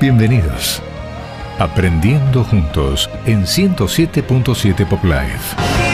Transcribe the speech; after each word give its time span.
Bienvenidos. 0.00 0.82
Aprendiendo 1.58 2.42
juntos 2.42 3.10
en 3.26 3.42
107.7 3.42 4.88
Pop 4.88 5.04
Life. 5.04 5.89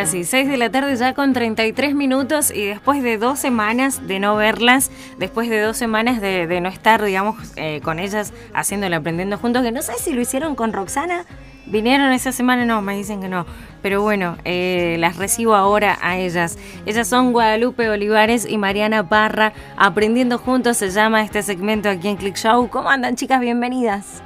Ahora 0.00 0.10
sí, 0.10 0.16
ahora 0.16 0.24
sí. 0.24 0.30
6 0.30 0.48
de 0.48 0.56
la 0.56 0.70
tarde 0.70 0.96
ya 0.96 1.12
con 1.12 1.34
33 1.34 1.94
minutos 1.94 2.50
y 2.50 2.64
después 2.64 3.02
de 3.02 3.18
dos 3.18 3.38
semanas 3.38 4.08
de 4.08 4.18
no 4.18 4.34
verlas, 4.34 4.90
después 5.18 5.50
de 5.50 5.60
dos 5.60 5.76
semanas 5.76 6.22
de, 6.22 6.46
de 6.46 6.60
no 6.62 6.70
estar, 6.70 7.04
digamos, 7.04 7.36
eh, 7.56 7.82
con 7.84 7.98
ellas 7.98 8.32
haciéndolo, 8.54 8.96
aprendiendo 8.96 9.36
juntos, 9.36 9.62
que 9.62 9.72
no 9.72 9.82
sé 9.82 9.92
si 9.98 10.14
lo 10.14 10.22
hicieron 10.22 10.54
con 10.54 10.72
Roxana. 10.72 11.26
Vinieron 11.66 12.12
esa 12.12 12.32
semana, 12.32 12.64
no, 12.64 12.80
me 12.80 12.96
dicen 12.96 13.20
que 13.20 13.28
no. 13.28 13.44
Pero 13.82 14.00
bueno, 14.00 14.38
eh, 14.46 14.96
las 14.98 15.16
recibo 15.16 15.54
ahora 15.54 15.98
a 16.00 16.16
ellas. 16.16 16.56
Ellas 16.86 17.06
son 17.06 17.32
Guadalupe 17.32 17.90
Olivares 17.90 18.46
y 18.48 18.56
Mariana 18.56 19.06
Parra. 19.06 19.52
Aprendiendo 19.76 20.38
juntos 20.38 20.78
se 20.78 20.88
llama 20.88 21.22
este 21.22 21.42
segmento 21.42 21.90
aquí 21.90 22.08
en 22.08 22.16
Click 22.16 22.36
Show. 22.36 22.70
¿Cómo 22.70 22.88
andan, 22.88 23.16
chicas? 23.16 23.40
Bienvenidas. 23.40 24.22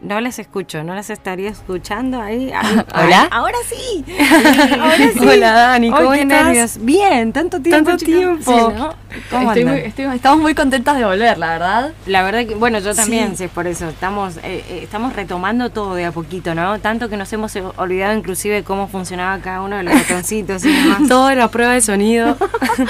No 0.00 0.20
las 0.20 0.38
escucho, 0.38 0.84
no 0.84 0.94
las 0.94 1.10
estaría 1.10 1.50
escuchando 1.50 2.20
ahí. 2.22 2.52
ahí- 2.52 2.84
¿Hola? 2.94 3.28
Ahora 3.32 3.56
sí. 3.68 4.04
Ahora 4.80 4.96
sí. 5.12 5.18
Hola, 5.20 5.52
Dani, 5.52 5.90
¿cómo 5.90 6.12
qué 6.12 6.22
estás? 6.22 6.44
nervios. 6.44 6.78
Bien, 6.80 7.32
tanto 7.32 7.60
tiempo. 7.60 7.90
Tanto 7.90 8.04
tiempo. 8.04 8.44
Sí, 8.70 8.74
¿no? 8.78 8.94
¿Cómo 9.30 9.48
Estoy 9.52 9.64
muy- 9.64 9.78
estoy- 9.80 10.04
estamos 10.14 10.38
muy 10.38 10.54
contentas 10.54 10.96
de 10.98 11.04
volver, 11.04 11.36
la 11.38 11.48
verdad. 11.48 11.92
La 12.06 12.22
verdad 12.22 12.46
que, 12.46 12.54
bueno, 12.54 12.78
yo 12.78 12.94
también, 12.94 13.30
Sí. 13.36 13.44
sí, 13.44 13.48
por 13.48 13.66
eso. 13.66 13.88
Estamos, 13.88 14.36
eh, 14.38 14.64
eh, 14.68 14.80
estamos 14.84 15.14
retomando 15.14 15.70
todo 15.70 15.96
de 15.96 16.04
a 16.04 16.12
poquito, 16.12 16.54
¿no? 16.54 16.78
Tanto 16.78 17.08
que 17.08 17.16
nos 17.16 17.32
hemos 17.32 17.56
eh, 17.56 17.64
olvidado 17.76 18.14
inclusive 18.16 18.62
cómo 18.62 18.86
funcionaba 18.86 19.38
cada 19.40 19.62
uno 19.62 19.78
de 19.78 19.82
los 19.82 19.94
botoncitos 19.94 20.64
y 20.64 20.72
demás. 20.72 20.98
Toda 21.08 21.34
la 21.34 21.48
prueba 21.48 21.72
de 21.72 21.80
sonido 21.80 22.36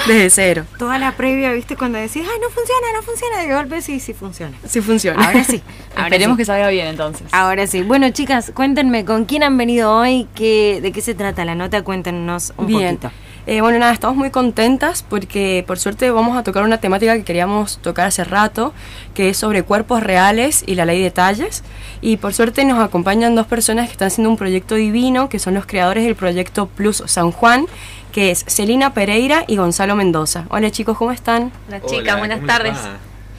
desde 0.05 0.29
cero. 0.29 0.65
Toda 0.77 0.99
la 0.99 1.13
previa, 1.13 1.51
¿viste? 1.53 1.75
Cuando 1.75 1.97
decís, 1.97 2.21
ay, 2.23 2.39
no 2.39 2.49
funciona, 2.49 2.87
no 2.95 3.01
funciona, 3.01 3.37
de 3.39 3.53
golpe 3.55 3.81
sí, 3.81 3.99
sí 3.99 4.13
funciona. 4.13 4.55
Sí 4.67 4.79
funciona. 4.81 5.25
Ahora 5.25 5.43
sí, 5.43 5.63
ahora 5.95 6.07
Esperemos 6.09 6.37
que 6.37 6.45
salga 6.45 6.69
bien 6.69 6.98
entonces. 6.99 7.27
Ahora 7.33 7.65
sí. 7.65 7.81
Bueno, 7.81 8.09
chicas, 8.09 8.51
cuéntenme, 8.53 9.05
¿con 9.05 9.25
quién 9.25 9.43
han 9.43 9.57
venido 9.57 9.95
hoy? 9.95 10.27
¿Qué, 10.35 10.79
¿De 10.81 10.91
qué 10.91 11.01
se 11.01 11.15
trata 11.15 11.45
la 11.45 11.55
nota? 11.55 11.81
Cuéntenos 11.83 12.53
un 12.57 12.67
Bien. 12.67 12.97
poquito. 12.97 13.11
Eh, 13.47 13.61
bueno, 13.61 13.79
nada, 13.79 13.93
estamos 13.93 14.15
muy 14.15 14.29
contentas 14.29 15.03
porque 15.07 15.63
por 15.65 15.79
suerte 15.79 16.11
vamos 16.11 16.37
a 16.37 16.43
tocar 16.43 16.63
una 16.63 16.77
temática 16.79 17.15
que 17.15 17.23
queríamos 17.23 17.79
tocar 17.79 18.07
hace 18.07 18.23
rato, 18.23 18.73
que 19.15 19.29
es 19.29 19.37
sobre 19.37 19.63
cuerpos 19.63 20.03
reales 20.03 20.63
y 20.67 20.75
la 20.75 20.85
ley 20.85 21.01
de 21.01 21.09
talles. 21.09 21.63
Y 22.01 22.17
por 22.17 22.33
suerte 22.33 22.63
nos 22.65 22.79
acompañan 22.79 23.33
dos 23.33 23.47
personas 23.47 23.87
que 23.87 23.93
están 23.93 24.07
haciendo 24.07 24.29
un 24.29 24.37
proyecto 24.37 24.75
divino, 24.75 25.29
que 25.29 25.39
son 25.39 25.53
los 25.53 25.65
creadores 25.65 26.03
del 26.03 26.15
proyecto 26.15 26.67
Plus 26.67 27.01
San 27.07 27.31
Juan, 27.31 27.65
que 28.11 28.29
es 28.29 28.43
Celina 28.47 28.93
Pereira 28.93 29.45
y 29.47 29.55
Gonzalo 29.55 29.95
Mendoza. 29.95 30.45
Hola 30.49 30.69
chicos, 30.69 30.97
¿cómo 30.97 31.11
están? 31.11 31.51
Hola 31.69 31.81
chicas, 31.81 32.19
buenas 32.19 32.39
¿cómo 32.39 32.47
les 32.47 32.57
tardes. 32.57 32.77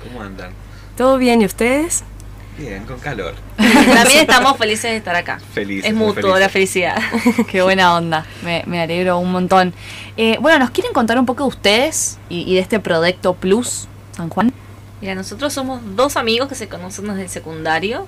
¿Cómo 0.03 0.22
andan? 0.22 0.50
¿Todo 0.97 1.19
bien 1.19 1.42
y 1.42 1.44
ustedes? 1.44 2.05
Bien, 2.61 2.84
con 2.84 2.98
calor. 3.00 3.34
También 3.56 4.20
estamos 4.20 4.56
felices 4.58 4.91
de 4.91 4.97
estar 4.98 5.16
acá. 5.16 5.41
Felices, 5.55 5.89
Es 5.91 5.97
mutuo 5.97 6.14
felices. 6.14 6.41
la 6.41 6.48
felicidad. 6.50 6.98
Qué 7.50 7.62
buena 7.62 7.97
onda, 7.97 8.27
me, 8.44 8.62
me 8.66 8.80
alegro 8.83 9.19
un 9.19 9.33
montón. 9.33 9.72
Eh, 10.16 10.36
bueno, 10.41 10.58
¿nos 10.58 10.70
quieren 10.70 10.92
contar 10.92 11.19
un 11.19 11.25
poco 11.27 11.44
de 11.44 11.48
ustedes 11.48 12.19
y, 12.28 12.42
y 12.50 12.55
de 12.55 12.61
este 12.61 12.78
proyecto 12.78 13.34
Plus 13.34 13.88
San 14.16 14.28
Juan? 14.28 14.53
Mira, 15.00 15.14
nosotros 15.14 15.53
somos 15.55 15.81
dos 15.97 16.16
amigos 16.19 16.48
que 16.48 16.54
se 16.54 16.69
conocen 16.69 17.06
desde 17.06 17.22
el 17.22 17.28
secundario 17.31 18.06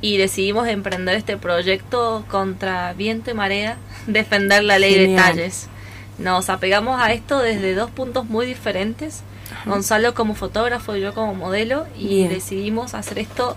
y 0.00 0.16
decidimos 0.16 0.68
emprender 0.68 1.16
este 1.16 1.36
proyecto 1.36 2.24
contra 2.30 2.92
viento 2.92 3.32
y 3.32 3.34
marea, 3.34 3.76
defender 4.06 4.62
la 4.62 4.78
ley 4.78 4.94
Genial. 4.94 5.16
de 5.16 5.22
talles. 5.42 5.66
Nos 6.18 6.50
apegamos 6.50 7.00
a 7.00 7.12
esto 7.12 7.40
desde 7.40 7.74
dos 7.74 7.90
puntos 7.90 8.26
muy 8.26 8.46
diferentes. 8.46 9.22
Gonzalo 9.64 10.14
como 10.14 10.34
fotógrafo 10.34 10.94
y 10.94 11.00
yo 11.00 11.14
como 11.14 11.34
modelo 11.34 11.86
y 11.96 12.08
Bien. 12.08 12.28
decidimos 12.28 12.92
hacer 12.94 13.18
esto 13.18 13.56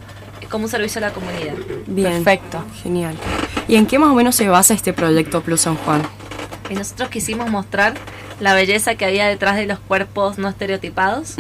como 0.50 0.66
un 0.66 0.70
servicio 0.70 1.00
a 1.00 1.08
la 1.08 1.14
comunidad. 1.14 1.56
Bien. 1.88 2.24
Perfecto. 2.24 2.64
Genial. 2.84 3.16
¿Y 3.68 3.76
en 3.76 3.86
qué 3.86 4.00
más 4.00 4.10
o 4.10 4.16
menos 4.16 4.36
se 4.36 4.48
basa 4.48 4.74
este 4.74 4.94
proyecto 4.94 5.42
Plus 5.42 5.62
San 5.62 5.76
Juan? 5.76 6.02
Y 6.70 6.76
nosotros 6.76 7.10
quisimos 7.10 7.50
mostrar 7.50 7.94
la 8.40 8.54
belleza 8.54 8.96
que 8.96 9.06
había 9.06 9.28
detrás 9.28 9.56
de 9.56 9.66
los 9.66 9.80
cuerpos 9.80 10.38
no 10.38 10.50
estereotipados 10.50 11.36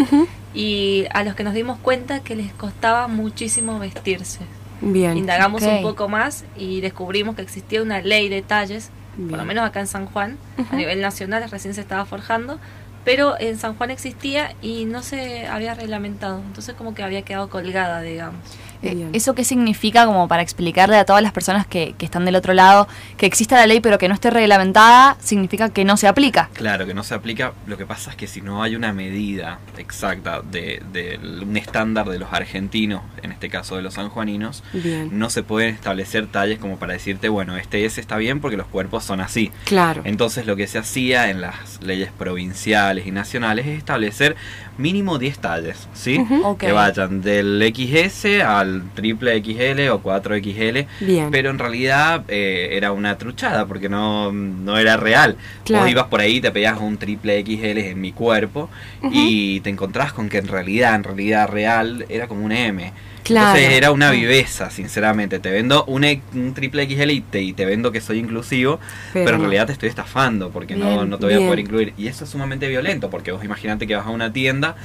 y 0.53 1.05
a 1.13 1.23
los 1.23 1.35
que 1.35 1.43
nos 1.43 1.53
dimos 1.53 1.79
cuenta 1.79 2.19
que 2.21 2.35
les 2.35 2.53
costaba 2.53 3.07
muchísimo 3.07 3.79
vestirse. 3.79 4.39
Bien. 4.81 5.17
Indagamos 5.17 5.63
un 5.63 5.81
poco 5.81 6.07
más 6.07 6.43
y 6.57 6.81
descubrimos 6.81 7.35
que 7.35 7.41
existía 7.41 7.81
una 7.81 8.01
ley 8.01 8.29
de 8.29 8.41
talles, 8.41 8.89
por 9.29 9.37
lo 9.37 9.45
menos 9.45 9.65
acá 9.65 9.79
en 9.79 9.87
San 9.87 10.05
Juan, 10.05 10.37
a 10.71 10.75
nivel 10.75 11.01
nacional 11.01 11.49
recién 11.49 11.73
se 11.73 11.81
estaba 11.81 12.05
forjando, 12.05 12.59
pero 13.03 13.39
en 13.39 13.57
San 13.57 13.75
Juan 13.75 13.91
existía 13.91 14.55
y 14.61 14.85
no 14.85 15.01
se 15.01 15.47
había 15.47 15.73
reglamentado, 15.73 16.39
entonces 16.39 16.75
como 16.75 16.93
que 16.93 17.03
había 17.03 17.23
quedado 17.23 17.49
colgada, 17.49 18.01
digamos. 18.01 18.39
Bien. 18.81 19.01
Eh, 19.01 19.09
¿Eso 19.13 19.35
qué 19.35 19.43
significa 19.43 20.05
como 20.05 20.27
para 20.27 20.41
explicarle 20.41 20.97
a 20.97 21.05
todas 21.05 21.21
las 21.21 21.31
personas 21.31 21.67
que, 21.67 21.93
que 21.97 22.05
están 22.05 22.25
del 22.25 22.35
otro 22.35 22.53
lado 22.53 22.87
que 23.17 23.25
exista 23.25 23.55
la 23.55 23.67
ley 23.67 23.79
pero 23.79 23.97
que 23.97 24.07
no 24.07 24.13
esté 24.13 24.29
reglamentada? 24.29 25.17
Significa 25.19 25.69
que 25.69 25.85
no 25.85 25.97
se 25.97 26.07
aplica. 26.07 26.49
Claro 26.53 26.85
que 26.85 26.93
no 26.93 27.03
se 27.03 27.13
aplica. 27.13 27.53
Lo 27.67 27.77
que 27.77 27.85
pasa 27.85 28.11
es 28.11 28.15
que 28.15 28.27
si 28.27 28.41
no 28.41 28.63
hay 28.63 28.75
una 28.75 28.93
medida 28.93 29.59
exacta 29.77 30.41
de, 30.41 30.81
de 30.91 31.19
un 31.41 31.57
estándar 31.57 32.09
de 32.09 32.19
los 32.19 32.33
argentinos, 32.33 33.01
en 33.21 33.31
este 33.31 33.49
caso 33.49 33.75
de 33.75 33.81
los 33.81 33.95
sanjuaninos, 33.95 34.63
Bien. 34.73 35.09
no 35.11 35.29
se 35.29 35.43
pueden 35.43 35.73
establecer 35.73 36.27
talles 36.27 36.59
como 36.59 36.77
para 36.77 36.93
decirte, 36.93 37.29
bueno, 37.29 37.57
este 37.57 37.85
S 37.85 37.99
está 37.99 38.17
bien 38.17 38.39
porque 38.39 38.57
los 38.57 38.67
cuerpos 38.67 39.03
son 39.03 39.21
así. 39.21 39.51
Claro. 39.65 40.01
Entonces 40.05 40.45
lo 40.45 40.55
que 40.55 40.67
se 40.67 40.77
hacía 40.79 41.29
en 41.29 41.41
las 41.41 41.81
leyes 41.81 42.11
provinciales 42.11 43.05
y 43.07 43.11
nacionales 43.11 43.67
es 43.67 43.77
establecer 43.77 44.35
mínimo 44.81 45.17
10 45.17 45.39
talles, 45.39 45.87
¿sí? 45.93 46.19
Que 46.59 46.71
vayan 46.71 47.21
del 47.21 47.61
XS 47.73 48.41
al 48.43 48.83
triple 48.93 49.41
XL 49.41 49.89
o 49.89 50.01
4XL. 50.01 50.87
Bien. 50.99 51.29
Pero 51.31 51.49
en 51.49 51.59
realidad 51.59 52.23
eh, 52.27 52.69
era 52.71 52.91
una 52.91 53.17
truchada 53.17 53.65
porque 53.65 53.89
no, 53.89 54.31
no 54.31 54.77
era 54.77 54.97
real. 54.97 55.37
Claro. 55.63 55.83
Vos 55.83 55.91
ibas 55.91 56.07
por 56.07 56.19
ahí, 56.19 56.41
te 56.41 56.51
pedías 56.51 56.79
un 56.79 56.97
triple 56.97 57.43
XL 57.45 57.77
en 57.77 58.01
mi 58.01 58.11
cuerpo 58.11 58.69
y 59.11 59.59
te 59.61 59.69
encontrás 59.69 60.13
con 60.13 60.29
que 60.29 60.39
en 60.39 60.47
realidad, 60.47 60.95
en 60.95 61.03
realidad 61.03 61.47
real, 61.47 62.05
era 62.09 62.27
como 62.27 62.43
un 62.43 62.51
M. 62.51 62.91
Claro. 63.23 63.55
Entonces 63.57 63.77
era 63.77 63.91
una 63.91 64.09
Ah. 64.09 64.11
viveza, 64.11 64.69
sinceramente. 64.71 65.39
Te 65.39 65.51
vendo 65.51 65.85
un, 65.85 66.03
e- 66.03 66.21
un 66.33 66.53
triple 66.53 66.83
XL 66.87 67.11
y 67.11 67.21
te, 67.21 67.41
y 67.41 67.53
te 67.53 67.65
vendo 67.65 67.91
que 67.91 68.01
soy 68.01 68.17
inclusivo, 68.19 68.79
pero, 69.13 69.35
en 69.35 69.41
realidad 69.41 69.67
te 69.67 69.73
estoy 69.73 69.89
estafando 69.89 70.49
porque 70.49 70.75
no, 70.75 70.87
Bien, 70.87 71.09
no 71.09 71.17
te 71.19 71.25
voy 71.25 71.35
a 71.35 71.37
poder 71.39 71.59
incluir. 71.59 71.93
Y 71.97 72.07
eso 72.07 72.23
es 72.23 72.29
sumamente 72.31 72.67
violento 72.67 73.09
porque 73.09 73.31
vos 73.31 73.43
imaginate 73.43 73.85
que 73.87 73.95
vas 73.95 74.05
a 74.07 74.09
una 74.09 74.33
tienda 74.33 74.75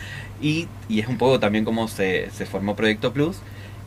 y, 0.42 0.68
y 0.88 1.00
es 1.00 1.08
un 1.08 1.16
poco 1.18 1.40
también 1.40 1.64
como 1.64 1.88
se, 1.88 2.30
se 2.30 2.44
formó 2.46 2.76
Proyecto 2.76 3.12
Plus, 3.12 3.38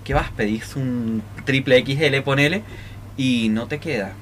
que 0.03 0.13
vas, 0.13 0.29
pedís 0.31 0.75
un 0.75 1.21
triple 1.45 1.77
XL, 1.85 2.21
ponele, 2.23 2.63
y 3.17 3.49
no 3.49 3.67
te 3.67 3.77
queda. 3.79 4.13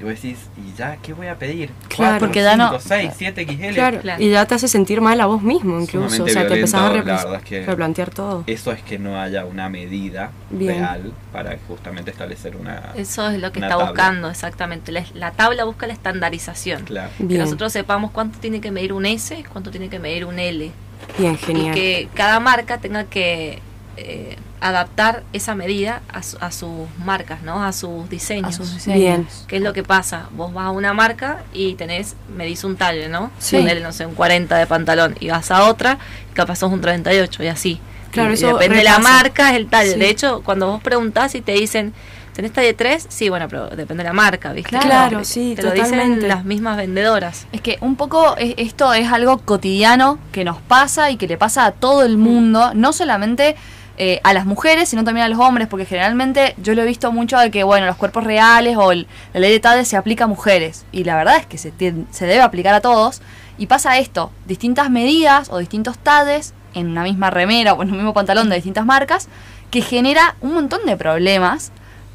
Y 0.00 0.04
vos 0.04 0.14
decís, 0.14 0.38
¿y 0.56 0.74
ya 0.78 0.96
qué 1.02 1.12
voy 1.12 1.26
a 1.26 1.38
pedir? 1.38 1.70
Claro. 1.88 2.20
Porque 2.20 2.42
ya 2.42 2.56
no- 2.56 2.70
cinco, 2.70 2.80
seis, 2.82 3.12
siete 3.16 3.44
XL. 3.44 3.74
Claro. 3.74 4.00
Claro. 4.00 4.22
Y 4.22 4.30
ya 4.30 4.46
te 4.46 4.54
hace 4.54 4.66
sentir 4.66 5.02
mal 5.02 5.20
a 5.20 5.26
vos 5.26 5.42
mismo, 5.42 5.78
incluso. 5.78 6.08
Sumamente 6.08 6.22
o 6.22 6.26
sea, 6.32 6.42
te 6.42 6.54
violento, 6.54 7.10
empezás 7.12 7.26
a 7.26 7.36
es 7.36 7.42
que- 7.44 7.66
replantear 7.66 8.10
todo. 8.10 8.44
Eso 8.46 8.72
es 8.72 8.82
que 8.82 8.98
no 8.98 9.20
haya 9.20 9.44
una 9.44 9.68
medida 9.68 10.30
Bien. 10.48 10.78
real 10.78 11.12
para 11.32 11.58
justamente 11.68 12.10
establecer 12.12 12.56
una... 12.56 12.92
Eso 12.96 13.28
es 13.28 13.38
lo 13.40 13.52
que 13.52 13.58
está 13.60 13.68
tabla. 13.70 13.86
buscando, 13.90 14.30
exactamente. 14.30 14.90
La, 14.90 15.04
la 15.12 15.32
tabla 15.32 15.64
busca 15.64 15.86
la 15.86 15.92
estandarización. 15.92 16.84
Claro. 16.84 17.10
Que 17.18 17.36
nosotros 17.36 17.70
sepamos 17.70 18.10
cuánto 18.10 18.38
tiene 18.38 18.62
que 18.62 18.70
medir 18.70 18.94
un 18.94 19.04
S, 19.04 19.44
cuánto 19.52 19.70
tiene 19.70 19.90
que 19.90 19.98
medir 19.98 20.24
un 20.24 20.38
L. 20.38 20.70
Bien, 21.18 21.34
Y 21.34 21.36
genial. 21.36 21.74
que 21.74 22.08
cada 22.14 22.40
marca 22.40 22.78
tenga 22.78 23.04
que 23.04 23.58
eh, 23.98 24.36
adaptar 24.60 25.22
esa 25.32 25.54
medida 25.54 26.02
a, 26.12 26.22
su- 26.22 26.36
a 26.40 26.50
sus 26.52 26.88
marcas, 27.04 27.42
¿no? 27.42 27.64
A 27.64 27.72
sus 27.72 28.08
diseños. 28.10 28.50
A 28.50 28.52
sus 28.52 28.74
diseños. 28.74 28.98
Bien. 28.98 29.28
¿Qué 29.46 29.56
es 29.56 29.62
lo 29.62 29.72
que 29.72 29.82
pasa? 29.82 30.26
Vos 30.32 30.52
vas 30.52 30.66
a 30.66 30.70
una 30.70 30.92
marca 30.92 31.38
y 31.52 31.74
tenés, 31.74 32.14
medís 32.36 32.62
un 32.64 32.76
talle, 32.76 33.08
¿no? 33.08 33.30
Sí. 33.38 33.56
Ponele, 33.56 33.80
no 33.80 33.92
sé, 33.92 34.06
un 34.06 34.14
40 34.14 34.56
de 34.56 34.66
pantalón. 34.66 35.16
Y 35.20 35.28
vas 35.30 35.50
a 35.50 35.64
otra, 35.64 35.98
y 36.30 36.34
capaz 36.34 36.56
sos 36.56 36.72
un 36.72 36.80
38 36.80 37.42
y 37.42 37.46
así. 37.48 37.80
Claro, 38.10 38.30
Y 38.30 38.34
eso 38.34 38.48
depende 38.48 38.78
de 38.78 38.84
la 38.84 38.98
marca, 38.98 39.50
es 39.50 39.56
el 39.56 39.68
talle. 39.68 39.92
Sí. 39.92 39.98
De 39.98 40.08
hecho, 40.10 40.42
cuando 40.44 40.66
vos 40.66 40.82
preguntás 40.82 41.34
y 41.36 41.40
te 41.42 41.52
dicen, 41.52 41.94
¿tenés 42.34 42.52
talle 42.52 42.74
3? 42.74 43.06
Sí, 43.08 43.28
bueno, 43.28 43.46
pero 43.48 43.68
depende 43.68 44.02
de 44.02 44.08
la 44.08 44.12
marca, 44.12 44.52
¿viste? 44.52 44.76
Claro, 44.78 45.18
Te- 45.20 45.24
sí, 45.24 45.54
Te 45.56 45.62
lo 45.62 45.70
dicen 45.70 46.26
las 46.28 46.44
mismas 46.44 46.76
vendedoras. 46.76 47.46
Es 47.52 47.60
que 47.60 47.78
un 47.80 47.94
poco 47.96 48.36
es- 48.36 48.54
esto 48.56 48.92
es 48.94 49.10
algo 49.12 49.38
cotidiano 49.38 50.18
que 50.32 50.44
nos 50.44 50.58
pasa 50.60 51.10
y 51.12 51.16
que 51.16 51.28
le 51.28 51.36
pasa 51.38 51.66
a 51.66 51.70
todo 51.72 52.02
el 52.04 52.18
mundo, 52.18 52.72
no 52.74 52.92
solamente 52.92 53.54
eh, 54.02 54.18
a 54.24 54.32
las 54.32 54.46
mujeres, 54.46 54.88
sino 54.88 55.04
también 55.04 55.26
a 55.26 55.28
los 55.28 55.38
hombres, 55.38 55.68
porque 55.68 55.84
generalmente 55.84 56.54
yo 56.56 56.74
lo 56.74 56.80
he 56.80 56.86
visto 56.86 57.12
mucho 57.12 57.38
de 57.38 57.50
que, 57.50 57.64
bueno, 57.64 57.84
los 57.84 57.96
cuerpos 57.96 58.24
reales 58.24 58.78
o 58.78 58.92
el- 58.92 59.06
la 59.34 59.40
ley 59.40 59.52
de 59.52 59.60
TADES 59.60 59.88
se 59.88 59.96
aplica 59.98 60.24
a 60.24 60.26
mujeres, 60.26 60.86
y 60.90 61.04
la 61.04 61.16
verdad 61.16 61.36
es 61.36 61.44
que 61.44 61.58
se, 61.58 61.70
se 62.10 62.26
debe 62.26 62.40
aplicar 62.40 62.72
a 62.72 62.80
todos, 62.80 63.20
y 63.58 63.66
pasa 63.66 63.98
esto, 63.98 64.32
distintas 64.46 64.88
medidas 64.88 65.50
o 65.50 65.58
distintos 65.58 65.98
TADES 65.98 66.54
en 66.72 66.86
una 66.88 67.02
misma 67.02 67.28
remera 67.28 67.74
o 67.74 67.82
en 67.82 67.90
un 67.90 67.96
mismo 67.98 68.14
pantalón 68.14 68.48
de 68.48 68.54
distintas 68.54 68.86
marcas, 68.86 69.28
que 69.70 69.82
genera 69.82 70.34
un 70.40 70.54
montón 70.54 70.80
de 70.86 70.96
problemas 70.96 71.70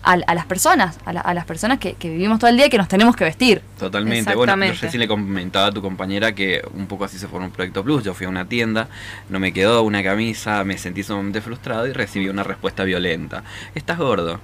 a, 0.06 0.14
a 0.14 0.36
las 0.36 0.46
personas, 0.46 0.98
a, 1.06 1.12
la- 1.14 1.22
a 1.22 1.34
las 1.34 1.46
personas 1.46 1.80
que, 1.80 1.94
que 1.94 2.10
vivimos 2.10 2.40
todo 2.40 2.50
el 2.50 2.58
día 2.58 2.68
y 2.68 2.70
que 2.70 2.78
nos 2.78 2.88
tenemos 2.88 3.16
que 3.16 3.24
vestir. 3.24 3.62
Totalmente. 3.80 4.34
Bueno, 4.36 4.56
yo 4.66 4.74
recién 4.80 5.00
le 5.00 5.08
comentaba 5.08 5.68
a 5.68 5.72
tu 5.72 5.82
compañera 5.82 6.34
que 6.34 6.62
un 6.74 6.88
poco 6.88 7.06
así 7.06 7.18
se 7.18 7.28
formó 7.28 7.48
un 7.48 7.52
Proyecto 7.52 7.84
Plus. 7.84 8.04
Yo 8.04 8.14
fui 8.14 8.26
a 8.26 8.30
una 8.30 8.46
tienda, 8.46 8.88
no 9.30 9.40
me 9.40 9.52
quedó 9.52 9.84
una 9.84 10.04
camisa, 10.04 10.64
me 10.64 10.78
sentí 10.78 11.04
sumamente 11.04 11.42
frustrado 11.42 11.88
y 11.88 11.92
recibí 11.94 12.30
una 12.30 12.44
respuesta 12.44 12.84
violenta. 12.84 13.44
Estás 13.74 13.98
gordo. 13.98 14.40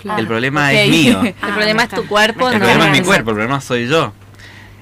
Claro. 0.00 0.18
el 0.20 0.26
problema 0.26 0.72
es 0.72 0.88
mío. 0.88 1.20
El 1.24 1.34
Ah, 1.42 1.48
problema 1.54 1.76
me 1.78 1.82
es 1.82 1.88
tu 1.90 2.06
cuerpo, 2.06 2.48
El 2.48 2.56
problema 2.58 2.84
es 2.86 2.90
mi 2.92 2.98
Exacto. 2.98 3.06
cuerpo, 3.06 3.30
el 3.30 3.34
problema 3.36 3.60
soy 3.60 3.86
yo. 3.86 4.12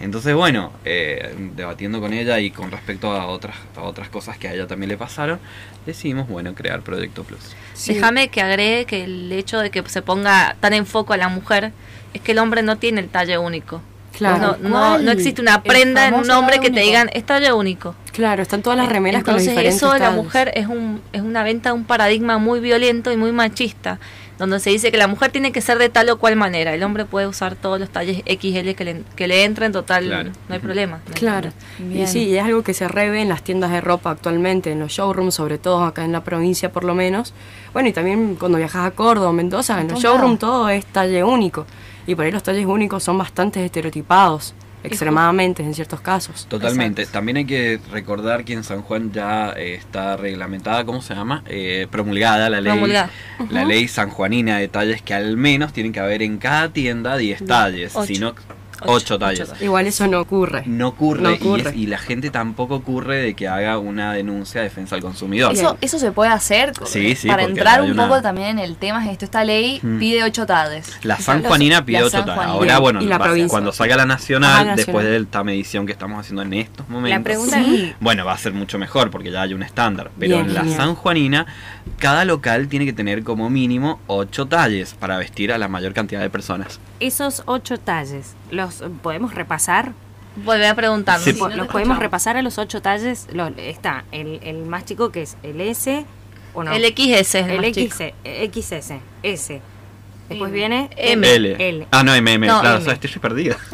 Entonces, 0.00 0.34
bueno, 0.34 0.72
eh, 0.84 1.34
debatiendo 1.56 2.00
con 2.00 2.12
ella 2.12 2.38
y 2.38 2.50
con 2.50 2.70
respecto 2.70 3.10
a 3.10 3.26
otras, 3.26 3.56
a 3.76 3.82
otras 3.82 4.08
cosas 4.08 4.38
que 4.38 4.48
a 4.48 4.54
ella 4.54 4.66
también 4.66 4.90
le 4.90 4.96
pasaron, 4.96 5.40
decidimos, 5.86 6.28
bueno, 6.28 6.54
crear 6.54 6.82
Proyecto 6.82 7.24
Plus. 7.24 7.40
Sí. 7.74 7.94
Déjame 7.94 8.28
que 8.28 8.40
agregue 8.40 8.84
que 8.84 9.04
el 9.04 9.32
hecho 9.32 9.58
de 9.58 9.70
que 9.70 9.82
se 9.88 10.02
ponga 10.02 10.56
tan 10.60 10.72
en 10.72 10.86
foco 10.86 11.14
a 11.14 11.16
la 11.16 11.28
mujer 11.28 11.72
es 12.14 12.20
que 12.20 12.32
el 12.32 12.38
hombre 12.38 12.62
no 12.62 12.76
tiene 12.76 13.00
el 13.00 13.08
talle 13.08 13.38
único. 13.38 13.82
Claro. 14.12 14.56
No, 14.60 14.68
no, 14.68 14.98
no 14.98 15.10
existe 15.12 15.40
una 15.40 15.62
prenda 15.62 16.08
en 16.08 16.14
un 16.14 16.30
hombre 16.30 16.58
que 16.58 16.70
te 16.70 16.80
digan 16.80 17.08
es 17.12 17.24
talle 17.24 17.52
único. 17.52 17.94
Claro, 18.12 18.42
están 18.42 18.62
todas 18.62 18.76
las 18.76 18.88
remeras 18.88 19.22
con 19.22 19.34
los 19.34 19.42
Entonces 19.42 19.52
diferentes 19.52 19.76
eso 19.76 19.92
de 19.92 20.00
la 20.00 20.10
mujer 20.10 20.50
es 20.56 20.66
un 20.66 21.00
es 21.12 21.22
una 21.22 21.44
venta 21.44 21.68
de 21.68 21.76
un 21.76 21.84
paradigma 21.84 22.38
muy 22.38 22.58
violento 22.58 23.12
y 23.12 23.16
muy 23.16 23.30
machista, 23.30 24.00
donde 24.38 24.60
se 24.60 24.70
dice 24.70 24.90
que 24.92 24.96
la 24.98 25.08
mujer 25.08 25.32
tiene 25.32 25.50
que 25.52 25.60
ser 25.60 25.78
de 25.78 25.88
tal 25.88 26.08
o 26.10 26.18
cual 26.18 26.36
manera. 26.36 26.72
El 26.72 26.82
hombre 26.84 27.04
puede 27.04 27.26
usar 27.26 27.56
todos 27.56 27.80
los 27.80 27.90
talles 27.90 28.18
XL 28.26 28.70
que 28.74 28.84
le, 28.84 29.02
que 29.16 29.26
le 29.26 29.44
entren, 29.44 29.72
total, 29.72 30.04
Claro. 30.06 30.30
no 30.48 30.54
hay 30.54 30.60
problema. 30.60 30.98
no 30.98 31.02
hay 31.08 31.14
Claro. 31.14 31.50
problema. 31.76 32.00
Y 32.04 32.06
sí, 32.06 32.24
y 32.28 32.36
es 32.38 32.44
algo 32.44 32.62
que 32.62 32.72
se 32.74 32.86
revé 32.88 33.20
en 33.22 33.28
las 33.28 33.42
tiendas 33.42 33.70
de 33.72 33.80
ropa 33.80 34.10
actualmente, 34.10 34.70
en 34.70 34.78
los 34.80 34.92
showrooms, 34.92 35.34
sobre 35.34 35.58
todo 35.58 35.82
acá 35.84 36.04
en 36.04 36.12
la 36.12 36.22
provincia 36.22 36.70
por 36.72 36.84
lo 36.84 36.94
menos. 36.94 37.34
Bueno, 37.72 37.88
y 37.88 37.92
también 37.92 38.36
cuando 38.36 38.58
viajas 38.58 38.86
a 38.86 38.90
Córdoba 38.92 39.30
o 39.30 39.32
Mendoza, 39.32 39.80
en 39.80 39.88
los 39.88 40.00
showrooms 40.00 40.38
todo 40.38 40.68
es 40.68 40.86
talle 40.86 41.24
único. 41.24 41.66
Y 42.06 42.14
por 42.14 42.24
ahí 42.24 42.30
los 42.32 42.42
talles 42.42 42.64
únicos 42.64 43.02
son 43.02 43.18
bastante 43.18 43.64
estereotipados, 43.64 44.54
extremadamente 44.84 45.62
en 45.62 45.74
ciertos 45.74 46.00
casos. 46.00 46.46
Totalmente. 46.48 47.06
También 47.06 47.38
hay 47.38 47.44
que 47.44 47.80
recordar 47.90 48.44
que 48.44 48.52
en 48.52 48.64
San 48.64 48.82
Juan 48.82 49.12
ya 49.12 49.52
eh, 49.56 49.74
está 49.74 50.16
reglamentada, 50.16 50.84
¿cómo 50.84 51.02
se 51.02 51.14
llama? 51.14 51.42
Eh, 51.46 51.86
promulgada 51.90 52.48
la 52.48 52.60
ley. 52.60 52.72
Promulgada. 52.72 53.10
La 53.50 53.64
ley 53.64 53.88
sanjuanina 53.88 54.58
de 54.58 54.68
talles 54.68 55.02
que 55.02 55.14
al 55.14 55.36
menos 55.36 55.72
tienen 55.72 55.92
que 55.92 56.00
haber 56.00 56.22
en 56.22 56.38
cada 56.38 56.70
tienda 56.70 57.16
10 57.16 57.46
talles, 57.46 57.96
Ocho. 57.96 58.06
si 58.06 58.18
no 58.18 58.34
Ocho. 58.82 59.14
8 59.14 59.18
talles. 59.18 59.40
Ocho 59.40 59.48
talles. 59.50 59.62
Igual 59.62 59.86
eso 59.86 60.06
no 60.06 60.20
ocurre. 60.20 60.62
No 60.66 60.88
ocurre, 60.88 61.22
No 61.22 61.30
y 61.30 61.60
es- 61.60 61.74
Y, 61.76 61.86
la 61.86 61.98
gente 61.98 62.30
tampoco 62.30 62.76
ocurre 62.76 63.16
de 63.18 63.34
que 63.34 63.48
haga 63.48 63.78
una 63.78 64.12
denuncia 64.12 64.60
de 64.60 64.68
defensa 64.68 64.94
al 64.94 65.00
consumidor. 65.02 65.52
Eso, 65.52 65.76
eso 65.80 65.98
se 65.98 66.12
puede 66.12 66.30
hacer 66.30 66.72
Sí, 66.86 67.14
sí, 67.14 67.28
para 67.28 67.42
entrar 67.44 67.82
un 67.82 67.92
una- 67.92 68.08
poco 68.08 68.22
también 68.22 68.48
en 68.50 68.58
el 68.58 68.76
tema 68.76 69.04
es 69.04 69.12
esto 69.12 69.24
esta 69.24 69.44
ley 69.44 69.80
Mm. 69.82 69.98
pide 69.98 70.24
ocho 70.24 70.46
tades 70.46 70.98
La 71.02 71.16
San 71.18 71.42
Juanina 71.42 71.84
pide 71.84 72.00
la 72.00 72.06
8 72.06 72.10
San 72.18 72.26
talles. 72.26 72.34
Juanina. 72.36 72.74
Ahora, 72.74 72.78
bueno, 72.78 73.00
va- 73.08 73.48
cuando 73.48 73.72
salga 73.72 73.96
la 73.96 74.06
nacional, 74.06 74.76
después 74.76 75.04
de 75.06 75.16
esta 75.16 75.44
medición 75.44 75.86
que 75.86 75.92
estamos 75.92 76.20
haciendo 76.20 76.42
en 76.42 76.52
estos 76.54 76.88
momentos, 76.88 77.18
La 77.18 77.24
pregunta 77.24 77.62
Sí. 77.64 77.94
bueno, 78.00 78.24
va 78.24 78.32
a 78.32 78.38
ser 78.38 78.52
mucho 78.52 78.78
mejor 78.78 79.10
porque 79.10 79.30
ya 79.30 79.42
hay 79.42 79.54
un 79.54 79.62
estándar. 79.62 80.10
Pero 80.18 80.36
Bien, 80.36 80.46
en 80.48 80.54
la 80.54 80.60
genial. 80.60 80.76
San 80.78 80.94
Juanina, 80.94 81.46
cada 81.98 82.24
local 82.24 82.68
tiene 82.68 82.84
que 82.84 82.92
tener 82.92 83.22
como 83.24 83.50
mínimo 83.50 84.00
8 84.06 84.46
talles 84.46 84.94
para 84.94 85.16
vestir 85.18 85.52
a 85.52 85.58
la 85.58 85.68
mayor 85.68 85.92
cantidad 85.94 86.20
de 86.20 86.30
personas. 86.30 86.80
Esos 87.00 87.42
ocho 87.46 87.78
talles, 87.78 88.34
¿los 88.50 88.82
podemos 89.02 89.34
repasar? 89.34 89.92
Volví 90.44 90.64
a 90.64 90.74
preguntarme. 90.74 91.24
Sí. 91.24 91.32
Si 91.32 91.38
Po- 91.38 91.46
no 91.48 91.50
te 91.52 91.56
¿Los 91.56 91.66
podemos 91.66 91.82
escuchamos. 91.94 92.02
repasar 92.02 92.36
a 92.36 92.42
los 92.42 92.58
ocho 92.58 92.80
talles? 92.82 93.26
Lo- 93.32 93.48
está 93.56 94.04
el, 94.12 94.40
el 94.42 94.58
más 94.64 94.84
chico 94.84 95.10
que 95.10 95.22
es 95.22 95.36
el 95.42 95.60
S, 95.60 96.04
¿o 96.54 96.62
no? 96.64 96.72
El 96.72 96.84
XS 96.84 97.10
es 97.20 97.34
el, 97.34 97.50
el 97.50 97.60
más 97.62 97.72
chico. 97.72 97.96
XS, 97.96 98.92
S. 99.22 99.60
Después 100.28 100.50
M. 100.50 100.56
viene 100.58 100.90
M. 100.96 101.34
L. 101.34 101.56
L. 101.68 101.86
Ah, 101.90 102.02
no, 102.04 102.12
MM, 102.14 102.46
No, 102.46 102.60
claro, 102.60 102.76
M. 102.76 102.82
o 102.82 102.84
sea, 102.84 102.92
estoy 102.94 103.10
perdida. 103.20 103.56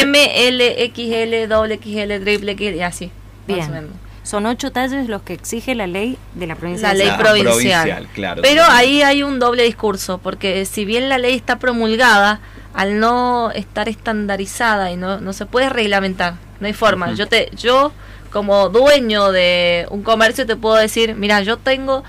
M, 0.00 0.48
L, 0.48 0.92
XL, 0.94 1.48
doble 1.48 1.76
XL, 1.82 2.22
triple 2.22 2.54
XL 2.56 2.76
y 2.76 2.82
así. 2.82 3.10
Bien. 3.46 3.88
Son 4.24 4.46
ocho 4.46 4.70
talles 4.70 5.08
los 5.08 5.22
que 5.22 5.32
exige 5.32 5.74
la 5.74 5.86
ley 5.88 6.16
de 6.34 6.46
la 6.46 6.54
provincia 6.54 6.88
La 6.88 6.94
ley 6.94 7.08
Ah, 7.08 7.18
provincial, 7.18 8.06
claro. 8.14 8.40
Pero 8.42 8.62
ahí 8.68 9.02
hay 9.02 9.22
un 9.24 9.40
doble 9.40 9.64
discurso, 9.64 10.18
porque 10.18 10.64
si 10.64 10.84
bien 10.84 11.08
la 11.08 11.18
ley 11.18 11.34
está 11.34 11.58
promulgada, 11.58 12.40
al 12.74 12.98
no 13.00 13.50
estar 13.52 13.88
estandarizada 13.88 14.90
y 14.90 14.96
no, 14.96 15.20
no 15.20 15.32
se 15.32 15.46
puede 15.46 15.68
reglamentar, 15.68 16.34
no 16.60 16.66
hay 16.66 16.72
forma. 16.72 17.12
Yo 17.12 17.26
te, 17.28 17.50
yo 17.56 17.92
como 18.32 18.68
dueño 18.70 19.30
de 19.32 19.86
un 19.90 20.02
comercio 20.02 20.46
te 20.46 20.56
puedo 20.56 20.76
decir, 20.76 21.14
mira, 21.14 21.40
yo 21.42 21.58
tengo 21.58 22.02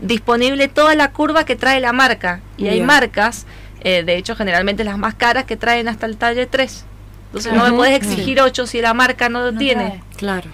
disponible 0.00 0.68
toda 0.68 0.94
la 0.94 1.10
curva 1.10 1.44
que 1.44 1.56
trae 1.56 1.80
la 1.80 1.92
marca 1.92 2.40
y 2.56 2.68
hay 2.68 2.80
marcas, 2.80 3.46
eh, 3.80 4.04
de 4.04 4.16
hecho 4.16 4.36
generalmente 4.36 4.84
las 4.84 4.98
más 4.98 5.14
caras 5.14 5.44
que 5.44 5.56
traen 5.56 5.88
hasta 5.88 6.06
el 6.06 6.16
talle 6.16 6.46
3. 6.46 6.84
Entonces 7.26 7.52
no 7.52 7.64
me 7.64 7.72
puedes 7.72 7.94
exigir 7.96 8.40
8 8.40 8.66
si 8.66 8.80
la 8.80 8.94
marca 8.94 9.28
no 9.28 9.40
lo 9.40 9.52
No 9.52 9.58
tiene. 9.58 9.84
trae. 9.84 10.02
Claro. 10.16 10.50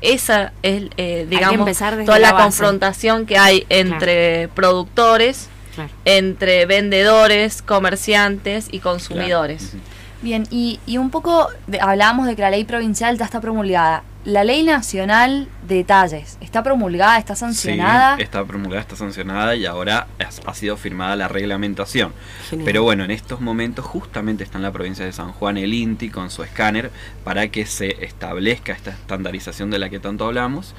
Esa 0.00 0.52
es, 0.62 0.84
eh, 0.96 1.26
digamos, 1.28 1.68
toda 2.04 2.18
la 2.18 2.36
confrontación 2.36 3.26
que 3.26 3.38
hay 3.38 3.64
entre 3.70 4.48
productores, 4.48 5.48
Claro. 5.74 5.90
entre 6.04 6.66
vendedores, 6.66 7.62
comerciantes 7.62 8.68
y 8.70 8.78
consumidores. 8.80 9.70
Claro. 9.70 9.84
Bien, 10.22 10.46
y, 10.50 10.80
y 10.86 10.96
un 10.98 11.10
poco 11.10 11.48
de- 11.66 11.80
hablábamos 11.80 12.26
de 12.26 12.34
que 12.36 12.42
la 12.42 12.50
ley 12.50 12.64
provincial 12.64 13.18
ya 13.18 13.24
está 13.26 13.40
promulgada. 13.40 14.02
La 14.24 14.42
ley 14.42 14.62
nacional 14.62 15.48
de 15.68 15.84
talles, 15.84 16.38
¿está 16.40 16.62
promulgada, 16.62 17.18
está 17.18 17.36
sancionada? 17.36 18.16
Sí, 18.16 18.22
está 18.22 18.42
promulgada, 18.42 18.80
está 18.80 18.96
sancionada 18.96 19.54
y 19.54 19.66
ahora 19.66 20.06
es- 20.18 20.40
ha 20.46 20.54
sido 20.54 20.78
firmada 20.78 21.14
la 21.14 21.28
reglamentación. 21.28 22.14
Genial. 22.48 22.64
Pero 22.64 22.82
bueno, 22.82 23.04
en 23.04 23.10
estos 23.10 23.42
momentos 23.42 23.84
justamente 23.84 24.42
está 24.42 24.56
en 24.56 24.62
la 24.62 24.72
provincia 24.72 25.04
de 25.04 25.12
San 25.12 25.32
Juan 25.32 25.58
el 25.58 25.74
INTI 25.74 26.08
con 26.08 26.30
su 26.30 26.42
escáner 26.42 26.90
para 27.22 27.48
que 27.48 27.66
se 27.66 28.02
establezca 28.02 28.72
esta 28.72 28.92
estandarización 28.92 29.70
de 29.70 29.78
la 29.78 29.90
que 29.90 29.98
tanto 30.00 30.24
hablamos. 30.24 30.74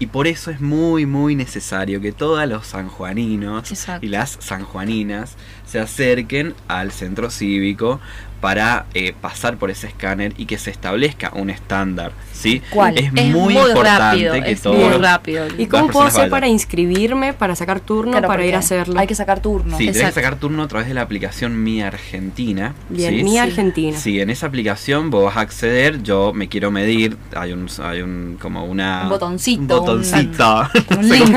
Y 0.00 0.06
por 0.06 0.28
eso 0.28 0.50
es 0.50 0.60
muy, 0.60 1.06
muy 1.06 1.34
necesario 1.34 2.00
que 2.00 2.12
todos 2.12 2.46
los 2.48 2.68
sanjuaninos 2.68 3.70
Exacto. 3.70 4.06
y 4.06 4.08
las 4.08 4.36
sanjuaninas 4.40 5.36
se 5.66 5.80
acerquen 5.80 6.54
al 6.68 6.92
centro 6.92 7.30
cívico 7.30 8.00
para 8.40 8.86
eh, 8.94 9.14
pasar 9.20 9.56
por 9.56 9.70
ese 9.70 9.86
escáner 9.88 10.32
y 10.36 10.46
que 10.46 10.58
se 10.58 10.70
establezca 10.70 11.32
un 11.34 11.50
estándar. 11.50 12.12
¿sí? 12.32 12.62
¿Cuál? 12.70 12.96
Es, 12.96 13.06
Es 13.06 13.12
muy, 13.12 13.54
muy 13.54 13.56
importante 13.56 13.98
rápido, 13.98 14.32
que 14.34 14.50
es 14.52 14.62
todos 14.62 14.76
muy 14.76 14.96
rápido. 14.98 15.46
¿Y 15.58 15.66
cómo 15.66 15.88
puedo 15.88 16.06
hacer 16.06 16.20
vayan. 16.20 16.30
para 16.30 16.48
inscribirme, 16.48 17.32
para 17.32 17.56
sacar 17.56 17.80
turno, 17.80 18.12
Claro, 18.12 18.28
para 18.28 18.46
ir 18.46 18.54
a 18.54 18.58
hacerlo? 18.58 18.98
Hay 18.98 19.06
que 19.06 19.14
sacar 19.14 19.40
turno. 19.40 19.72
Sí, 19.76 19.86
tenés 19.86 19.96
que 19.96 19.98
Exacto. 20.02 20.14
sacar 20.20 20.38
turno 20.38 20.62
a 20.62 20.68
través 20.68 20.86
de 20.88 20.94
la 20.94 21.02
aplicación 21.02 21.62
Mi 21.62 21.82
Argentina. 21.82 22.74
Bien, 22.88 23.16
¿sí? 23.16 23.24
mi 23.24 23.30
Sí. 23.32 23.38
Argentina. 23.38 23.98
Sí, 23.98 24.20
en 24.20 24.30
esa 24.30 24.46
aplicación 24.46 25.10
vos 25.10 25.24
vas 25.24 25.36
a 25.36 25.40
acceder, 25.40 26.02
yo 26.02 26.32
me 26.32 26.48
quiero 26.48 26.70
medir, 26.70 27.16
hay 27.36 27.52
un, 27.52 27.66
hay 27.82 28.02
un 28.02 28.38
como 28.40 28.64
una... 28.64 29.02
Un 29.02 29.08
botoncito, 29.08 29.60
Un 29.60 29.66
botoncito. 29.86 30.68
Un 30.96 31.08
link. 31.08 31.36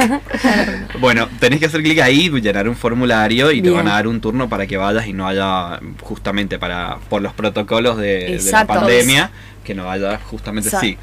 bueno, 0.99 1.27
tenés 1.39 1.59
que 1.59 1.65
hacer 1.65 1.81
clic 1.81 1.99
ahí, 1.99 2.29
llenar 2.29 2.67
un 2.69 2.75
formulario 2.75 3.51
y 3.51 3.61
te 3.61 3.69
van 3.69 3.87
a 3.87 3.93
dar 3.93 4.07
un 4.07 4.21
turno 4.21 4.47
para 4.49 4.67
que 4.67 4.77
vayas 4.77 5.07
y 5.07 5.13
no 5.13 5.27
haya, 5.27 5.79
justamente 6.01 6.59
para 6.59 6.90
por 7.09 7.21
los 7.21 7.33
protocolos 7.33 7.97
de, 7.97 8.39
de 8.43 8.51
la 8.51 8.65
pandemia, 8.65 9.31
que 9.63 9.73
no 9.75 9.89
haya 9.89 10.19
justamente 10.19 10.69
Sa- 10.69 10.79
sí. 10.79 10.97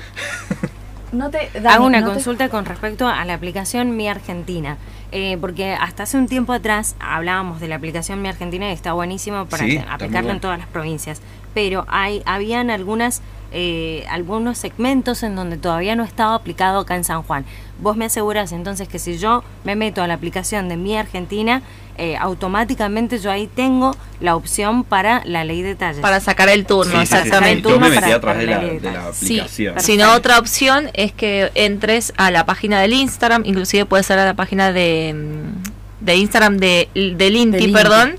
No 1.12 1.30
te, 1.30 1.48
Dani, 1.54 1.66
Hago 1.68 1.86
una 1.86 2.00
no 2.00 2.08
te- 2.08 2.12
consulta 2.14 2.48
con 2.50 2.64
respecto 2.66 3.08
a 3.08 3.24
la 3.24 3.34
aplicación 3.34 3.96
Mi 3.96 4.08
Argentina. 4.08 4.76
Eh, 5.10 5.38
porque 5.40 5.72
hasta 5.72 6.02
hace 6.02 6.18
un 6.18 6.28
tiempo 6.28 6.52
atrás 6.52 6.94
hablábamos 7.00 7.60
de 7.60 7.68
la 7.68 7.76
aplicación 7.76 8.20
Mi 8.20 8.28
Argentina 8.28 8.68
y 8.68 8.72
está 8.74 8.92
buenísimo 8.92 9.46
para 9.46 9.64
Sí, 9.64 9.78
aplicarla 9.78 10.20
bueno. 10.20 10.32
en 10.34 10.40
todas 10.40 10.58
las 10.58 10.68
provincias. 10.68 11.22
Pero 11.54 11.86
hay 11.88 12.22
habían 12.26 12.68
algunas 12.70 13.22
eh, 13.52 14.04
algunos 14.10 14.58
segmentos 14.58 15.22
en 15.22 15.34
donde 15.36 15.56
todavía 15.56 15.96
no 15.96 16.04
estaba 16.04 16.34
aplicado 16.34 16.80
acá 16.80 16.96
en 16.96 17.04
San 17.04 17.22
Juan. 17.22 17.44
Vos 17.80 17.96
me 17.96 18.04
aseguras 18.06 18.52
entonces 18.52 18.88
que 18.88 18.98
si 18.98 19.18
yo 19.18 19.44
me 19.64 19.76
meto 19.76 20.02
a 20.02 20.06
la 20.06 20.14
aplicación 20.14 20.68
de 20.68 20.76
Mi 20.76 20.96
Argentina, 20.96 21.62
eh, 21.96 22.16
automáticamente 22.16 23.18
yo 23.18 23.30
ahí 23.30 23.46
tengo 23.48 23.96
la 24.20 24.36
opción 24.36 24.84
para 24.84 25.22
la 25.24 25.44
ley 25.44 25.62
de 25.62 25.74
talles. 25.74 26.00
Para 26.00 26.20
sacar 26.20 26.48
el 26.48 26.64
turno, 26.66 26.92
Sí, 27.00 27.06
sí, 27.06 27.06
sí, 27.06 27.08
sí. 27.08 27.16
exactamente. 27.28 27.68
Yo 27.68 27.80
me 27.80 27.88
metí 27.90 28.00
para- 28.02 28.14
a 28.16 28.20
través 28.20 28.40
de 28.40 28.46
la, 28.46 28.58
de 28.60 28.80
la 28.92 29.06
aplicación. 29.08 29.80
si 29.80 29.96
no, 29.96 30.12
otra 30.14 30.38
opción 30.38 30.90
es 30.94 31.12
que 31.12 31.50
entres 31.54 32.12
a 32.16 32.30
la 32.30 32.46
página 32.46 32.80
del 32.80 32.92
Instagram, 32.92 33.42
inclusive 33.46 33.84
puede 33.86 34.02
ser 34.02 34.18
a 34.18 34.24
la 34.26 34.34
página 34.34 34.72
de, 34.72 35.14
mm, 35.14 36.04
de 36.04 36.16
Instagram 36.16 36.58
de, 36.58 36.88
del 36.94 37.36
INTI, 37.36 37.58
Del 37.58 37.70
INTI. 37.70 38.18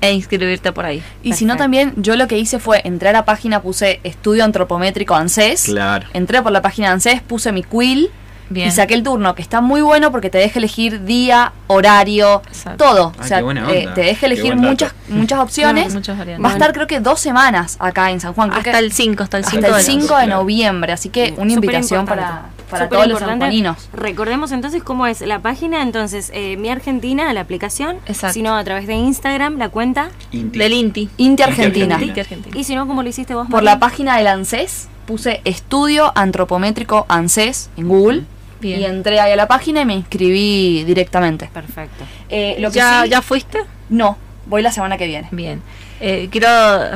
E 0.00 0.12
inscribirte 0.12 0.72
por 0.72 0.84
ahí. 0.84 1.02
Y 1.22 1.32
si 1.32 1.44
no, 1.44 1.56
también 1.56 1.92
yo 1.96 2.16
lo 2.16 2.28
que 2.28 2.38
hice 2.38 2.58
fue 2.58 2.80
entrar 2.84 3.16
a 3.16 3.24
página, 3.24 3.62
puse 3.62 4.00
estudio 4.04 4.44
antropométrico 4.44 5.14
ANSES. 5.14 5.64
Claro. 5.64 6.06
Entré 6.12 6.42
por 6.42 6.52
la 6.52 6.62
página 6.62 6.92
ANSES, 6.92 7.22
puse 7.22 7.52
mi 7.52 7.62
quill 7.62 8.10
Bien. 8.50 8.68
Y 8.68 8.70
saqué 8.70 8.94
el 8.94 9.02
turno, 9.02 9.34
que 9.34 9.42
está 9.42 9.60
muy 9.60 9.80
bueno 9.82 10.10
porque 10.10 10.30
te 10.30 10.38
deja 10.38 10.58
elegir 10.58 11.04
día, 11.04 11.52
horario, 11.66 12.42
Exacto. 12.48 12.84
todo. 12.84 13.12
Ay, 13.18 13.24
o 13.24 13.28
sea, 13.28 13.36
qué 13.38 13.44
buena 13.44 13.70
eh, 13.70 13.88
te 13.94 14.00
deja 14.02 14.26
elegir 14.26 14.56
muchas, 14.56 14.94
muchas 15.08 15.38
opciones. 15.40 15.84
Claro, 15.84 15.98
muchas 15.98 16.18
variantes. 16.18 16.44
Va 16.44 16.50
a 16.50 16.52
estar 16.54 16.72
creo 16.72 16.86
que 16.86 17.00
dos 17.00 17.20
semanas 17.20 17.76
acá 17.78 18.10
en 18.10 18.20
San 18.20 18.32
Juan. 18.34 18.48
Creo 18.50 18.58
hasta 18.60 18.72
que 18.72 18.78
el 18.78 18.92
5, 18.92 19.22
hasta 19.22 19.36
el 19.38 19.44
5 19.44 19.56
hasta 19.56 19.68
el 19.68 19.74
de 19.74 19.82
5 19.82 20.02
de 20.02 20.06
Claro. 20.24 20.36
noviembre. 20.42 20.92
Así 20.92 21.08
que 21.10 21.34
una 21.36 21.52
invitación 21.52 22.06
para, 22.06 22.46
para 22.70 22.88
todos 22.88 23.06
los 23.06 23.18
sanjuaninos. 23.18 23.88
Recordemos 23.92 24.52
entonces 24.52 24.82
cómo 24.82 25.06
es 25.06 25.20
la 25.20 25.40
página, 25.40 25.82
entonces 25.82 26.30
eh, 26.34 26.56
Mi 26.56 26.70
Argentina, 26.70 27.32
la 27.34 27.40
aplicación, 27.40 27.96
Exacto. 28.06 28.32
sino 28.34 28.56
a 28.56 28.64
través 28.64 28.86
de 28.86 28.94
Instagram, 28.94 29.58
la 29.58 29.68
cuenta, 29.68 30.08
Inti. 30.32 30.58
Del 30.58 30.72
INTI. 30.72 31.10
Inti 31.18 31.42
Argentina. 31.42 31.96
Argentina. 31.96 32.06
INTI 32.06 32.20
Argentina. 32.20 32.56
y 32.58 32.64
si 32.64 32.74
no, 32.74 32.86
como 32.86 33.02
lo 33.02 33.08
hiciste 33.10 33.34
vos, 33.34 33.46
Por 33.50 33.62
la 33.62 33.78
página 33.78 34.16
del 34.16 34.26
ANSES 34.26 34.88
puse 35.06 35.40
estudio 35.44 36.12
antropométrico 36.14 37.06
ANSES 37.08 37.70
en 37.76 37.88
Google. 37.88 38.24
Bien. 38.60 38.80
Y 38.80 38.84
entré 38.84 39.20
ahí 39.20 39.32
a 39.32 39.36
la 39.36 39.46
página 39.48 39.80
y 39.82 39.84
me 39.84 39.94
inscribí 39.94 40.84
directamente. 40.84 41.48
Perfecto. 41.52 42.04
Eh, 42.28 42.56
lo 42.58 42.70
que 42.70 42.76
¿Ya, 42.78 43.02
sí- 43.04 43.10
¿Ya 43.10 43.22
fuiste? 43.22 43.60
No, 43.90 44.18
voy 44.48 44.62
la 44.62 44.72
semana 44.72 44.96
que 44.98 45.06
viene. 45.06 45.28
Bien. 45.30 45.60
Eh, 46.00 46.28
quiero 46.30 46.46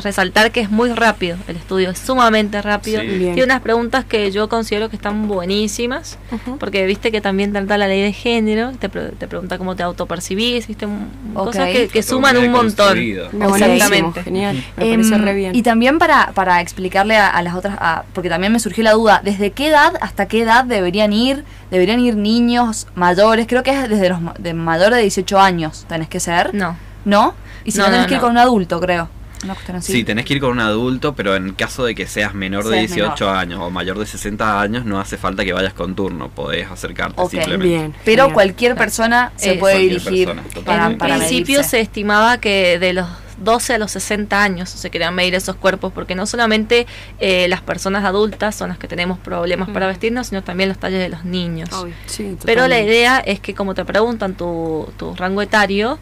resaltar 0.01 0.53
que 0.53 0.61
es 0.61 0.71
muy 0.71 0.91
rápido 0.93 1.37
el 1.49 1.57
estudio, 1.57 1.91
es 1.91 1.99
sumamente 1.99 2.63
rápido. 2.63 3.01
Sí. 3.01 3.09
Tiene 3.09 3.43
unas 3.45 3.61
preguntas 3.61 4.05
que 4.05 4.31
yo 4.31 4.49
considero 4.49 4.89
que 4.91 4.95
están 4.97 5.27
buenísimas, 5.27 6.19
porque 6.61 6.87
viste 6.87 7.11
que 7.11 7.21
también 7.21 7.53
trata 7.53 7.77
la 7.79 7.89
ley 7.89 8.01
de 8.01 8.13
género, 8.13 8.71
te, 8.79 8.89
pre- 8.89 9.09
te 9.11 9.27
pregunta 9.27 9.59
cómo 9.59 9.75
te 9.75 9.83
autopercibís, 9.83 10.69
viste, 10.69 10.85
M- 10.85 11.07
Ok. 11.35 11.47
cosas 11.47 11.69
que, 11.93 12.03
suman 12.03 12.37
un 12.37 12.53
montón. 12.53 12.97
Exactamente. 12.97 14.23
genial. 14.23 14.65
Me 14.77 14.93
Em, 14.93 15.11
re 15.25 15.35
bien. 15.35 15.55
Y 15.57 15.63
también 15.63 15.99
para, 15.99 16.31
para 16.33 16.61
explicarle 16.61 17.17
a, 17.17 17.29
a 17.29 17.43
las 17.43 17.55
otras, 17.55 17.77
a- 17.81 18.05
porque 18.13 18.29
también 18.29 18.53
me 18.53 18.61
surgió 18.61 18.85
la 18.85 18.93
duda, 18.93 19.21
¿desde 19.25 19.51
qué 19.51 19.69
edad 19.69 19.95
hasta 20.01 20.27
qué 20.27 20.43
edad 20.43 20.65
deberían 20.65 21.13
ir? 21.13 21.45
¿Deberían 21.73 22.01
ir 22.01 22.17
niños 22.17 22.87
mayores? 22.95 23.47
Creo 23.49 23.63
que 23.63 23.71
es 23.71 23.89
desde 23.89 24.09
los 24.11 24.21
de 24.39 24.55
mayor 24.55 24.95
de 24.95 25.01
18 25.03 25.39
años, 25.41 25.87
tenés 25.89 26.09
que 26.09 26.21
ser. 26.21 26.55
No. 26.55 26.77
¿No? 27.05 27.35
Y 27.65 27.71
si 27.73 27.79
no, 27.79 27.85
No, 27.85 27.91
tenés 27.91 28.03
no, 28.03 28.09
que 28.09 28.15
ir 28.15 28.19
no. 28.19 28.23
con 28.23 28.31
un 28.33 28.39
adulto, 28.39 28.81
creo. 28.81 29.09
Una 29.45 29.55
cuestión 29.55 29.77
así. 29.79 29.93
Sí, 29.93 30.05
tenés 30.05 30.25
que 30.25 30.35
ir 30.35 30.41
con 30.41 30.51
un 30.53 30.61
adulto, 30.61 31.15
pero 31.17 31.35
en 31.35 31.53
caso 31.55 31.85
de 31.85 31.97
que 31.97 32.07
seas 32.07 32.33
menor 32.33 32.63
de 32.65 32.77
Seas 32.87 32.93
18 32.93 33.29
años 33.29 33.59
o 33.61 33.71
mayor 33.71 33.99
de 33.99 34.07
60 34.07 34.61
años, 34.61 34.85
no 34.85 35.01
hace 35.01 35.17
falta 35.17 35.45
que 35.45 35.53
vayas 35.53 35.73
con 35.75 35.97
turno, 35.97 36.29
podés 36.29 36.71
acercarte 36.71 37.21
simplemente. 37.29 37.67
Bien. 37.67 37.95
Pero 38.05 38.33
cualquier 38.33 38.77
persona 38.77 39.33
se 39.35 39.55
Eh, 39.55 39.59
puede 39.59 39.79
dirigir 39.79 40.27
persona, 40.29 40.43
para, 40.43 40.55
totalmente. 40.55 40.99
para 40.99 41.15
en 41.15 41.21
principio 41.21 41.55
medirse. 41.59 41.71
se 41.71 41.81
estimaba 41.81 42.39
que 42.39 42.79
de 42.79 42.93
los 42.93 43.09
12 43.43 43.75
a 43.75 43.79
los 43.79 43.91
60 43.93 44.43
años 44.43 44.71
se 44.71 44.91
querían 44.91 45.15
medir 45.15 45.35
esos 45.35 45.57
cuerpos, 45.57 45.93
porque 45.93 46.15
no 46.15 46.27
solamente 46.27 46.87
eh, 47.19 47.47
las 47.49 47.61
personas 47.61 48.05
adultas 48.05 48.55
son 48.55 48.69
las 48.69 48.79
que 48.79 48.89
tenemos 48.89 49.19
problemas 49.19 49.71
para 49.71 49.87
vestirnos, 49.87 50.29
sino 50.29 50.43
también 50.43 50.69
los 50.69 50.79
talles 50.79 51.01
de 51.01 51.09
los 51.09 51.25
niños. 51.25 51.69
Sí, 52.07 52.37
Pero 52.45 52.69
la 52.69 52.81
idea 52.81 53.19
es 53.19 53.41
que 53.41 53.55
como 53.55 53.75
te 53.75 53.85
preguntan 53.85 54.35
tu, 54.35 54.89
tu 54.97 55.15
rango 55.15 55.43
etario, 55.43 55.99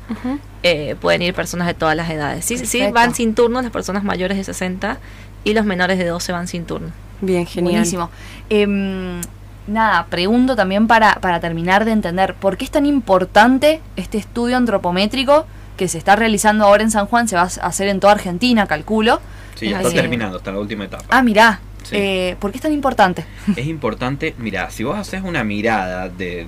eh, 0.62 0.97
pueden 1.00 1.23
ir 1.23 1.35
personas 1.35 1.66
de 1.66 1.75
todas 1.75 1.97
las 1.97 2.11
edades. 2.11 2.44
Sí, 2.44 2.59
sí, 2.59 2.82
van 2.92 3.14
sin 3.14 3.35
turno 3.35 3.62
las 3.62 3.70
personas 3.70 4.04
mayores 4.04 4.37
de 4.37 4.44
60 4.44 4.99
y 5.44 5.54
los 5.54 5.64
menores 5.64 5.99
de 5.99 6.06
12 6.06 6.32
van 6.32 6.49
sin 6.49 6.64
turno. 6.64 6.90
Bien, 7.20 7.47
genial. 7.47 7.75
Buenísimo. 7.75 8.11
Em, 8.49 9.20
nada, 9.66 10.06
pregunto 10.06 10.56
también 10.56 10.87
para, 10.87 11.14
para 11.16 11.40
terminar 11.40 11.85
de 11.85 11.92
entender, 11.92 12.35
¿por 12.35 12.56
qué 12.56 12.64
es 12.64 12.70
tan 12.70 12.87
importante 12.87 13.80
este 13.97 14.18
estudio 14.18 14.56
antropométrico 14.56 15.47
que 15.80 15.88
se 15.88 15.96
está 15.96 16.14
realizando 16.14 16.66
ahora 16.66 16.82
en 16.82 16.90
San 16.90 17.06
Juan? 17.06 17.26
Se 17.26 17.37
va 17.37 17.42
a 17.42 17.46
hacer 17.46 17.88
en 17.88 18.00
toda 18.00 18.12
Argentina, 18.12 18.66
calculo. 18.66 19.18
Sí, 19.54 19.70
ya 19.70 19.72
Es 19.72 19.76
está 19.78 19.88
así. 19.88 19.96
terminando, 19.96 20.37
está 20.37 20.50
en 20.50 20.56
la 20.56 20.60
última 20.60 20.84
etapa. 20.84 21.06
Ah, 21.08 21.22
mirá. 21.22 21.60
Sí. 21.84 21.96
eh, 21.96 22.37
¿Por 22.38 22.50
qué 22.50 22.58
es 22.58 22.62
tan 22.62 22.75
importante? 22.75 23.25
Es 23.56 23.66
importante, 23.66 24.34
mira, 24.37 24.68
si 24.70 24.84
vos 24.84 24.99
haces 24.99 25.22
una 25.25 25.42
mirada 25.42 26.10
de, 26.10 26.46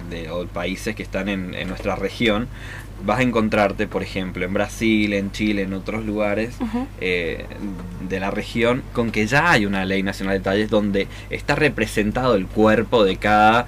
países 0.52 0.94
que 0.94 1.02
están 1.02 1.30
en, 1.30 1.54
en 1.54 1.66
nuestra 1.68 1.96
región, 1.96 2.46
vas 3.06 3.20
a 3.20 3.22
encontrarte, 3.22 3.86
por 3.86 4.02
ejemplo, 4.02 4.44
en 4.44 4.52
Brasil, 4.52 5.14
en 5.14 5.32
Chile, 5.32 5.62
en 5.62 5.72
otros 5.72 6.04
lugares 6.04 6.56
eh, 7.00 7.46
de 8.06 8.20
la 8.20 8.30
región, 8.30 8.82
con 8.92 9.10
que 9.10 9.26
ya 9.26 9.50
hay 9.50 9.64
una 9.64 9.86
ley 9.86 10.02
nacional 10.02 10.34
de 10.36 10.40
talles 10.40 10.68
donde 10.68 11.08
está 11.30 11.54
representado 11.54 12.34
el 12.34 12.46
cuerpo 12.46 13.02
de 13.02 13.16
cada 13.16 13.66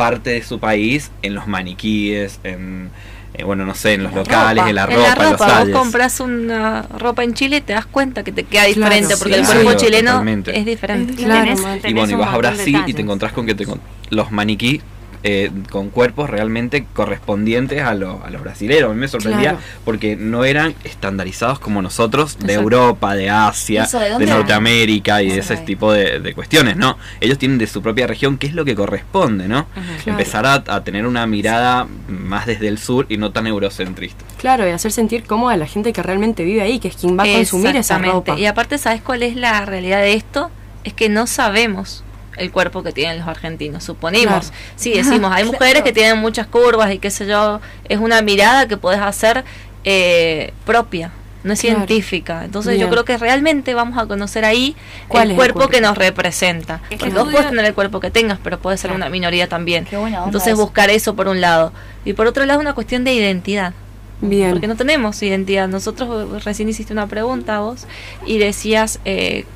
parte 0.00 0.30
de 0.30 0.42
su 0.42 0.58
país 0.58 1.10
en 1.22 1.34
los 1.34 1.46
maniquíes, 1.46 2.40
en, 2.44 2.90
eh, 3.34 3.44
bueno, 3.44 3.64
no 3.64 3.74
sé, 3.74 3.94
en 3.94 4.02
los 4.02 4.12
la 4.12 4.18
locales, 4.18 4.56
ropa. 4.64 4.68
en 4.70 4.74
la 4.74 4.82
en 4.84 4.88
ropa, 4.90 5.46
la 5.46 5.52
en 5.62 5.68
los 5.68 5.68
vos 5.72 5.80
compras 5.82 6.20
una 6.20 6.82
ropa 6.98 7.22
en 7.22 7.34
Chile 7.34 7.58
y 7.58 7.60
te 7.60 7.72
das 7.72 7.86
cuenta 7.86 8.22
que 8.24 8.32
te 8.32 8.44
queda 8.44 8.62
Claro, 8.64 8.74
diferente, 8.74 9.16
porque 9.16 9.34
sí, 9.34 9.40
el 9.40 9.46
cuerpo 9.46 9.62
claro, 9.64 9.78
chileno 9.78 10.10
totalmente. 10.10 10.58
es 10.58 10.66
diferente. 10.66 11.14
Claro, 11.14 11.50
Tenés- 11.52 11.62
mal. 11.62 11.80
Y 11.84 11.92
bueno, 11.94 12.12
y 12.12 12.14
vas 12.16 12.34
a 12.34 12.38
Brasil 12.38 12.82
y 12.86 12.92
te 12.94 13.02
encontrás 13.02 13.32
con 13.32 13.46
que 13.46 13.54
te 13.54 13.66
con- 13.66 13.80
los 14.10 14.32
maniquí 14.32 14.80
eh, 15.22 15.50
con 15.70 15.90
cuerpos 15.90 16.30
realmente 16.30 16.86
correspondientes 16.94 17.82
a, 17.82 17.94
lo- 17.94 18.22
a 18.24 18.30
los 18.30 18.42
brasileños. 18.42 18.90
A 18.90 18.94
mí 18.94 19.00
me 19.00 19.08
sorprendía 19.08 19.50
Claro. 19.50 19.64
porque 19.84 20.16
no 20.16 20.44
eran 20.44 20.74
estandarizados 20.84 21.58
como 21.58 21.82
nosotros 21.82 22.38
de 22.38 22.44
Exacto. 22.54 22.62
Europa, 22.62 23.14
de 23.14 23.30
Asia, 23.30 23.84
¿Eso 23.84 23.98
de? 23.98 24.26
Norteamérica 24.26 25.22
y 25.22 25.28
de 25.30 25.38
ese 25.40 25.56
tipo 25.58 25.92
de, 25.92 26.20
de 26.20 26.34
cuestiones, 26.34 26.76
¿no? 26.76 26.96
Ellos 27.20 27.38
tienen 27.38 27.58
de 27.58 27.66
su 27.66 27.82
propia 27.82 28.06
región 28.06 28.38
qué 28.38 28.46
es 28.46 28.54
lo 28.54 28.64
que 28.64 28.74
corresponde, 28.74 29.46
¿no? 29.48 29.66
Claro. 29.74 30.18
Empezar 30.18 30.46
a, 30.46 30.64
a 30.66 30.84
tener 30.84 31.06
una 31.06 31.26
mirada 31.26 31.86
más 32.08 32.46
desde 32.46 32.68
el 32.68 32.78
sur 32.78 33.06
y 33.08 33.16
no 33.16 33.30
tan 33.32 33.46
eurocentrista. 33.46 34.24
Claro, 34.38 34.66
y 34.66 34.70
hacer 34.70 34.92
sentir 34.92 35.24
cómoda 35.24 35.54
a 35.54 35.56
la 35.56 35.66
gente 35.66 35.92
que 35.92 36.02
realmente 36.02 36.44
vive 36.44 36.62
ahí, 36.62 36.78
que 36.78 36.88
es 36.88 36.96
quien 36.96 37.18
va 37.18 37.24
a 37.24 37.26
consumir 37.32 37.76
esa 37.76 37.98
ropa. 37.98 38.38
Y 38.38 38.46
aparte, 38.46 38.78
¿sabes 38.78 39.02
cuál 39.02 39.22
es 39.22 39.36
la 39.36 39.64
realidad 39.66 40.00
de 40.00 40.14
esto? 40.14 40.50
Es 40.84 40.94
que 40.94 41.08
no 41.10 41.26
sabemos 41.26 42.04
el 42.40 42.50
cuerpo 42.50 42.82
que 42.82 42.92
tienen 42.92 43.18
los 43.18 43.28
argentinos, 43.28 43.84
suponemos. 43.84 44.48
Claro. 44.48 44.56
Sí, 44.76 44.92
decimos, 44.94 45.30
hay 45.32 45.44
mujeres 45.52 45.82
que 45.82 45.92
tienen 45.92 46.18
muchas 46.18 46.46
curvas 46.46 46.92
y 46.92 46.98
qué 46.98 47.10
sé 47.10 47.26
yo, 47.26 47.60
es 47.88 47.98
una 47.98 48.22
mirada 48.22 48.66
que 48.66 48.76
podés 48.76 49.00
hacer 49.00 49.44
eh, 49.84 50.52
propia, 50.66 51.12
no 51.44 51.52
es 51.54 51.60
Claro. 51.60 51.76
científica. 51.78 52.44
Entonces 52.44 52.74
Bien. 52.74 52.86
yo 52.86 52.90
creo 52.90 53.04
que 53.04 53.16
realmente 53.16 53.72
vamos 53.74 53.96
a 53.98 54.06
conocer 54.06 54.44
ahí 54.44 54.76
¿Cuál 55.08 55.22
el 55.24 55.28
es 55.28 55.32
el 55.32 55.36
cuerpo, 55.36 55.54
cuerpo? 55.60 55.72
que 55.72 55.80
nos 55.80 55.96
representa. 55.96 56.78
Porque 56.88 56.96
vos 56.96 57.06
estudio- 57.14 57.30
puedes 57.32 57.48
tener 57.50 57.64
el 57.64 57.74
cuerpo 57.74 58.00
que 58.00 58.10
tengas, 58.10 58.38
pero 58.42 58.58
puede 58.58 58.76
ser 58.76 58.88
Claro. 58.90 58.96
una 58.96 59.08
minoría 59.10 59.48
también. 59.48 59.84
Qué 59.86 59.96
buena 59.96 60.18
onda 60.18 60.28
Entonces 60.28 60.52
eso. 60.52 60.62
buscar 60.62 60.90
eso 60.90 61.14
por 61.16 61.28
un 61.28 61.40
lado. 61.40 61.72
Y 62.04 62.12
por 62.12 62.26
otro 62.26 62.44
lado 62.44 62.60
una 62.60 62.74
cuestión 62.74 63.04
de 63.04 63.14
identidad. 63.14 63.72
Bien. 64.22 64.50
Porque 64.50 64.66
no 64.66 64.76
tenemos 64.76 65.22
identidad. 65.22 65.66
Nosotros 65.66 66.08
eh, 66.36 66.40
recién 66.44 66.68
hiciste 66.68 66.92
una 66.92 67.06
pregunta 67.06 67.56
a 67.56 67.60
vos 67.60 67.86
y 68.26 68.36
decías 68.36 68.98
eh, 69.06 69.46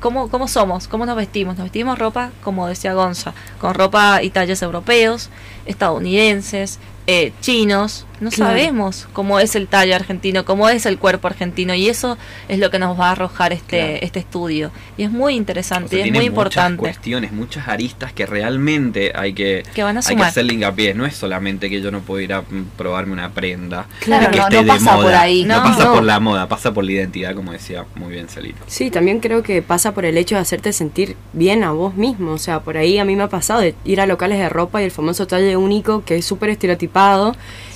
¿cómo, 0.00 0.28
cómo 0.30 0.48
somos, 0.48 0.88
cómo 0.88 1.06
nos 1.06 1.16
vestimos. 1.16 1.56
Nos 1.56 1.64
vestimos 1.64 1.98
ropa, 1.98 2.30
como 2.42 2.66
decía 2.66 2.94
Gonza, 2.94 3.34
con 3.60 3.74
ropa 3.74 4.22
y 4.22 4.30
talles 4.30 4.62
europeos, 4.62 5.30
estadounidenses, 5.66 6.78
eh, 7.10 7.32
chinos. 7.40 8.06
No 8.20 8.28
Claro. 8.28 8.50
sabemos 8.52 9.08
cómo 9.14 9.40
es 9.40 9.56
el 9.56 9.66
talle 9.66 9.94
argentino, 9.94 10.44
cómo 10.44 10.68
es 10.68 10.84
el 10.84 10.98
cuerpo 10.98 11.26
argentino 11.26 11.72
y 11.74 11.88
eso 11.88 12.18
es 12.48 12.58
lo 12.58 12.70
que 12.70 12.78
nos 12.78 13.00
va 13.00 13.08
a 13.08 13.12
arrojar 13.12 13.54
este, 13.54 13.78
Claro. 13.78 13.98
este 14.02 14.18
estudio. 14.18 14.70
Y 14.98 15.04
es 15.04 15.10
muy 15.10 15.32
O 15.32 15.36
interesante, 15.38 15.88
sea, 15.88 15.96
y 15.96 16.00
es 16.00 16.04
tiene 16.04 16.18
muy 16.18 16.28
muchas 16.28 16.34
importante. 16.50 16.78
cuestiones, 16.80 17.32
muchas 17.32 17.66
aristas 17.66 18.12
que 18.12 18.26
realmente 18.26 19.12
hay 19.14 19.32
que, 19.32 19.62
Que 19.74 19.82
van 19.84 19.96
a 19.96 20.00
hay 20.06 20.16
que 20.16 20.22
hacerle 20.22 20.52
hincapié. 20.52 20.92
No 20.92 21.06
es 21.06 21.16
solamente 21.16 21.70
que 21.70 21.80
yo 21.80 21.90
no 21.90 22.00
puedo 22.00 22.20
ir 22.20 22.34
a 22.34 22.42
mm, 22.42 22.72
probarme 22.76 23.14
una 23.14 23.30
prenda. 23.30 23.86
Claro, 24.00 24.30
que 24.30 24.36
no- 24.36 24.42
esté 24.42 24.56
no 24.56 24.62
de 24.64 24.68
pasa 24.68 24.94
por 24.96 25.04
moda. 25.04 25.20
ahí. 25.22 25.44
No, 25.46 25.56
No, 25.56 25.62
pasa 25.62 25.84
no. 25.86 25.94
por 25.94 26.02
la 26.02 26.20
moda, 26.20 26.46
pasa 26.46 26.74
por 26.74 26.84
la 26.84 26.92
identidad, 26.92 27.34
como 27.34 27.52
decía 27.52 27.86
muy 27.94 28.10
bien 28.12 28.28
Celito. 28.28 28.58
Sí, 28.66 28.90
también 28.90 29.20
creo 29.20 29.42
que 29.42 29.62
pasa 29.62 29.94
por 29.94 30.04
el 30.04 30.18
hecho 30.18 30.34
de 30.34 30.42
hacerte 30.42 30.74
sentir 30.74 31.16
bien 31.32 31.64
a 31.64 31.70
vos 31.72 31.94
mismo. 31.94 32.32
O 32.32 32.38
sea, 32.38 32.60
por 32.60 32.76
ahí 32.76 32.98
a 32.98 33.06
mí 33.06 33.16
me 33.16 33.22
ha 33.22 33.28
pasado 33.30 33.60
de 33.62 33.74
ir 33.86 33.98
a 34.02 34.06
locales 34.06 34.38
de 34.38 34.50
ropa 34.50 34.82
y 34.82 34.84
el 34.84 34.90
famoso 34.90 35.26
talle 35.26 35.56
único 35.56 36.04
que 36.04 36.16
es 36.16 36.26
súper 36.26 36.50
estereotipado 36.50 36.99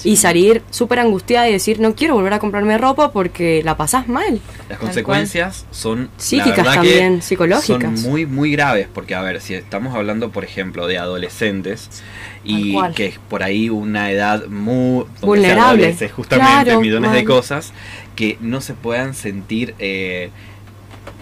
y 0.05 0.17
salir 0.17 0.63
súper 0.71 0.99
angustiada 0.99 1.49
y 1.49 1.53
decir, 1.53 1.81
no 1.81 1.95
quiero 1.95 2.15
volver 2.15 2.35
a 2.35 2.39
comprarme 2.39 2.77
ropa 2.77 3.11
porque 3.11 3.63
la 3.65 3.77
pasás 3.77 4.07
mal. 4.07 4.39
Las 4.69 4.79
consecuencias 4.79 5.65
son 5.71 6.11
Psíquicas 6.19 6.63
también, 6.75 7.17
que 7.17 7.23
psicológicas. 7.23 8.01
Son 8.01 8.11
muy 8.11 8.27
muy 8.27 8.53
graves 8.53 8.87
porque 8.93 9.15
a 9.15 9.23
ver, 9.23 9.41
si 9.41 9.55
estamos 9.55 9.95
hablando 9.95 10.31
por 10.31 10.45
ejemplo 10.45 10.87
de 10.87 10.99
adolescentes 10.99 11.89
y 12.45 12.77
que 12.95 13.07
es 13.07 13.19
por 13.19 13.43
ahí 13.43 13.71
una 13.71 14.11
edad 14.11 14.47
muy 14.47 15.07
se 15.19 15.27
Vulnerable. 15.27 15.97
justamente 16.15 16.65
Claro, 16.65 16.81
millones 16.81 17.13
de 17.13 17.25
cosas 17.25 17.73
que 18.15 18.37
no 18.43 18.61
se 18.61 18.75
puedan 18.75 19.15
sentir 19.15 19.75
eh, 19.79 20.29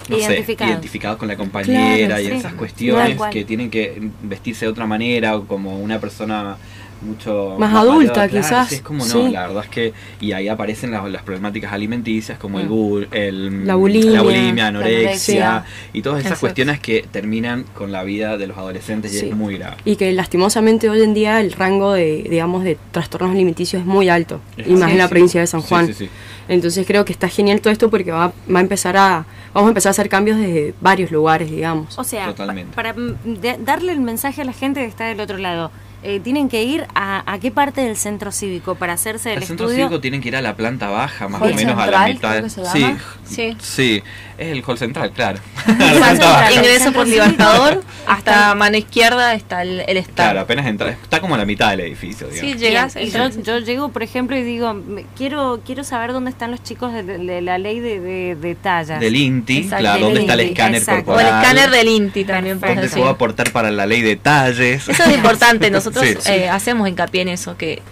no 0.08 0.16
sé, 0.16 0.24
Identificados. 0.24 0.72
identificados 0.72 1.18
con 1.18 1.28
la 1.28 1.36
compañera 1.36 2.06
Claro, 2.16 2.22
y 2.22 2.26
sí. 2.26 2.32
esas 2.32 2.54
cuestiones 2.54 3.16
que 3.30 3.44
tienen 3.44 3.70
que 3.70 4.10
vestirse 4.22 4.64
de 4.64 4.70
otra 4.72 4.86
manera 4.86 5.36
o 5.36 5.46
como 5.46 5.78
una 5.78 6.00
persona 6.00 6.56
mucho 7.02 7.56
Más 7.58 7.74
adulta, 7.74 8.28
quizás, 8.28 8.68
sí, 8.68 8.76
es 8.76 8.80
como 8.82 9.04
no, 9.04 9.10
sí. 9.12 9.28
la 9.30 9.46
verdad 9.46 9.64
es 9.64 9.70
que 9.70 9.92
y 10.20 10.32
ahí 10.32 10.48
aparecen 10.48 10.90
las, 10.90 11.08
las 11.10 11.22
problemáticas 11.22 11.72
alimenticias 11.72 12.38
como 12.38 12.60
el, 12.60 12.68
Mm. 12.68 12.72
bul- 12.72 13.08
el 13.12 13.66
La 13.66 13.74
bulimia, 13.74 14.10
la 14.12 14.22
bulimia, 14.22 14.54
la 14.64 14.68
anorexia 14.68 15.48
anorexia. 15.56 15.64
y 15.92 16.02
todas 16.02 16.18
esas 16.20 16.32
Exacto. 16.32 16.40
cuestiones 16.40 16.80
que 16.80 17.04
terminan 17.10 17.64
con 17.74 17.92
la 17.92 18.02
vida 18.04 18.36
de 18.38 18.46
los 18.46 18.56
adolescentes 18.56 19.12
y 19.14 19.18
Sí. 19.20 19.28
es 19.28 19.36
muy 19.36 19.58
grave. 19.58 19.76
Y 19.84 19.96
que 19.96 20.12
lastimosamente 20.12 20.88
hoy 20.88 21.02
en 21.02 21.14
día 21.14 21.40
el 21.40 21.52
rango 21.52 21.92
de, 21.92 22.26
digamos, 22.30 22.64
de 22.64 22.78
trastornos 22.92 23.30
alimenticios 23.32 23.80
es 23.80 23.86
muy 23.86 24.08
alto, 24.08 24.40
Es 24.56 24.68
y 24.68 24.72
más 24.74 24.90
en 24.90 24.98
la 24.98 25.08
provincia 25.08 25.40
de 25.40 25.46
San 25.46 25.60
Juan. 25.62 25.86
sí, 25.88 25.94
sí. 25.94 26.08
Entonces 26.48 26.86
creo 26.86 27.04
que 27.04 27.12
está 27.12 27.28
genial 27.28 27.60
todo 27.60 27.72
esto 27.72 27.88
porque 27.88 28.10
va, 28.10 28.32
va 28.52 28.58
a 28.58 28.62
empezar 28.62 28.96
a, 28.96 29.24
vamos 29.54 29.68
a 29.68 29.70
empezar 29.70 29.90
a 29.90 29.92
hacer 29.92 30.08
cambios 30.08 30.38
desde 30.38 30.74
varios 30.80 31.10
lugares, 31.12 31.50
digamos. 31.50 31.96
O 31.98 32.04
sea, 32.04 32.26
Totalmente. 32.26 32.70
pa- 32.74 32.82
para 32.82 32.94
mm, 32.94 33.64
darle 33.64 33.92
el 33.92 34.00
mensaje 34.00 34.42
a 34.42 34.44
la 34.44 34.52
gente 34.52 34.80
que 34.80 34.86
está 34.86 35.04
del 35.06 35.20
otro 35.20 35.38
lado, 35.38 35.70
eh, 36.02 36.20
tienen 36.20 36.48
que 36.48 36.64
ir 36.64 36.86
a, 36.94 37.30
a 37.32 37.38
qué 37.38 37.50
parte 37.50 37.80
del 37.80 37.96
centro 37.96 38.32
cívico 38.32 38.74
para 38.74 38.94
hacerse 38.94 39.32
el 39.32 39.38
El 39.38 39.44
centro 39.44 39.68
cívico 39.68 40.00
tienen 40.00 40.20
que 40.20 40.28
ir 40.28 40.36
a 40.36 40.42
la 40.42 40.56
planta 40.56 40.88
baja, 40.88 41.28
más 41.28 41.42
o 41.42 41.46
menos 41.46 41.78
a 41.78 41.86
la 41.86 42.06
mitad. 42.08 42.30
creo 42.30 42.42
que 42.44 42.50
se 42.50 42.64
sí. 42.66 42.86
Sí. 43.24 43.56
sí, 43.60 44.02
es 44.42 44.52
el 44.52 44.62
hall 44.66 44.78
central, 44.78 45.10
claro. 45.12 45.38
Central. 45.66 46.52
Ingreso 46.54 46.92
por. 46.92 47.06
Libertador, 47.06 47.82
Hasta- 48.06 48.54
mano 48.54 48.76
izquierda 48.76 49.34
está 49.34 49.62
el, 49.62 49.80
el 49.86 49.96
stand. 49.98 50.14
Claro, 50.16 50.40
apenas 50.40 50.66
entra, 50.66 50.90
está 50.90 51.20
como 51.20 51.34
a 51.34 51.38
la 51.38 51.44
mitad 51.44 51.70
del 51.70 51.80
edificio, 51.80 52.26
Sí, 52.30 52.40
digamos. 52.54 52.60
llegas. 52.60 52.94
Bien, 52.94 53.06
y 53.06 53.10
entras. 53.10 53.36
yo, 53.36 53.42
yo 53.42 53.58
llego, 53.58 53.88
por 53.90 54.02
ejemplo, 54.02 54.36
y 54.36 54.42
digo, 54.42 54.74
me- 54.74 55.04
quiero 55.16 55.60
quiero 55.64 55.84
saber 55.84 56.12
dónde 56.12 56.30
están 56.30 56.50
los 56.50 56.62
chicos 56.62 56.92
de, 56.92 57.02
de 57.02 57.40
la 57.42 57.58
ley 57.58 57.80
de, 57.80 58.00
de, 58.00 58.34
de 58.36 58.54
tallas. 58.54 58.98
Del 59.00 59.16
INTI, 59.16 59.58
Exacto, 59.58 59.78
claro, 59.82 59.94
del 59.96 60.02
dónde 60.04 60.20
está 60.20 60.32
el 60.34 60.40
escáner 60.40 60.80
exacto. 60.80 61.12
o 61.12 61.18
el 61.20 61.24
corporal. 61.26 61.42
escáner 61.42 61.70
del 61.70 61.88
INTI 61.88 62.24
también. 62.24 62.60
¿Dónde 62.60 62.74
puedes 62.74 62.90
puedo 62.92 63.04
decir. 63.04 63.14
aportar 63.14 63.50
para 63.52 63.70
la 63.70 63.86
ley 63.86 64.02
de 64.02 64.16
talles? 64.16 64.88
Eso 64.88 65.02
es 65.04 65.14
importante, 65.14 65.70
nosotros 65.72 66.04
Sí, 66.04 66.14
sí. 66.20 66.32
eh, 66.32 66.48
hacemos 66.48 66.88
hincapié 66.88 67.22
en 67.22 67.28
eso, 67.28 67.56
que 67.56 67.82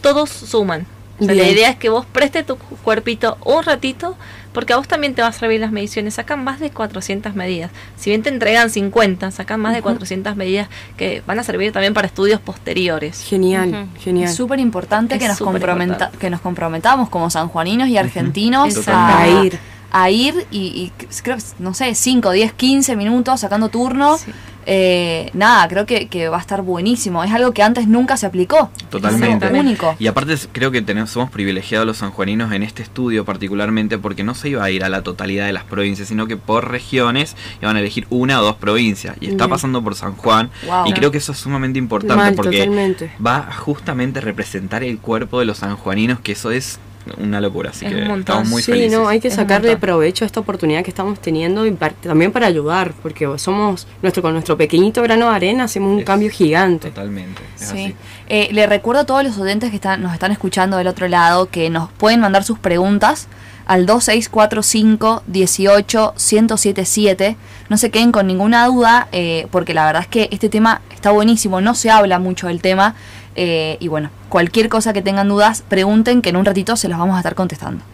todos 0.00 0.30
suman. 0.30 0.86
O 1.20 1.24
sea, 1.24 1.34
la 1.34 1.42
idea 1.48 1.68
es 1.70 1.76
que 1.76 1.88
vos 1.88 2.06
prestes 2.06 2.46
tu 2.46 2.56
cu- 2.56 2.76
cuerpito 2.76 3.38
un 3.44 3.64
ratito, 3.64 4.16
porque 4.58 4.72
a 4.72 4.76
vos 4.76 4.88
también 4.88 5.14
te 5.14 5.22
va 5.22 5.28
a 5.28 5.32
servir 5.32 5.60
las 5.60 5.70
mediciones. 5.70 6.14
Sacan 6.14 6.42
más 6.42 6.58
de 6.58 6.70
400 6.70 7.32
medidas. 7.36 7.70
Si 7.96 8.10
bien 8.10 8.24
te 8.24 8.28
entregan 8.28 8.70
50, 8.70 9.30
sacan 9.30 9.60
más 9.60 9.72
de 9.72 9.82
400 9.82 10.34
medidas 10.34 10.68
que 10.96 11.22
van 11.28 11.38
a 11.38 11.44
servir 11.44 11.70
también 11.70 11.94
para 11.94 12.08
estudios 12.08 12.40
posteriores. 12.40 13.22
Genial, 13.22 13.68
Ujú. 13.68 14.00
genial. 14.02 14.28
Es 14.28 14.34
súper 14.34 14.58
importante 14.58 15.16
que, 15.16 15.28
nos 15.28 15.38
comprometa- 15.40 16.10
que 16.10 16.28
nos 16.28 16.40
comprometamos 16.40 17.08
como 17.08 17.30
sanjuaninos 17.30 17.88
y 17.88 17.98
argentinos 17.98 18.88
a, 18.88 19.18
A 19.20 19.28
ir. 19.44 19.60
a 19.92 20.10
ir 20.10 20.44
y, 20.50 20.58
y 20.58 20.92
creo, 21.22 21.36
no 21.60 21.72
sé, 21.72 21.94
5, 21.94 22.32
10, 22.32 22.52
15 22.54 22.96
minutos 22.96 23.38
sacando 23.38 23.68
turno. 23.68 24.18
Sí. 24.18 24.32
Eh, 24.70 25.30
nada, 25.32 25.66
creo 25.66 25.86
que, 25.86 26.08
que 26.08 26.28
va 26.28 26.36
a 26.36 26.40
estar 26.40 26.60
buenísimo. 26.60 27.24
Es 27.24 27.32
algo 27.32 27.52
que 27.52 27.62
antes 27.62 27.88
nunca 27.88 28.18
se 28.18 28.26
aplicó. 28.26 28.70
Totalmente. 28.90 29.46
Es 29.46 29.50
algo 29.50 29.60
único. 29.60 29.96
Y 29.98 30.08
aparte 30.08 30.36
creo 30.52 30.70
que 30.70 30.82
tenemos, 30.82 31.08
somos 31.08 31.30
privilegiados 31.30 31.86
los 31.86 31.96
sanjuaninos 31.96 32.52
en 32.52 32.62
este 32.62 32.82
estudio 32.82 33.24
particularmente 33.24 33.96
porque 33.96 34.24
no 34.24 34.34
se 34.34 34.50
iba 34.50 34.62
a 34.62 34.70
ir 34.70 34.84
a 34.84 34.90
la 34.90 35.02
totalidad 35.02 35.46
de 35.46 35.54
las 35.54 35.64
provincias, 35.64 36.08
sino 36.08 36.26
que 36.26 36.36
por 36.36 36.70
regiones 36.70 37.34
iban 37.62 37.76
a 37.76 37.80
elegir 37.80 38.06
una 38.10 38.40
o 38.42 38.44
dos 38.44 38.56
provincias. 38.56 39.16
Y 39.20 39.28
está 39.28 39.44
Bien. 39.44 39.50
pasando 39.50 39.82
por 39.82 39.94
San 39.94 40.14
Juan. 40.16 40.50
Wow. 40.66 40.86
Y 40.86 40.92
creo 40.92 41.10
que 41.10 41.16
eso 41.16 41.32
es 41.32 41.38
sumamente 41.38 41.78
importante 41.78 42.16
Mal, 42.16 42.34
porque 42.34 42.58
totalmente. 42.58 43.10
va 43.24 43.48
a 43.48 43.54
justamente 43.54 44.20
representar 44.20 44.84
el 44.84 44.98
cuerpo 44.98 45.40
de 45.40 45.46
los 45.46 45.58
sanjuaninos, 45.58 46.20
que 46.20 46.32
eso 46.32 46.50
es 46.50 46.78
una 47.16 47.40
locura. 47.40 47.70
Así 47.70 47.86
Es 47.86 47.94
que 47.94 48.02
estamos 48.18 48.48
muy 48.48 48.62
sí, 48.62 48.72
felices. 48.72 48.98
no, 48.98 49.08
hay 49.08 49.20
que 49.20 49.28
Es 49.28 49.34
sacarle 49.34 49.76
provecho 49.76 50.24
a 50.24 50.26
esta 50.26 50.40
oportunidad 50.40 50.82
que 50.84 50.90
estamos 50.90 51.18
teniendo 51.20 51.66
y 51.66 51.70
par- 51.72 51.94
también 51.94 52.32
para 52.32 52.46
ayudar, 52.46 52.92
porque 53.02 53.26
somos 53.38 53.86
nuestro 54.02 54.22
con 54.22 54.32
nuestro 54.32 54.56
pequeñito 54.56 55.02
grano 55.02 55.30
de 55.30 55.36
arena 55.36 55.64
hacemos 55.64 55.92
un 55.92 56.00
Es- 56.00 56.04
cambio 56.04 56.30
gigante. 56.30 56.88
Totalmente. 56.90 57.40
es 57.60 57.68
Sí. 57.68 57.84
así. 57.84 57.94
Eh, 58.28 58.48
le 58.52 58.66
recuerdo 58.66 59.02
a 59.02 59.04
todos 59.06 59.24
los 59.24 59.38
oyentes 59.38 59.70
que 59.70 59.76
están, 59.76 60.02
nos 60.02 60.12
están 60.12 60.32
escuchando 60.32 60.76
del 60.76 60.86
otro 60.88 61.08
lado 61.08 61.46
que 61.50 61.70
nos 61.70 61.90
pueden 61.92 62.20
mandar 62.20 62.44
sus 62.44 62.58
preguntas 62.58 63.28
al 63.66 63.84
2645 63.86 65.22
18 65.26 66.14
1077. 66.16 67.36
No 67.68 67.76
se 67.76 67.90
queden 67.90 68.12
con 68.12 68.26
ninguna 68.26 68.66
duda, 68.66 69.08
eh, 69.12 69.46
porque 69.50 69.74
la 69.74 69.84
verdad 69.86 70.02
es 70.02 70.08
que 70.08 70.28
este 70.32 70.48
tema 70.48 70.80
está 70.94 71.10
buenísimo, 71.10 71.60
no 71.60 71.74
se 71.74 71.90
habla 71.90 72.18
mucho 72.18 72.46
del 72.46 72.60
tema. 72.62 72.94
Eh, 73.40 73.76
y 73.78 73.86
bueno, 73.86 74.10
cualquier 74.28 74.68
cosa 74.68 74.92
que 74.92 75.00
tengan 75.00 75.28
dudas, 75.28 75.62
pregunten 75.62 76.22
que 76.22 76.30
en 76.30 76.36
un 76.36 76.44
ratito 76.44 76.74
se 76.74 76.88
las 76.88 76.98
vamos 76.98 77.14
a 77.14 77.18
estar 77.18 77.36
contestando. 77.36 77.84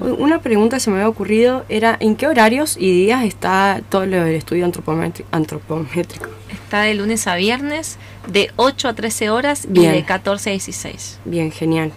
Una 0.00 0.40
pregunta 0.40 0.76
que 0.76 0.80
se 0.80 0.88
me 0.88 0.96
había 0.96 1.10
ocurrido 1.10 1.66
era 1.68 1.94
¿en 2.00 2.16
qué 2.16 2.26
horarios 2.26 2.78
y 2.78 2.90
días 2.90 3.22
está 3.24 3.82
todo 3.90 4.06
lo 4.06 4.24
del 4.24 4.34
estudio 4.34 4.64
antropométrico? 4.64 6.28
Está 6.50 6.80
de 6.80 6.94
lunes 6.94 7.26
a 7.26 7.34
viernes, 7.34 7.98
de 8.28 8.50
8 8.56 8.88
a 8.88 8.94
13 8.94 9.28
horas 9.28 9.66
Bien. 9.68 9.92
y 9.92 9.96
de 9.98 10.04
14 10.04 10.48
a 10.48 10.52
16. 10.52 11.18
Bien, 11.26 11.52
genial. 11.52 11.92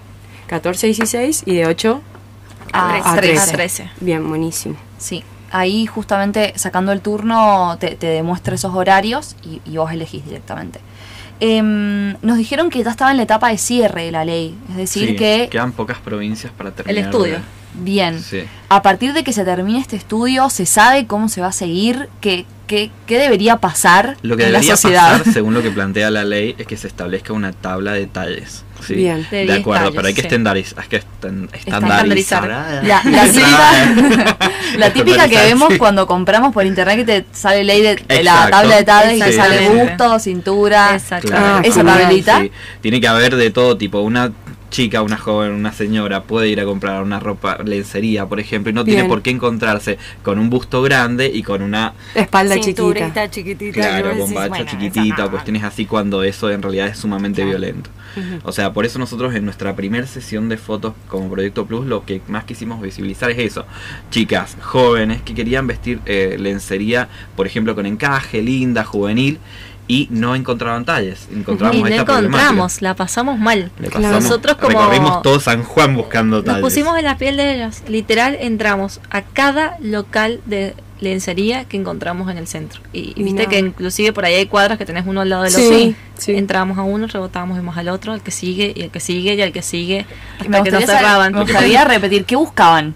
14 0.47 0.87
16 0.87 1.43
y 1.45 1.55
de 1.55 1.65
8 1.65 2.01
A 2.73 3.13
a 3.13 3.15
13. 3.15 3.39
A 3.39 3.53
13. 3.53 3.89
Bien, 4.01 4.27
buenísimo. 4.27 4.75
Sí, 4.97 5.23
ahí 5.51 5.85
justamente 5.85 6.51
sacando 6.57 6.91
el 6.91 6.99
turno 6.99 7.77
te, 7.79 7.95
te 7.95 8.07
demuestra 8.07 8.55
esos 8.55 8.75
horarios 8.75 9.37
y, 9.43 9.61
y 9.63 9.77
vos 9.77 9.93
elegís 9.93 10.25
directamente. 10.25 10.81
Em, 11.39 12.15
nos 12.21 12.37
dijeron 12.37 12.69
que 12.69 12.83
ya 12.83 12.89
estaba 12.91 13.11
en 13.11 13.17
la 13.17 13.23
etapa 13.23 13.49
de 13.49 13.57
cierre 13.57 14.05
de 14.05 14.11
la 14.11 14.25
ley, 14.25 14.55
es 14.71 14.75
decir, 14.77 15.09
Sí, 15.09 15.15
que 15.15 15.47
Quedan 15.51 15.71
pocas 15.71 15.99
provincias 15.99 16.51
para 16.57 16.71
terminar. 16.71 17.03
estudio. 17.05 17.33
de- 17.35 17.41
bien, 17.79 18.21
Sí. 18.21 18.43
a 18.69 18.81
partir 18.81 19.13
de 19.13 19.23
que 19.23 19.33
se 19.33 19.43
termine 19.45 19.79
este 19.79 19.95
estudio, 19.95 20.49
¿se 20.49 20.65
sabe 20.65 21.05
cómo 21.07 21.29
se 21.29 21.41
va 21.41 21.47
a 21.47 21.51
seguir? 21.51 22.09
¿Qué, 22.21 22.45
qué, 22.67 22.91
qué 23.05 23.17
debería 23.19 23.57
pasar 23.57 24.17
Lo 24.21 24.35
que 24.37 24.43
en 24.45 24.51
la 24.53 24.59
debería 24.59 24.75
sociedad? 24.77 25.17
pasar, 25.19 25.33
según 25.33 25.53
lo 25.53 25.61
que 25.61 25.71
plantea 25.71 26.09
la 26.11 26.23
ley, 26.23 26.55
es 26.57 26.67
que 26.67 26.77
se 26.77 26.87
establezca 26.87 27.33
una 27.33 27.51
tabla 27.53 27.93
de 27.93 28.07
talles. 28.07 28.63
¿sí? 28.85 28.93
Bien. 28.95 29.25
De 29.31 29.37
De, 29.37 29.43
10 29.45 29.59
acuerdo, 29.61 29.83
talles, 29.85 29.95
pero 29.95 30.07
hay 30.07 30.13
que 30.13 30.21
sí. 30.21 30.27
estandarizar. 30.27 30.79
Hay 30.83 30.87
que 30.87 30.97
estan- 30.97 31.49
Estandarizar. 31.53 32.47
La, 32.83 33.01
la 33.03 33.23
típica, 33.31 34.37
la 34.77 34.93
típica 34.93 35.27
que 35.29 35.37
vemos 35.37 35.69
sí. 35.73 35.77
cuando 35.79 36.05
compramos 36.05 36.53
por 36.53 36.65
internet 36.65 36.97
que 36.97 37.05
te 37.05 37.25
sale 37.31 37.63
ley 37.63 37.81
de, 37.81 37.95
de 37.95 38.23
la 38.23 38.49
tabla 38.49 38.75
de 38.77 38.83
talles 38.83 39.17
y 39.17 39.21
te 39.21 39.33
sale 39.33 39.69
busto, 39.69 40.19
cintura. 40.19 40.93
Exacto. 40.93 41.31
Ah, 41.33 41.61
esa 41.63 41.75
genial. 41.79 41.99
tablita. 42.01 42.41
Sí, 42.41 42.51
Tiene 42.81 43.01
que 43.01 43.07
haber 43.07 43.35
de 43.35 43.49
todo 43.51 43.77
tipo. 43.77 43.99
Una 44.01 44.31
chica, 44.69 45.01
una 45.01 45.17
joven, 45.17 45.51
una 45.51 45.71
señora 45.71 46.23
puede 46.23 46.49
ir 46.49 46.59
a 46.59 46.65
comprar 46.65 47.01
una 47.03 47.19
ropa, 47.19 47.57
lencería, 47.63 48.25
por 48.25 48.39
ejemplo, 48.39 48.69
y 48.69 48.73
no 48.73 48.83
tiene 48.83 49.05
por 49.05 49.21
qué 49.21 49.29
encontrarse 49.29 49.97
con 50.23 50.39
un 50.39 50.49
busto 50.49 50.81
grande 50.81 51.31
y 51.33 51.43
con 51.43 51.61
una 51.61 51.93
Espalda 52.13 52.59
chiquita. 52.59 53.29
Chiquitita. 53.29 53.73
Claro, 53.73 54.09
decís, 54.09 54.21
bombacha 54.21 54.47
bueno, 54.49 54.65
chiquitita, 54.69 55.23
no. 55.23 55.31
cuestiones 55.31 55.63
así 55.63 55.85
cuando 55.85 56.23
eso 56.23 56.49
en 56.51 56.61
realidad 56.61 56.87
es 56.87 56.97
sumamente 56.97 57.37
Claro. 57.41 57.49
violento. 57.51 57.89
O 58.43 58.51
sea, 58.51 58.73
por 58.73 58.85
eso 58.85 58.97
nosotros 58.97 59.35
en 59.35 59.45
nuestra 59.45 59.75
primera 59.75 60.07
sesión 60.07 60.49
de 60.49 60.57
fotos 60.57 60.93
como 61.07 61.29
Proyecto 61.29 61.67
Plus 61.67 61.85
lo 61.85 62.03
que 62.03 62.21
más 62.27 62.45
quisimos 62.45 62.81
visibilizar 62.81 63.29
es 63.29 63.37
eso. 63.37 63.65
Chicas 64.09 64.57
jóvenes 64.59 65.21
que 65.21 65.35
querían 65.35 65.67
vestir 65.67 65.99
eh, 66.05 66.35
lencería, 66.39 67.09
por 67.35 67.45
ejemplo, 67.45 67.75
con 67.75 67.85
encaje, 67.85 68.41
linda, 68.41 68.83
juvenil, 68.83 69.37
y 69.87 70.07
no 70.11 70.35
encontraban 70.35 70.83
talles. 70.85 71.27
Encontramos 71.33 71.75
Y 71.77 71.81
no 71.81 71.87
esta 71.87 72.01
encontramos, 72.01 72.81
la 72.81 72.95
pasamos 72.95 73.39
mal. 73.39 73.71
Pasamos- 73.91 74.23
Nosotros 74.23 74.57
como- 74.57 74.77
recorrimos 74.79 75.21
todo 75.21 75.39
San 75.39 75.63
Juan 75.63 75.95
buscando 75.95 76.37
Nos 76.37 76.45
talles. 76.45 76.61
pusimos 76.61 76.97
en 76.97 77.05
la 77.05 77.17
piel 77.17 77.37
de 77.37 77.55
ellos. 77.55 77.83
Literal, 77.87 78.37
entramos 78.39 78.99
a 79.09 79.21
cada 79.21 79.77
local 79.81 80.41
de 80.45 80.75
lencería 80.99 81.65
que 81.65 81.77
encontramos 81.77 82.29
en 82.31 82.37
el 82.37 82.47
centro. 82.47 82.81
Y, 82.91 83.13
y 83.15 83.23
viste 83.23 83.43
No. 83.43 83.49
que 83.49 83.59
inclusive 83.59 84.13
por 84.13 84.25
ahí 84.25 84.33
hay 84.33 84.47
cuadras 84.47 84.77
que 84.79 84.85
tenés 84.85 85.05
uno 85.05 85.21
al 85.21 85.29
lado 85.29 85.43
del 85.43 85.51
Sí, 85.51 85.65
otro. 85.67 85.95
sí. 86.17 86.31
Entramos 86.35 86.77
a 86.79 86.81
uno, 86.81 87.05
rebotábamos, 87.07 87.55
vimos 87.57 87.77
al 87.77 87.89
otro, 87.89 88.13
al 88.13 88.21
que 88.23 88.31
sigue, 88.31 88.73
y 88.75 88.81
el 88.81 88.89
que 88.89 88.99
sigue, 88.99 89.35
y 89.35 89.41
al 89.43 89.51
que 89.51 89.61
sigue, 89.61 90.05
Me 90.49 90.57
hasta 90.57 90.63
que 90.63 90.71
nos 90.71 90.85
cerraban. 90.85 91.33
me 91.33 91.41
gustaría 91.41 91.83
repetir, 91.85 92.25
¿qué 92.25 92.35
buscaban? 92.35 92.95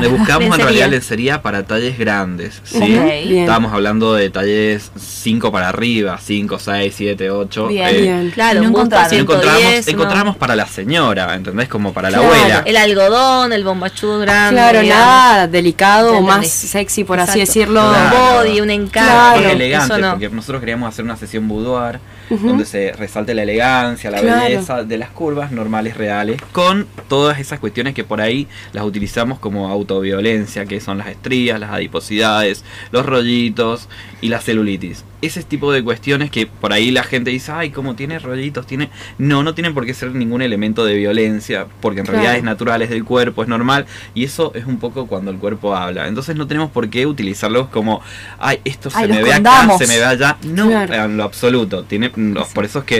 Le 0.00 0.08
buscamos 0.08 0.42
en 0.44 0.50
Lencería. 0.50 0.64
realidad 0.64 0.90
lencería 0.90 1.42
para 1.42 1.62
talles 1.64 1.98
grandes. 1.98 2.60
¿sí? 2.64 2.76
Ok. 2.78 2.82
Bien. 3.28 3.38
Estábamos 3.40 3.72
hablando 3.72 4.14
de 4.14 4.30
talles 4.30 4.90
5 4.96 5.52
para 5.52 5.68
arriba, 5.68 6.18
5, 6.22 6.58
6, 6.58 6.94
7, 6.96 7.30
8. 7.30 7.66
Bien. 7.68 7.90
Bien. 8.02 8.30
Claro, 8.32 8.60
Y 8.60 8.62
no 8.62 8.68
encontramos, 8.70 9.08
110, 9.10 9.86
uno- 9.88 9.92
encontramos 10.02 10.36
para 10.36 10.56
la 10.56 10.66
señora, 10.66 11.34
¿entendés? 11.34 11.68
Como 11.68 11.92
para 11.92 12.10
la 12.10 12.18
Claro, 12.18 12.34
abuela. 12.34 12.62
el 12.64 12.76
algodón, 12.76 13.52
el 13.52 13.64
bombachudo 13.64 14.18
grande. 14.20 14.56
Claro, 14.60 14.80
digamos. 14.80 15.04
nada 15.06 15.46
delicado 15.48 16.16
o 16.16 16.22
más 16.22 16.48
sexy, 16.48 17.04
por 17.04 17.20
así 17.20 17.40
Exacto. 17.40 17.58
decirlo. 17.60 17.86
Un 17.86 17.94
Claro. 17.94 18.16
body, 18.44 18.60
un 18.60 18.70
encaje. 18.70 19.06
Claro. 19.40 19.48
Elegante, 19.50 19.94
eso 19.94 19.98
no. 20.02 20.10
porque 20.12 20.28
nosotros 20.30 20.60
queríamos 20.60 20.88
hacer 20.88 21.04
una 21.04 21.16
sesión 21.16 21.46
boudoir 21.48 21.98
Donde 22.30 22.64
se 22.64 22.92
resalte 22.92 23.34
la 23.34 23.42
elegancia, 23.42 24.10
la 24.10 24.20
Claro. 24.20 24.42
belleza 24.44 24.84
de 24.84 24.98
las 24.98 25.10
curvas 25.10 25.52
normales, 25.52 25.96
reales, 25.96 26.40
con 26.52 26.86
todas 27.08 27.38
esas 27.38 27.60
cuestiones 27.60 27.94
que 27.94 28.04
por 28.04 28.20
ahí 28.20 28.48
las 28.72 28.84
utilizamos 28.84 29.38
como 29.38 29.52
como 29.52 29.68
autoviolencia, 29.68 30.64
que 30.64 30.80
son 30.80 30.96
las 30.98 31.08
estrías, 31.08 31.60
las 31.60 31.70
adiposidades, 31.70 32.64
los 32.90 33.04
rollitos 33.04 33.88
y 34.22 34.28
la 34.28 34.40
celulitis. 34.40 35.04
Ese 35.22 35.42
tipo 35.44 35.72
de 35.72 35.84
cuestiones 35.84 36.30
que 36.32 36.46
por 36.48 36.72
ahí 36.72 36.90
la 36.90 37.04
gente 37.04 37.30
dice, 37.30 37.52
ay, 37.52 37.70
¿cómo 37.70 37.94
tiene 37.94 38.18
rollitos? 38.18 38.66
Tiene... 38.66 38.90
No, 39.18 39.42
no 39.44 39.54
tienen 39.54 39.72
por 39.72 39.86
qué 39.86 39.94
ser 39.94 40.12
ningún 40.14 40.42
elemento 40.42 40.84
de 40.84 40.94
violencia, 40.96 41.66
porque 41.80 42.00
en 42.00 42.06
realidad 42.06 42.34
es 42.36 42.42
natural, 42.42 42.82
es 42.82 42.90
del 42.90 43.04
cuerpo, 43.04 43.42
es 43.42 43.48
normal, 43.48 43.86
y 44.14 44.24
eso 44.24 44.52
es 44.56 44.66
un 44.66 44.78
poco 44.78 45.06
cuando 45.06 45.30
el 45.30 45.36
cuerpo 45.38 45.76
habla. 45.76 46.08
Entonces 46.08 46.34
no 46.34 46.48
tenemos 46.48 46.70
por 46.72 46.90
qué 46.90 47.06
utilizarlos 47.06 47.68
como, 47.68 48.02
ay, 48.40 48.58
esto 48.64 48.90
se 48.90 48.98
Ay, 48.98 49.08
me 49.08 49.22
ve 49.22 49.30
condamos. 49.30 49.76
acá, 49.76 49.78
se 49.78 49.86
me 49.86 49.98
ve 49.98 50.04
allá. 50.04 50.36
No, 50.42 50.66
Claro. 50.68 50.94
en 51.04 51.16
lo 51.16 51.22
absoluto. 51.22 51.84
Tiene, 51.84 52.10
los- 52.16 52.48
por 52.48 52.64
eso 52.64 52.80
es 52.80 52.84
que 52.84 52.96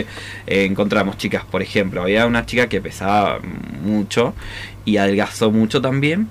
eh, 0.47 0.63
encontramos 0.65 1.17
chicas, 1.17 1.43
por 1.43 1.61
ejemplo, 1.61 2.01
había 2.03 2.25
una 2.25 2.45
chica 2.45 2.67
que 2.69 2.79
pesaba 2.79 3.39
mucho 3.83 4.33
y 4.85 4.95
adelgazó 4.97 5.51
mucho 5.51 5.81
también. 5.81 6.29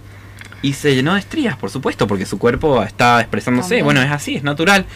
Y 0.62 0.72
se 0.74 0.94
llenó 0.94 1.14
de 1.14 1.20
estrías, 1.20 1.56
por 1.56 1.70
supuesto, 1.70 2.06
porque 2.06 2.24
su 2.24 2.38
cuerpo 2.38 2.82
está 2.82 3.20
expresándose. 3.20 3.68
También. 3.70 3.84
Bueno, 3.84 4.00
es 4.02 4.10
así, 4.10 4.36
es 4.36 4.42
natural. 4.44 4.86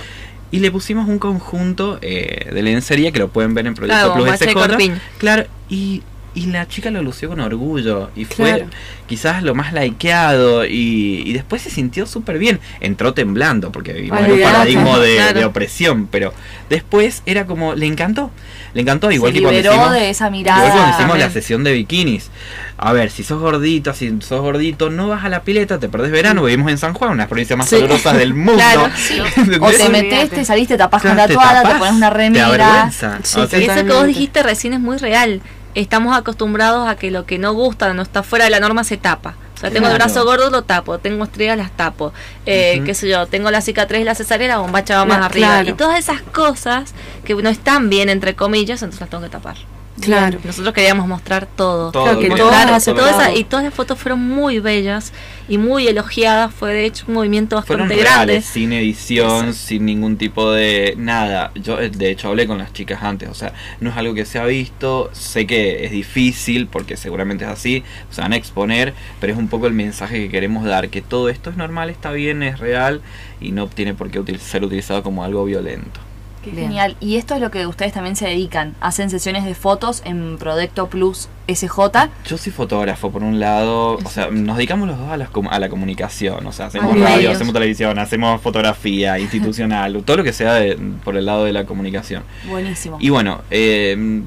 Y 0.50 0.60
le 0.60 0.70
pusimos 0.70 1.08
un 1.08 1.18
conjunto 1.18 1.98
eh, 2.02 2.50
de 2.52 2.62
lencería 2.62 3.10
que 3.12 3.18
lo 3.18 3.28
pueden 3.28 3.54
ver 3.54 3.66
en 3.66 3.74
Proyecto 3.74 4.14
Claro, 4.14 4.36
Plus 4.36 4.54
corpiño. 4.54 5.00
Claro, 5.18 5.44
y, 5.68 6.02
y 6.36 6.46
la 6.46 6.68
chica 6.68 6.90
lo 6.92 7.02
lució 7.02 7.28
con 7.30 7.40
orgullo. 7.40 8.10
Y 8.14 8.24
fue 8.26 8.50
Claro. 8.54 8.66
quizás 9.08 9.42
lo 9.42 9.54
más 9.56 9.72
likeado. 9.72 10.64
Y, 10.64 11.22
y 11.26 11.32
después 11.32 11.62
se 11.62 11.70
sintió 11.70 12.06
súper 12.06 12.38
bien. 12.38 12.60
Entró 12.80 13.12
temblando, 13.14 13.72
porque 13.72 13.92
vivimos 13.92 14.20
en 14.20 14.32
un 14.32 14.40
paradigma 14.42 14.98
de, 14.98 15.16
Claro. 15.16 15.38
de 15.40 15.44
opresión. 15.46 16.06
Pero 16.06 16.32
después 16.70 17.22
era 17.26 17.46
como, 17.46 17.74
le 17.74 17.86
encantó. 17.86 18.30
Le 18.74 18.82
encantó, 18.82 19.10
igual 19.10 19.32
se 19.32 19.38
que 19.38 19.42
cuando 19.42 19.58
liberó 19.58 19.74
hicimos, 19.74 19.92
de 19.94 20.10
esa 20.10 20.26
igual 20.28 20.42
que 20.44 20.50
cuando 20.50 20.74
mirada. 20.74 20.90
hicimos 20.98 21.18
la 21.18 21.30
sesión 21.30 21.64
de 21.64 21.72
bikinis. 21.72 22.30
A 22.76 22.92
ver, 22.92 23.10
si 23.10 23.24
sos 23.24 23.40
gordita, 23.40 23.94
si 23.94 24.14
sos 24.20 24.42
gordito, 24.42 24.90
no 24.90 25.08
vas 25.08 25.24
a 25.24 25.30
la 25.30 25.42
pileta, 25.42 25.78
te 25.80 25.88
perdés 25.88 26.10
verano. 26.12 26.44
Vivimos 26.44 26.70
en 26.70 26.76
San 26.76 26.92
Juan, 26.92 27.12
una 27.12 27.16
de 27.16 27.22
las 27.22 27.28
provincias 27.28 27.56
más 27.58 27.68
Sí. 27.70 27.76
del 28.18 28.34
mundo. 28.34 28.52
Claro, 28.56 28.90
¿Entendés? 29.36 29.58
O 29.62 29.70
te 29.70 29.88
metes, 29.88 30.28
te 30.28 30.44
salís, 30.44 30.68
te 30.68 30.76
tapás 30.76 31.00
con 31.00 31.16
la 31.16 31.26
te 31.26 31.32
toalla, 31.32 31.62
te 31.62 31.74
pones 31.78 31.94
una 31.94 32.10
Te 32.10 32.16
remera. 32.18 32.46
avergüenza. 32.48 33.18
Sí, 33.22 33.40
O 33.40 33.46
sea, 33.46 33.58
Y 33.58 33.64
eso 33.64 33.74
que 33.76 33.92
vos 33.92 34.06
dijiste 34.06 34.42
recién 34.42 34.74
es 34.74 34.80
muy 34.80 34.98
real. 34.98 35.40
Estamos 35.76 36.16
acostumbrados 36.16 36.88
a 36.88 36.96
que 36.96 37.10
lo 37.10 37.26
que 37.26 37.38
no 37.38 37.52
gusta, 37.52 37.92
no 37.94 38.02
está 38.02 38.22
fuera 38.22 38.46
de 38.46 38.50
la 38.50 38.60
norma, 38.60 38.82
se 38.82 38.96
tapa. 38.96 39.34
O 39.54 39.58
sea, 39.58 39.70
tengo 39.70 39.86
el 39.88 39.94
brazo 39.94 40.24
gordo, 40.24 40.50
lo 40.50 40.62
tapo. 40.62 40.98
Tengo 40.98 41.24
estrellas, 41.24 41.56
las 41.56 41.70
tapo. 41.70 42.12
Eh, 42.46 42.82
qué 42.84 42.94
sé 42.94 43.08
yo, 43.08 43.26
tengo 43.26 43.50
la 43.50 43.60
cicatriz, 43.60 44.04
la 44.04 44.14
cesárea, 44.14 44.48
la 44.48 44.58
bombacha 44.58 44.96
va 44.98 45.04
más 45.04 45.18
arriba. 45.22 45.48
claro. 45.48 45.68
Y 45.70 45.72
todas 45.74 45.98
esas 45.98 46.20
cosas 46.22 46.94
que 47.24 47.34
no 47.34 47.48
están 47.48 47.88
bien, 47.88 48.08
entre 48.08 48.34
comillas, 48.34 48.82
entonces 48.82 49.00
las 49.00 49.10
tengo 49.10 49.22
que 49.22 49.30
tapar. 49.30 49.56
Claro. 50.00 50.38
Nosotros 50.44 50.74
queríamos 50.74 51.06
mostrar 51.08 51.46
todo. 51.46 51.90
Todo, 51.90 52.04
Claro, 52.04 52.18
que 52.20 52.28
todo, 52.28 52.36
todo 52.38 52.48
Claro, 52.50 52.74
hace 52.74 52.90
todo. 52.92 53.00
toda 53.00 53.10
esa- 53.12 53.28
todo. 53.30 53.38
y 53.38 53.44
todas 53.44 53.64
las 53.64 53.72
fotos 53.74 53.98
fueron 53.98 54.20
muy 54.20 54.58
bellas 54.60 55.12
y 55.48 55.58
muy 55.58 55.86
elogiadas. 55.88 56.52
Fue 56.54 56.72
de 56.72 56.84
hecho 56.86 57.04
un 57.08 57.14
movimiento 57.14 57.62
Fueron 57.62 57.88
bastante 57.88 58.04
reales, 58.04 58.26
grande. 58.26 58.40
sin 58.42 58.72
edición, 58.72 59.54
sin 59.54 59.84
ningún 59.86 60.16
tipo 60.16 60.50
de 60.52 60.94
nada. 60.96 61.52
Yo 61.54 61.80
eh, 61.80 61.90
de 61.90 62.10
hecho 62.10 62.28
hablé 62.28 62.46
con 62.46 62.58
las 62.58 62.72
chicas 62.72 63.02
antes, 63.02 63.28
o 63.28 63.34
sea, 63.34 63.52
no 63.80 63.90
es 63.90 63.96
algo 63.96 64.14
que 64.14 64.24
se 64.24 64.38
ha 64.38 64.44
visto, 64.46 65.10
sé 65.12 65.46
que 65.46 65.84
es 65.84 65.90
difícil 65.90 66.66
porque 66.66 66.96
seguramente 66.96 67.44
es 67.44 67.50
así, 67.50 67.82
se 68.10 68.20
van 68.20 68.32
a 68.32 68.36
exponer, 68.36 68.94
pero 69.20 69.32
es 69.32 69.38
un 69.38 69.48
poco 69.48 69.66
el 69.66 69.72
mensaje 69.72 70.18
que 70.18 70.28
queremos 70.30 70.64
dar, 70.64 70.88
que 70.88 71.02
todo 71.02 71.28
esto 71.28 71.50
es 71.50 71.56
normal, 71.56 71.90
está 71.90 72.12
bien, 72.12 72.42
es 72.42 72.58
real 72.58 73.00
y 73.40 73.52
no 73.52 73.66
tiene 73.68 73.94
por 73.94 74.10
qué 74.10 74.20
util- 74.20 74.38
ser 74.38 74.64
utilizado 74.64 75.02
como 75.02 75.24
algo 75.24 75.44
violento. 75.44 76.00
Qué 76.46 76.52
Bien. 76.52 76.68
genial. 76.68 76.96
Y 77.00 77.16
esto 77.16 77.34
es 77.34 77.40
lo 77.40 77.50
que 77.50 77.66
ustedes 77.66 77.92
también 77.92 78.14
se 78.14 78.26
dedican. 78.26 78.74
Hacen 78.80 79.10
sesiones 79.10 79.44
de 79.44 79.56
fotos 79.56 80.00
en 80.04 80.38
Proyecto 80.38 80.86
Plus 80.86 81.28
SJ. 81.48 82.08
Yo 82.24 82.38
soy 82.38 82.52
fotógrafo, 82.52 83.10
por 83.10 83.24
un 83.24 83.40
lado, 83.40 83.94
o 84.02 84.08
sea, 84.08 84.28
nos 84.30 84.56
dedicamos 84.56 84.86
los 84.86 84.96
dos 84.96 85.10
a 85.10 85.16
la, 85.16 85.26
com- 85.26 85.48
a 85.50 85.58
la 85.58 85.68
comunicación, 85.68 86.46
o 86.46 86.52
sea, 86.52 86.66
hacemos 86.66 86.94
Ay, 86.94 87.02
radio, 87.02 87.30
hacemos 87.32 87.52
televisión, 87.52 87.98
hacemos 87.98 88.40
fotografía 88.40 89.18
institucional, 89.18 90.02
todo 90.04 90.18
lo 90.18 90.22
que 90.24 90.32
sea 90.32 90.54
de- 90.54 90.76
por 91.04 91.16
el 91.16 91.26
lado 91.26 91.44
de 91.44 91.52
la 91.52 91.64
comunicación. 91.66 92.22
Buenísimo. 92.48 92.96
Y 93.00 93.10
bueno, 93.10 93.40
eh, 93.50 94.22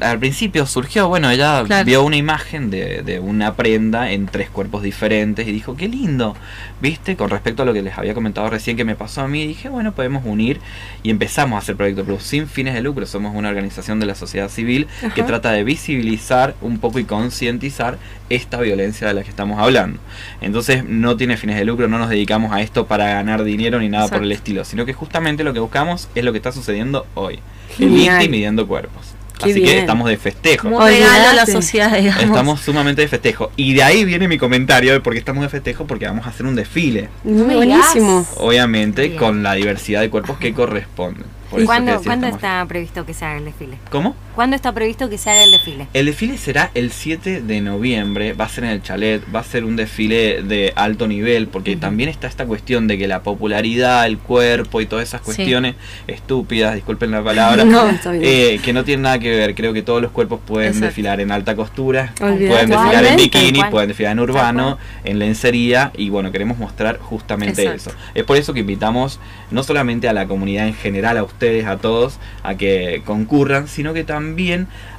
al 0.00 0.18
principio 0.18 0.66
surgió, 0.66 1.08
bueno, 1.08 1.30
ella 1.30 1.62
Claro. 1.64 1.84
vio 1.84 2.02
una 2.02 2.16
imagen 2.16 2.70
de, 2.70 3.02
de 3.02 3.20
una 3.20 3.54
prenda 3.54 4.10
en 4.12 4.26
tres 4.26 4.48
cuerpos 4.50 4.82
diferentes 4.82 5.46
y 5.46 5.52
dijo, 5.52 5.76
qué 5.76 5.88
lindo, 5.88 6.36
¿viste? 6.80 7.16
Con 7.16 7.30
respecto 7.30 7.62
a 7.62 7.66
lo 7.66 7.72
que 7.72 7.82
les 7.82 7.96
había 7.98 8.14
comentado 8.14 8.48
recién 8.50 8.76
que 8.76 8.84
me 8.84 8.94
pasó 8.94 9.22
a 9.22 9.28
mí, 9.28 9.46
dije, 9.46 9.68
bueno, 9.68 9.92
podemos 9.92 10.24
unir 10.24 10.60
y 11.02 11.10
empezamos 11.10 11.56
a 11.56 11.58
hacer 11.58 11.76
Proyecto 11.76 12.04
Plus 12.04 12.22
sin 12.22 12.46
fines 12.48 12.74
de 12.74 12.80
lucro. 12.82 13.06
Somos 13.06 13.34
una 13.34 13.48
organización 13.50 14.00
de 14.00 14.06
la 14.06 14.14
sociedad 14.14 14.48
civil 14.48 14.86
que 15.14 15.22
trata 15.22 15.52
de 15.52 15.64
visibilizar 15.64 16.54
un 16.60 16.78
poco 16.78 16.98
y 16.98 17.04
concientizar 17.04 17.98
esta 18.30 18.60
violencia 18.60 19.06
de 19.06 19.14
la 19.14 19.22
que 19.22 19.30
estamos 19.30 19.58
hablando. 19.60 19.98
Entonces 20.40 20.84
no 20.84 21.16
tiene 21.16 21.36
fines 21.36 21.56
de 21.56 21.64
lucro, 21.64 21.88
no 21.88 21.98
nos 21.98 22.08
dedicamos 22.08 22.52
a 22.52 22.60
esto 22.62 22.86
para 22.86 23.06
ganar 23.06 23.44
dinero 23.44 23.78
ni 23.80 23.88
nada 23.88 24.08
por 24.08 24.22
el 24.22 24.32
estilo, 24.32 24.64
sino 24.64 24.86
que 24.86 24.92
justamente 24.94 25.44
lo 25.44 25.52
que 25.52 25.60
buscamos 25.60 26.08
es 26.14 26.24
lo 26.24 26.32
que 26.32 26.38
está 26.38 26.52
sucediendo 26.52 27.06
hoy. 27.14 27.38
El. 27.78 27.96
INTI 27.98 28.28
midiendo 28.28 28.66
cuerpos. 28.66 29.13
Qué 29.38 29.50
Así 29.50 29.62
que 29.62 29.78
estamos 29.78 30.08
de 30.08 30.16
festejo. 30.16 30.70
Como 30.70 30.78
un 30.78 30.86
regalo 30.86 31.28
a 31.28 31.34
la 31.34 31.46
sociedad, 31.46 31.96
digamos. 31.96 32.22
Estamos 32.22 32.60
sumamente 32.60 33.02
de 33.02 33.08
festejo. 33.08 33.50
Y 33.56 33.74
de 33.74 33.82
ahí 33.82 34.04
viene 34.04 34.28
mi 34.28 34.38
comentario 34.38 34.92
de 34.92 35.00
por 35.00 35.12
qué 35.12 35.18
estamos 35.18 35.42
de 35.42 35.48
festejo, 35.48 35.86
porque 35.86 36.06
vamos 36.06 36.26
a 36.26 36.30
hacer 36.30 36.46
un 36.46 36.54
desfile. 36.54 37.08
Me 37.24 37.54
Buenísimo. 37.56 38.26
Obviamente 38.36 39.08
Bien. 39.08 39.18
con 39.18 39.42
la 39.42 39.54
diversidad 39.54 40.00
de 40.00 40.10
cuerpos 40.10 40.38
que 40.38 40.54
corresponden. 40.54 41.24
Que 41.54 41.64
¿Cuándo, 41.64 41.92
decía, 41.92 42.06
¿cuándo 42.06 42.26
está 42.26 42.64
previsto 42.66 43.06
que 43.06 43.14
se 43.14 43.24
haga 43.24 43.38
el 43.38 43.44
desfile? 43.44 43.78
¿Cómo? 43.90 44.16
¿Cuándo 44.34 44.56
está 44.56 44.72
previsto 44.72 45.08
que 45.08 45.16
se 45.16 45.30
haga 45.30 45.44
el 45.44 45.52
desfile? 45.52 45.86
El 45.94 46.06
desfile 46.06 46.36
será 46.38 46.72
el 46.74 46.90
7 46.90 47.42
de 47.42 47.60
noviembre, 47.60 48.32
va 48.32 48.46
a 48.46 48.48
ser 48.48 48.64
en 48.64 48.70
el 48.70 48.82
chalet, 48.82 49.22
va 49.32 49.40
a 49.40 49.44
ser 49.44 49.64
un 49.64 49.76
desfile 49.76 50.42
de 50.42 50.72
alto 50.74 51.06
nivel, 51.06 51.46
porque 51.46 51.76
también 51.76 52.08
está 52.08 52.26
esta 52.26 52.44
cuestión 52.44 52.88
de 52.88 52.98
que 52.98 53.06
la 53.06 53.22
popularidad, 53.22 54.06
el 54.06 54.18
cuerpo 54.18 54.80
y 54.80 54.86
todas 54.86 55.06
esas 55.06 55.20
Sí. 55.20 55.26
cuestiones 55.26 55.76
estúpidas, 56.08 56.74
disculpen 56.74 57.12
la 57.12 57.22
palabra, 57.22 57.64
No, 57.74 57.84
eh, 58.12 58.58
que 58.64 58.72
no 58.72 58.82
tienen 58.82 59.02
nada 59.02 59.20
que 59.20 59.30
ver. 59.30 59.54
Creo 59.54 59.72
que 59.72 59.82
todos 59.82 60.02
los 60.02 60.10
cuerpos 60.10 60.40
pueden 60.44 60.68
Exacto. 60.70 60.86
desfilar 60.86 61.20
en 61.20 61.30
alta 61.30 61.54
costura, 61.54 62.12
pueden 62.18 62.38
desfilar 62.70 63.04
en 63.04 63.16
bikini, 63.16 63.62
pueden 63.70 63.86
desfilar 63.88 64.12
en 64.12 64.20
urbano, 64.20 64.78
en 65.04 65.20
lencería, 65.20 65.92
y 65.96 66.08
bueno, 66.10 66.32
queremos 66.32 66.58
mostrar 66.58 66.98
justamente 66.98 67.62
Exacto. 67.62 67.90
eso. 67.90 67.98
Es 68.14 68.24
por 68.24 68.36
eso 68.36 68.52
que 68.52 68.60
invitamos 68.60 69.20
no 69.52 69.62
solamente 69.62 70.08
a 70.08 70.12
la 70.12 70.26
comunidad 70.26 70.66
en 70.66 70.74
general, 70.74 71.18
a 71.18 71.22
ustedes, 71.22 71.66
a 71.66 71.76
todos, 71.76 72.18
a 72.42 72.56
que 72.56 73.02
concurran, 73.04 73.68
sino 73.68 73.94
que 73.94 74.02
también 74.02 74.23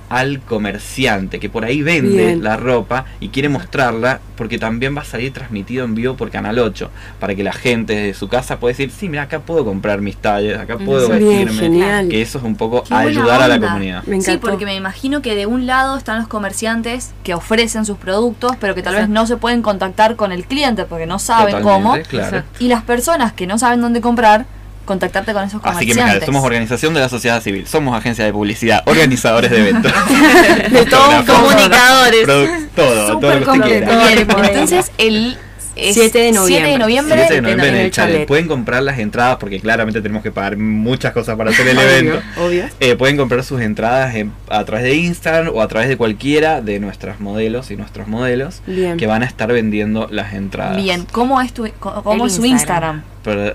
al 0.08 0.40
comerciante 0.42 1.40
que 1.40 1.50
por 1.50 1.66
ahí 1.66 1.82
vende 1.82 2.26
Bien. 2.28 2.44
la 2.44 2.58
ropa 2.58 3.06
y 3.20 3.30
quiere 3.30 3.50
mostrarla 3.50 4.20
porque 4.38 4.60
también 4.60 4.96
va 4.96 5.02
a 5.02 5.06
salir 5.06 5.34
transmitido 5.34 5.84
en 5.84 5.96
vivo 5.96 6.16
por 6.16 6.30
Canal 6.30 6.60
8 6.60 6.92
para 7.20 7.34
que 7.34 7.44
la 7.44 7.54
gente 7.54 7.94
desde 7.96 8.14
su 8.14 8.28
casa 8.28 8.60
pueda 8.60 8.74
decir, 8.74 8.92
sí, 8.92 9.10
mira, 9.10 9.24
acá 9.24 9.40
puedo 9.40 9.66
comprar 9.66 10.02
mis 10.02 10.16
talles, 10.18 10.60
acá 10.60 10.78
puedo 10.78 11.10
Bien, 11.10 11.46
vestirme. 11.46 11.60
genial. 11.60 12.08
Que 12.10 12.22
eso 12.22 12.38
es 12.38 12.44
un 12.44 12.56
poco 12.56 12.84
ayudar 12.92 13.42
a 13.42 13.48
la 13.48 13.60
comunidad. 13.60 14.04
Me 14.04 14.22
Sí, 14.22 14.38
porque 14.38 14.66
me 14.66 14.76
imagino 14.76 15.24
que 15.24 15.34
de 15.34 15.48
un 15.48 15.66
lado 15.66 15.98
están 15.98 16.20
los 16.20 16.28
comerciantes 16.28 17.14
que 17.24 17.34
ofrecen 17.34 17.84
sus 17.86 17.98
productos, 17.98 18.52
pero 18.60 18.76
que 18.76 18.84
tal 18.84 18.94
vez 18.96 19.10
no 19.10 19.26
se 19.26 19.38
pueden 19.38 19.64
contactar 19.64 20.16
con 20.16 20.32
el 20.32 20.46
cliente 20.46 20.86
porque 20.86 21.08
no 21.08 21.18
saben 21.18 21.58
Totalmente, 21.62 22.04
cómo. 22.12 22.22
claro. 22.30 22.44
Y 22.60 22.68
las 22.68 22.84
personas 22.84 23.34
que 23.34 23.48
no 23.48 23.58
saben 23.58 23.82
dónde 23.82 24.02
comprar, 24.02 24.46
contactarte 24.86 25.34
con 25.34 25.44
esos 25.44 25.56
Así 25.56 25.64
que 25.64 25.70
comerciantes. 25.70 25.98
imagínate, 25.98 26.26
somos 26.28 26.44
organización 26.44 26.94
de 26.94 27.00
la 27.02 27.10
sociedad 27.10 27.42
civil, 27.42 27.68
somos 27.68 27.98
agencia 27.98 28.24
de 28.26 28.32
publicidad, 28.32 28.84
organizadores 28.86 29.52
de 29.52 29.60
eventos. 29.60 29.92
De 30.72 30.86
todo 30.86 31.10
un 31.10 31.26
Fotógrafos, 31.26 31.36
Comunicadores. 31.56 32.28
todo, 32.76 33.20
todo 33.20 33.34
lo 33.40 33.46
que 33.46 33.52
usted 33.52 33.62
quiera. 33.64 33.88
completo. 33.88 34.08
Bien, 34.16 34.28
Podemos. 34.28 34.50
entonces 34.50 34.92
el 34.98 35.38
es 35.76 35.94
7 35.96 36.18
de 36.20 36.32
noviembre. 36.32 36.58
7 36.66 36.72
de 36.72 36.78
noviembre, 36.80 37.16
7 37.20 37.34
de 37.36 37.42
noviembre 37.42 37.68
en 37.70 37.76
en 37.76 37.82
el 37.82 37.92
chalet. 37.92 38.14
chalet. 38.14 38.28
Pueden 38.28 38.48
comprar 38.48 38.84
las 38.84 39.00
entradas 39.00 39.38
porque 39.40 39.60
claramente 39.60 40.02
tenemos 40.02 40.24
que 40.24 40.32
pagar 40.32 40.58
muchas 40.58 41.12
cosas 41.14 41.36
para 41.38 41.52
hacer 41.52 41.68
el 41.68 41.78
Obvio, 41.78 41.90
evento. 41.90 42.22
Obvio. 42.42 42.66
Eh, 42.80 42.96
pueden 42.96 43.18
comprar 43.18 43.44
sus 43.44 43.62
entradas 43.62 44.16
en- 44.16 44.32
a 44.50 44.64
través 44.66 44.86
de 44.86 44.96
Instagram 44.96 45.54
o 45.54 45.62
a 45.62 45.68
través 45.68 45.90
de 45.90 45.98
cualquiera 45.98 46.62
de 46.62 46.80
nuestras 46.80 47.20
modelos 47.20 47.72
y 47.72 47.76
nuestros 47.78 48.08
modelos 48.08 48.62
Bien. 48.68 48.98
que 48.98 49.08
van 49.08 49.24
a 49.24 49.26
estar 49.26 49.52
vendiendo 49.52 50.08
las 50.12 50.34
entradas. 50.34 50.78
Bien, 50.78 51.06
¿cómo 51.12 51.42
es 51.42 51.54
tu 51.54 51.68
cómo 51.80 52.26
El 52.26 52.30
es 52.30 52.36
su 52.36 52.46
Instagram. 52.46 53.04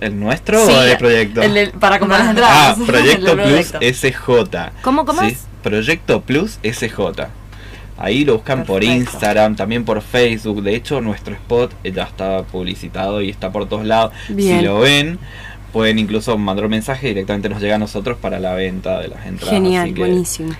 ¿El 0.00 0.18
nuestro 0.18 0.66
Sí, 0.66 0.72
o 0.72 0.82
el 0.82 0.96
proyecto? 0.98 1.42
El 1.42 1.70
para 1.78 2.00
comprar 2.00 2.20
las 2.20 2.28
ah, 2.28 2.30
entradas. 2.30 2.78
El 2.80 2.86
Proyecto 2.86 3.32
Plus 3.36 3.70
proyecto. 3.70 3.78
SJ. 3.80 4.72
¿Cómo, 4.82 5.04
cómo 5.06 5.20
Sí, 5.22 5.28
es? 5.28 5.46
Proyecto 5.62 6.22
Plus 6.22 6.58
SJ. 6.64 7.28
Ahí 8.00 8.24
lo 8.24 8.34
buscan 8.34 8.64
por. 8.64 8.82
Instagram, 8.82 9.56
también 9.56 9.84
por 9.84 10.00
Facebook. 10.00 10.62
De 10.62 10.74
hecho, 10.74 11.00
nuestro 11.00 11.34
spot 11.34 11.72
eh, 11.84 11.92
ya 11.92 12.04
está 12.04 12.42
publicitado 12.42 13.20
y 13.20 13.28
está 13.30 13.52
por 13.52 13.68
todos 13.68 13.84
lados. 13.84 14.12
Bien. 14.30 14.58
Si 14.58 14.64
lo 14.64 14.80
ven, 14.80 15.18
pueden 15.72 15.98
incluso 15.98 16.36
mandar 16.38 16.64
un 16.64 16.70
mensaje 16.70 17.08
y 17.08 17.10
directamente 17.10 17.48
nos 17.50 17.60
llega 17.60 17.76
a 17.76 17.78
nosotros 17.78 18.16
para 18.18 18.40
la 18.40 18.54
venta 18.54 18.98
de 19.00 19.08
las 19.08 19.26
entradas. 19.26 19.54
Genial, 19.54 19.84
así 19.84 19.94
que- 19.94 20.00
buenísimo. 20.00 20.52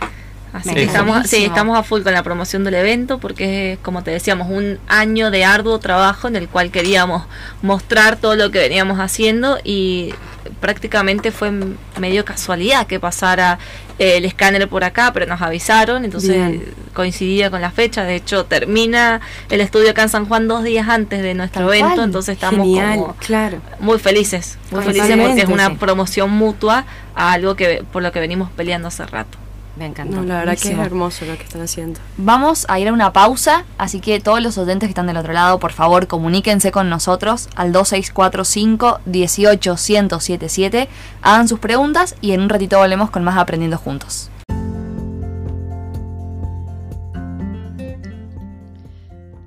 Así 0.53 0.75
que 0.75 0.83
estamos, 0.83 1.29
sí, 1.29 1.45
estamos 1.45 1.79
a 1.79 1.85
full 1.85 2.03
con 2.03 2.13
la 2.13 2.25
promoción 2.25 2.65
del 2.65 2.75
evento 2.75 3.19
porque 3.19 3.75
es, 3.75 3.79
como 3.79 4.03
te 4.03 4.11
decíamos, 4.11 4.49
un 4.51 4.81
año 4.89 5.31
de 5.31 5.45
arduo 5.45 5.79
trabajo 5.79 6.27
en 6.27 6.35
el 6.35 6.49
cual 6.49 6.73
queríamos 6.73 7.23
mostrar 7.63 8.17
todo 8.17 8.35
lo 8.35 8.51
que 8.51 8.59
veníamos 8.59 8.99
haciendo 8.99 9.59
y 9.63 10.13
prácticamente 10.59 11.31
fue 11.31 11.53
medio 12.01 12.25
casualidad 12.25 12.89
que 12.89 12.99
pasara 12.99 13.61
el 14.01 14.25
escáner 14.25 14.67
por 14.67 14.83
acá, 14.83 15.13
pero 15.13 15.27
nos 15.27 15.43
avisaron, 15.43 16.07
entonces 16.07 16.31
Bien. 16.31 16.65
coincidía 16.95 17.51
con 17.51 17.61
la 17.61 17.71
fecha. 17.71 18.03
De 18.03 18.17
hecho, 18.17 18.47
termina 18.47 19.21
el 19.51 19.61
estudio 19.61 19.91
acá 19.91 20.03
en 20.03 20.09
San 20.09 20.25
Juan 20.25 20.49
dos 20.49 20.65
días 20.65 20.89
antes 20.89 21.23
de 21.23 21.35
nuestro 21.35 21.71
evento, 21.71 22.03
entonces 22.03 22.37
estamos 22.37 22.61
Genial, 22.61 22.99
como 22.99 23.17
claro. 23.17 23.61
muy 23.79 23.99
felices, 23.99 24.57
muy 24.71 24.83
felices 24.83 25.19
porque 25.19 25.43
es 25.43 25.49
una 25.49 25.75
promoción 25.75 26.31
mutua 26.31 26.87
a 27.15 27.33
algo 27.33 27.57
que 27.57 27.85
por 27.93 28.03
lo 28.03 28.11
que 28.11 28.21
venimos 28.21 28.51
peleando 28.51 28.89
hace 28.89 29.05
rato. 29.05 29.37
Me 29.77 29.87
encanta. 29.87 30.17
No, 30.17 30.25
la 30.25 30.41
verdad 30.41 30.59
que 30.59 30.73
es 30.73 30.79
hermoso 30.79 31.25
lo 31.25 31.37
que 31.37 31.45
están 31.45 31.63
haciendo. 31.63 32.01
Vamos 32.17 32.67
a 32.69 32.79
ir 32.81 32.89
a 32.89 32.93
una 32.93 33.13
pausa, 33.13 33.65
así 33.79 34.01
que 34.01 34.21
todos 34.21 34.43
los 34.43 34.59
oyentes 34.59 34.89
que 34.89 34.91
están 34.91 35.07
del 35.07 35.17
otro 35.17 35.33
lado, 35.33 35.59
por 35.59 35.73
favor, 35.73 36.07
comuníquense 36.07 36.73
con 36.73 36.91
nosotros 36.91 37.49
al 37.55 37.73
2645 37.73 39.01
18 39.07 39.71
1077, 39.73 40.89
hagan 41.23 41.49
sus 41.49 41.61
preguntas 41.61 42.17
y 42.21 42.33
en 42.33 42.41
un 42.41 42.49
ratito 42.49 42.79
volvemos 42.79 43.11
con 43.11 43.25
más 43.25 43.39
Aprendiendo 43.39 43.79
Juntos. 43.79 44.31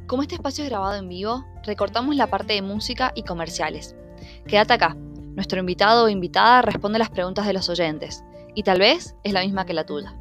Como 0.07 0.21
este 0.21 0.35
espacio 0.35 0.63
es 0.63 0.69
grabado 0.69 0.95
en 0.95 1.09
vivo, 1.09 1.43
recortamos 1.63 2.15
la 2.15 2.27
parte 2.27 2.53
de 2.53 2.61
música 2.61 3.11
y 3.15 3.23
comerciales. 3.23 3.95
Quédate 4.47 4.73
acá. 4.73 4.95
Nuestro 5.35 5.59
invitado 5.59 6.05
o 6.05 6.09
invitada 6.09 6.61
responde 6.61 6.99
las 6.99 7.09
preguntas 7.09 7.47
de 7.47 7.53
los 7.53 7.67
oyentes, 7.67 8.23
y 8.55 8.63
tal 8.63 8.79
vez 8.79 9.15
es 9.23 9.33
la 9.33 9.41
misma 9.41 9.65
que 9.65 9.73
la 9.73 9.85
tuya. 9.85 10.13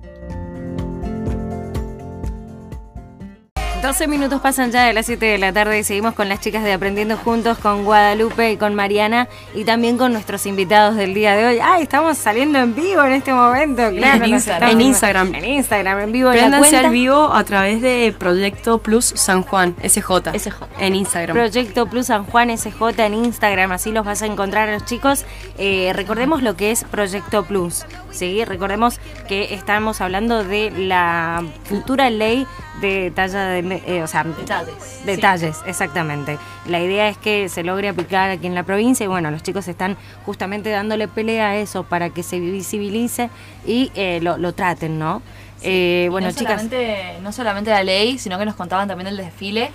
12 3.82 4.06
minutos 4.06 4.40
pasan 4.40 4.70
ya 4.70 4.84
de 4.84 4.92
las 4.92 5.06
7 5.06 5.26
de 5.26 5.38
la 5.38 5.52
tarde 5.52 5.80
y 5.80 5.82
seguimos 5.82 6.14
con 6.14 6.28
las 6.28 6.38
chicas 6.38 6.62
de 6.62 6.72
Aprendiendo 6.72 7.16
Juntos, 7.16 7.58
con 7.58 7.82
Guadalupe 7.84 8.52
y 8.52 8.56
con 8.56 8.76
Mariana 8.76 9.28
y 9.54 9.64
también 9.64 9.98
con 9.98 10.12
nuestros 10.12 10.46
invitados 10.46 10.94
del 10.94 11.14
día 11.14 11.34
de 11.34 11.46
hoy. 11.46 11.58
¡Ay, 11.60 11.82
estamos 11.82 12.16
saliendo 12.16 12.60
en 12.60 12.76
vivo 12.76 13.02
en 13.02 13.10
este 13.10 13.32
momento! 13.32 13.90
Claro, 13.90 14.24
en 14.24 14.34
Instagram. 14.34 14.70
En 14.70 14.80
Instagram. 14.80 15.34
En 15.34 15.44
Instagram, 15.44 15.98
en 15.98 16.12
vivo. 16.12 16.30
Préndanse 16.30 16.76
al 16.76 16.90
vivo 16.92 17.32
a 17.34 17.42
través 17.42 17.82
de 17.82 18.14
Proyecto 18.16 18.78
Plus 18.78 19.06
San 19.16 19.42
Juan, 19.42 19.74
SJ. 19.82 20.30
SJ. 20.38 20.62
En 20.78 20.94
Instagram. 20.94 21.36
Proyecto 21.36 21.86
Plus 21.86 22.06
San 22.06 22.24
Juan 22.24 22.56
SJ 22.56 23.00
en 23.00 23.14
Instagram, 23.14 23.72
así 23.72 23.90
los 23.90 24.06
vas 24.06 24.22
a 24.22 24.26
encontrar 24.26 24.68
a 24.68 24.74
los 24.74 24.84
chicos. 24.84 25.24
Eh, 25.58 25.90
recordemos 25.92 26.44
lo 26.44 26.54
que 26.54 26.70
es 26.70 26.84
Proyecto 26.84 27.42
Plus, 27.42 27.84
¿sí? 28.12 28.44
Recordemos 28.44 29.00
que 29.26 29.54
estamos 29.54 30.00
hablando 30.00 30.44
de 30.44 30.70
la 30.70 31.42
futura 31.64 32.10
ley 32.10 32.46
de 32.80 33.12
talla 33.14 33.46
de... 33.46 33.71
eh, 33.86 34.02
o 34.02 34.06
sea, 34.06 34.24
Detalles. 34.24 35.04
Detalles, 35.06 35.56
exactamente. 35.66 36.38
La 36.66 36.80
idea 36.80 37.08
es 37.08 37.16
que 37.16 37.48
se 37.48 37.62
logre 37.62 37.88
aplicar 37.88 38.30
aquí 38.30 38.46
en 38.46 38.54
la 38.54 38.62
provincia 38.64 39.04
y 39.04 39.06
bueno, 39.06 39.30
los 39.30 39.42
chicos 39.42 39.68
están 39.68 39.96
justamente 40.26 40.70
dándole 40.70 41.08
pelea 41.08 41.50
a 41.50 41.56
eso 41.56 41.84
para 41.84 42.10
que 42.10 42.22
se 42.22 42.40
visibilice 42.40 43.30
y 43.66 43.90
eh, 43.94 44.20
lo, 44.22 44.36
lo 44.38 44.52
traten, 44.52 44.98
¿no? 44.98 45.22
Eh, 45.62 46.04
Y 46.06 46.08
bueno, 46.10 46.26
no 46.28 46.32
chicas, 46.32 46.60
solamente, 46.60 47.18
no 47.22 47.32
solamente 47.32 47.70
la 47.70 47.82
ley, 47.84 48.18
sino 48.18 48.38
que 48.38 48.44
nos 48.44 48.56
contaban 48.56 48.88
también 48.88 49.06
del 49.06 49.16
desfile 49.16 49.70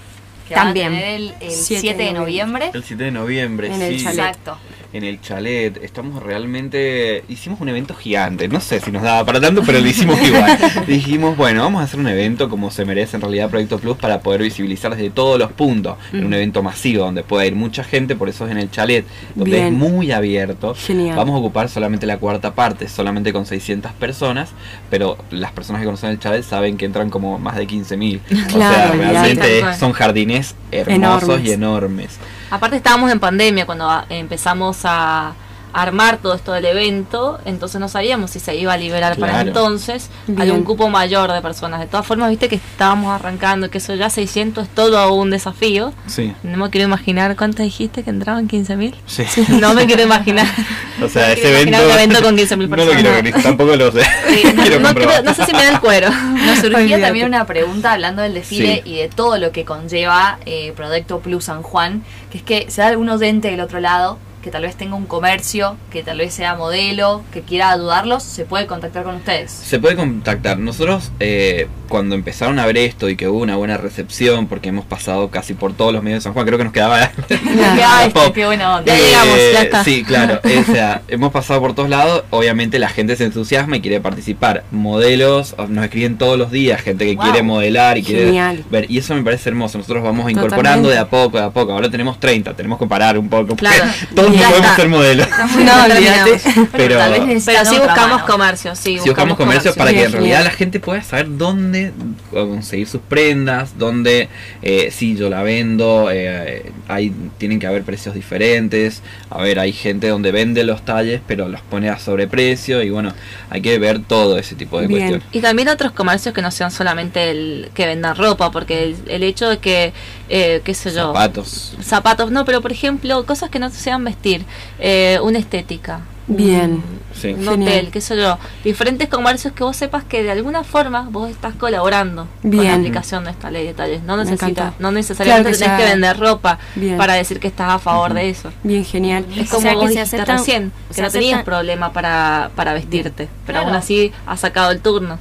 que 0.47 0.55
También. 0.55 0.87
van 0.93 0.95
a 0.97 1.01
tener 1.01 1.15
el, 1.15 1.33
el 1.41 1.51
7 1.51 1.81
7 1.81 2.03
de 2.03 2.13
noviembre. 2.13 2.71
El 2.73 2.83
7 2.83 3.03
de 3.03 3.11
noviembre, 3.11 3.67
En 3.73 3.81
el 3.81 3.97
sí. 3.99 4.03
chalet. 4.05 4.19
Exacto. 4.19 4.57
En 4.97 5.03
el 5.03 5.21
chalet. 5.21 5.77
Estamos 5.83 6.23
realmente. 6.23 7.23
Hicimos 7.29 7.61
un 7.61 7.69
evento 7.69 7.93
gigante. 7.93 8.47
No 8.47 8.59
sé 8.59 8.79
si 8.79 8.89
nos 8.91 9.03
daba 9.03 9.23
para 9.27 9.39
tanto, 9.39 9.61
pero 9.63 9.79
lo 9.79 9.85
hicimos 9.87 10.19
igual. 10.23 10.57
Dijimos, 10.87 11.37
bueno, 11.37 11.61
vamos 11.61 11.81
a 11.81 11.83
hacer 11.83 11.99
un 11.99 12.07
evento 12.07 12.49
como 12.49 12.71
se 12.71 12.83
merece 12.83 13.15
en 13.17 13.21
realidad 13.21 13.47
Proyecto 13.51 13.77
Plus 13.77 13.95
para 13.95 14.21
poder 14.21 14.41
visibilizar 14.41 14.95
desde 14.95 15.11
todos 15.11 15.37
los 15.37 15.51
puntos. 15.51 15.97
En 16.13 16.25
un 16.25 16.33
evento 16.33 16.63
masivo 16.63 17.03
donde 17.05 17.21
pueda 17.21 17.45
ir 17.45 17.53
mucha 17.53 17.83
gente, 17.83 18.15
por 18.15 18.27
eso 18.27 18.45
es 18.47 18.51
en 18.51 18.57
el 18.57 18.71
chalet, 18.71 19.05
donde 19.35 19.57
Bien. 19.57 19.67
es 19.67 19.73
muy 19.73 20.11
abierto. 20.11 20.73
Genial. 20.73 21.15
Vamos 21.15 21.35
a 21.35 21.37
ocupar 21.37 21.69
solamente 21.69 22.07
la 22.07 22.17
cuarta 22.17 22.55
parte, 22.55 22.87
solamente 22.87 23.31
con 23.31 23.45
600 23.45 23.91
personas, 23.93 24.49
pero 24.89 25.15
las 25.29 25.51
personas 25.51 25.81
que 25.81 25.85
conocen 25.85 26.09
el 26.09 26.17
chalet 26.19 26.43
saben 26.43 26.75
que 26.75 26.85
entran 26.85 27.11
como 27.11 27.37
más 27.37 27.55
de 27.55 27.67
15.000. 27.67 28.19
o 28.25 28.35
sea, 28.35 28.47
Claro, 28.47 28.93
realmente 28.97 29.59
cual. 29.59 29.75
son 29.75 29.91
jardines 29.91 30.55
hermosos 30.71 31.23
Enormes. 31.29 31.47
y 31.47 31.51
enormes. 31.51 32.17
Aparte 32.49 32.77
estábamos 32.77 33.11
en 33.11 33.19
pandemia 33.19 33.65
cuando 33.65 33.89
a- 33.89 34.05
empezamos 34.09 34.79
a 34.85 35.33
armar 35.73 36.17
todo 36.17 36.33
esto 36.33 36.53
del 36.53 36.65
evento, 36.65 37.39
entonces 37.45 37.79
no 37.79 37.87
sabíamos 37.89 38.31
si 38.31 38.39
se 38.39 38.55
iba 38.55 38.73
a 38.73 38.77
liberar 38.77 39.17
para 39.17 39.41
entonces 39.41 40.09
Bien. 40.27 40.41
algún 40.41 40.63
cupo 40.63 40.89
mayor 40.89 41.31
de 41.31 41.41
personas. 41.41 41.79
De 41.79 41.85
todas 41.87 42.05
formas, 42.05 42.29
viste 42.29 42.47
que 42.49 42.55
estábamos 42.55 43.13
arrancando, 43.13 43.69
que 43.69 43.77
eso 43.77 43.93
ya 43.95 44.09
600 44.09 44.63
es 44.67 44.73
todo 44.73 45.13
un 45.13 45.29
desafío. 45.29 45.93
Sí. 46.07 46.33
No 46.43 46.57
me 46.57 46.69
quiero 46.69 46.87
imaginar 46.87 47.35
cuánto 47.35 47.63
dijiste 47.63 48.03
que 48.03 48.09
entraban 48.09 48.47
15.000. 48.47 48.95
Sí. 49.05 49.25
No 49.49 49.73
me 49.73 49.85
quiero 49.85 50.03
imaginar. 50.03 50.47
O 50.99 51.07
sea, 51.07 51.27
No 51.27 51.33
ese 51.33 51.49
evento. 51.61 51.77
evento 51.77 52.23
con 52.23 52.35
15.000 52.35 52.57
No 52.69 52.75
lo 52.77 52.85
personas. 52.87 53.21
quiero 53.21 53.41
tampoco 53.43 53.75
lo 53.75 53.91
sé. 53.91 54.01
Sí, 54.01 54.41
no, 54.55 54.61
quiero 54.63 54.79
no 54.79 54.93
creo- 54.95 55.21
no 55.21 55.33
sé 55.35 55.45
si 55.45 55.53
me 55.53 55.63
da 55.63 55.69
el 55.73 55.79
cuero. 55.79 56.09
Nos 56.09 56.57
surgía 56.57 56.77
Olvídate. 56.79 57.01
también 57.03 57.27
una 57.27 57.45
pregunta 57.45 57.93
hablando 57.93 58.23
del 58.23 58.33
desfile 58.33 58.81
Sí. 58.83 58.89
y 58.93 58.97
de 58.97 59.07
todo 59.07 59.37
lo 59.37 59.51
que 59.51 59.63
conlleva 59.63 60.39
eh, 60.47 60.73
Proyecto 60.75 61.19
Plus 61.19 61.43
San 61.45 61.61
Juan, 61.61 62.03
que 62.31 62.39
es 62.39 62.43
que 62.43 62.71
sea 62.71 62.87
algún 62.87 63.09
oyente 63.09 63.51
del 63.51 63.59
otro 63.61 63.79
lado 63.79 64.17
que 64.43 64.51
tal 64.51 64.61
vez 64.63 64.75
tenga 64.75 64.95
un 64.95 65.05
comercio, 65.05 65.75
que 65.91 66.03
tal 66.03 66.19
vez 66.19 66.33
sea 66.33 66.55
modelo, 66.55 67.21
que 67.33 67.41
quiera 67.41 67.71
ayudarlos, 67.71 68.23
se 68.23 68.45
puede 68.45 68.65
contactar 68.67 69.03
con 69.03 69.15
ustedes. 69.15 69.51
Se 69.51 69.79
puede 69.79 69.95
contactar. 69.95 70.57
Nosotros, 70.59 71.11
eh, 71.19 71.67
cuando 71.89 72.15
empezaron 72.15 72.59
a 72.59 72.65
ver 72.65 72.77
esto 72.77 73.09
y 73.09 73.15
que 73.15 73.27
hubo 73.27 73.39
una 73.39 73.55
buena 73.57 73.77
recepción, 73.77 74.47
porque 74.47 74.69
hemos 74.69 74.85
pasado 74.85 75.29
casi 75.29 75.53
por 75.53 75.73
todos 75.73 75.93
los 75.93 76.03
medios 76.03 76.19
de 76.19 76.23
San 76.23 76.33
Juan, 76.33 76.45
creo 76.45 76.57
que 76.57 76.63
nos 76.65 76.73
quedaba. 76.73 77.11
Ay, 77.87 78.13
qué 78.33 78.45
buena 78.45 78.77
onda. 78.77 78.93
Ya 78.95 78.99
llegamos, 79.01 79.35
ya 79.35 79.61
Eh, 79.61 79.63
está. 79.65 79.83
Sí, 79.83 80.03
claro. 80.03 80.39
o 80.67 80.71
sea, 80.71 81.01
hemos 81.07 81.31
pasado 81.31 81.59
por 81.61 81.73
todos 81.75 81.89
lados. 81.89 82.23
Obviamente 82.29 82.79
la 82.79 82.89
gente 82.89 83.15
se 83.15 83.25
entusiasma 83.25 83.77
y 83.77 83.81
quiere 83.81 83.99
participar. 84.01 84.63
Modelos, 84.71 85.55
nos 85.69 85.83
escriben 85.85 86.17
todos 86.17 86.37
los 86.37 86.51
días, 86.51 86.81
gente 86.81 87.05
que 87.05 87.15
Wow. 87.15 87.23
quiere 87.23 87.41
modelar 87.43 87.97
y 87.97 88.03
quiere 88.03 88.25
Genial. 88.25 88.63
ver. 88.69 88.89
Y 88.91 88.97
eso 88.99 89.15
me 89.15 89.23
parece 89.23 89.49
hermoso. 89.49 89.77
Nosotros 89.77 90.03
vamos 90.03 90.29
incorporando 90.29 90.89
Totalmente. 90.89 90.93
de 90.93 90.97
a 90.99 91.05
poco, 91.09 91.37
de 91.37 91.43
a 91.45 91.49
poco. 91.49 91.73
Ahora 91.73 91.89
tenemos 91.89 92.19
30, 92.19 92.53
tenemos 92.53 92.77
que 92.79 92.85
parar 92.85 93.17
un 93.17 93.27
poco. 93.29 93.55
Claro. 93.55 93.83
No 94.27 94.33
Ya 94.35 94.49
podemos 94.49 94.75
ser 94.75 94.89
modelos. 94.89 95.27
No, 95.57 95.83
olvídate. 95.85 96.41
Pero- 96.73 96.97
tal 96.97 97.11
vez 97.11 97.25
necesitan 97.25 97.55
Pero 97.63 97.69
sí 97.69 97.79
buscamos 97.79 98.17
mano. 98.21 98.25
comercio, 98.27 98.75
sí. 98.75 98.99
Si 98.99 99.09
buscamos 99.09 99.37
comercio 99.37 99.73
para 99.73 99.91
que 99.91 100.03
en 100.03 100.11
realidad 100.11 100.43
la 100.43 100.51
gente 100.51 100.79
pueda 100.79 101.01
saber 101.03 101.27
dónde 101.37 101.91
conseguir 102.31 102.87
sus 102.87 103.01
prendas, 103.01 103.77
dónde 103.77 104.29
eh, 104.61 104.89
si 104.91 105.15
yo 105.15 105.29
la 105.29 105.43
vendo, 105.43 106.09
eh, 106.11 106.71
hay, 106.87 107.11
tienen 107.37 107.59
que 107.59 107.67
haber 107.67 107.83
precios 107.83 108.15
diferentes. 108.15 109.01
A 109.29 109.41
ver, 109.41 109.59
hay 109.59 109.73
gente 109.73 110.07
donde 110.07 110.31
vende 110.31 110.63
los 110.63 110.83
talles 110.83 111.21
pero 111.27 111.47
los 111.47 111.61
pone 111.61 111.89
a 111.89 111.99
sobreprecio 111.99 112.81
y 112.83 112.89
bueno, 112.89 113.13
hay 113.49 113.61
que 113.61 113.77
ver 113.79 113.99
todo 113.99 114.37
ese 114.37 114.55
tipo 114.55 114.79
de 114.79 114.87
cuestiones. 114.87 115.23
Y 115.31 115.41
también 115.41 115.67
otros 115.69 115.91
comercios 115.91 116.33
que 116.33 116.41
no 116.41 116.51
sean 116.51 116.71
solamente 116.71 117.29
el 117.31 117.69
que 117.73 117.85
vendan 117.85 118.15
ropa, 118.15 118.51
porque 118.51 118.83
el, 118.83 118.95
el 119.07 119.23
hecho 119.23 119.49
de 119.49 119.57
que, 119.59 119.93
eh, 120.29 120.61
qué 120.63 120.73
sé 120.73 120.91
yo, 120.91 121.07
Zapatos. 121.13 121.75
zapatos, 121.81 122.31
no, 122.31 122.45
pero 122.45 122.61
por 122.61 122.71
ejemplo, 122.71 123.25
cosas 123.25 123.49
que 123.49 123.59
no 123.59 123.69
sean 123.69 124.03
vestir, 124.03 124.45
eh, 124.79 125.19
una 125.23 125.39
estética. 125.39 126.01
Bien. 126.29 126.83
Sí. 127.15 127.29
Un 127.29 127.45
Genial. 127.45 127.69
hotel, 127.73 127.89
qué 127.89 128.01
sé 128.01 128.17
yo, 128.17 128.37
diferentes 128.63 129.07
comercios 129.07 129.53
que 129.53 129.63
vos 129.63 129.77
sepas 129.77 130.03
que 130.03 130.23
de 130.23 130.31
alguna 130.31 130.65
forma 130.65 131.07
vos 131.09 131.29
estás 131.29 131.55
colaborando 131.55 132.27
con 132.41 132.51
la 132.57 132.61
Bien. 132.63 132.73
aplicación 132.81 133.23
de 133.23 133.31
esta 133.31 133.49
ley 133.49 133.61
de 133.63 133.69
detalles. 133.69 134.03
No 134.03 134.17
necesitas, 134.17 134.73
no 134.77 134.91
necesariamente 134.91 135.43
Claro 135.51 135.57
que 135.57 135.57
tenés 135.63 135.77
sea- 135.77 135.77
que 135.77 135.91
vender 135.93 136.19
ropa 136.19 136.59
Bien. 136.75 136.97
para 136.97 137.13
decir 137.13 137.39
que 137.39 137.47
estás 137.47 137.71
a 137.71 137.79
favor 137.79 138.13
de 138.13 138.29
eso. 138.29 138.51
Bien, 138.63 138.83
genial. 138.83 139.25
Es 139.37 139.47
O 139.47 139.55
como 139.55 139.61
sea, 139.61 139.73
vos 139.75 139.83
que 139.83 139.87
se 139.93 139.93
dijiste 139.99 140.17
aceptan- 140.17 140.37
recién, 140.37 140.71
que 140.89 140.93
se 140.95 141.01
no 141.01 141.09
tenías 141.09 141.35
aceptan- 141.39 141.45
problema 141.45 141.93
para, 141.93 142.51
para 142.55 142.73
vestirte, 142.73 143.29
pero 143.45 143.59
Claro. 143.59 143.67
aún 143.69 143.75
así 143.77 144.11
has 144.27 144.41
sacado 144.41 144.71
el 144.71 144.81
turno. 144.81 145.17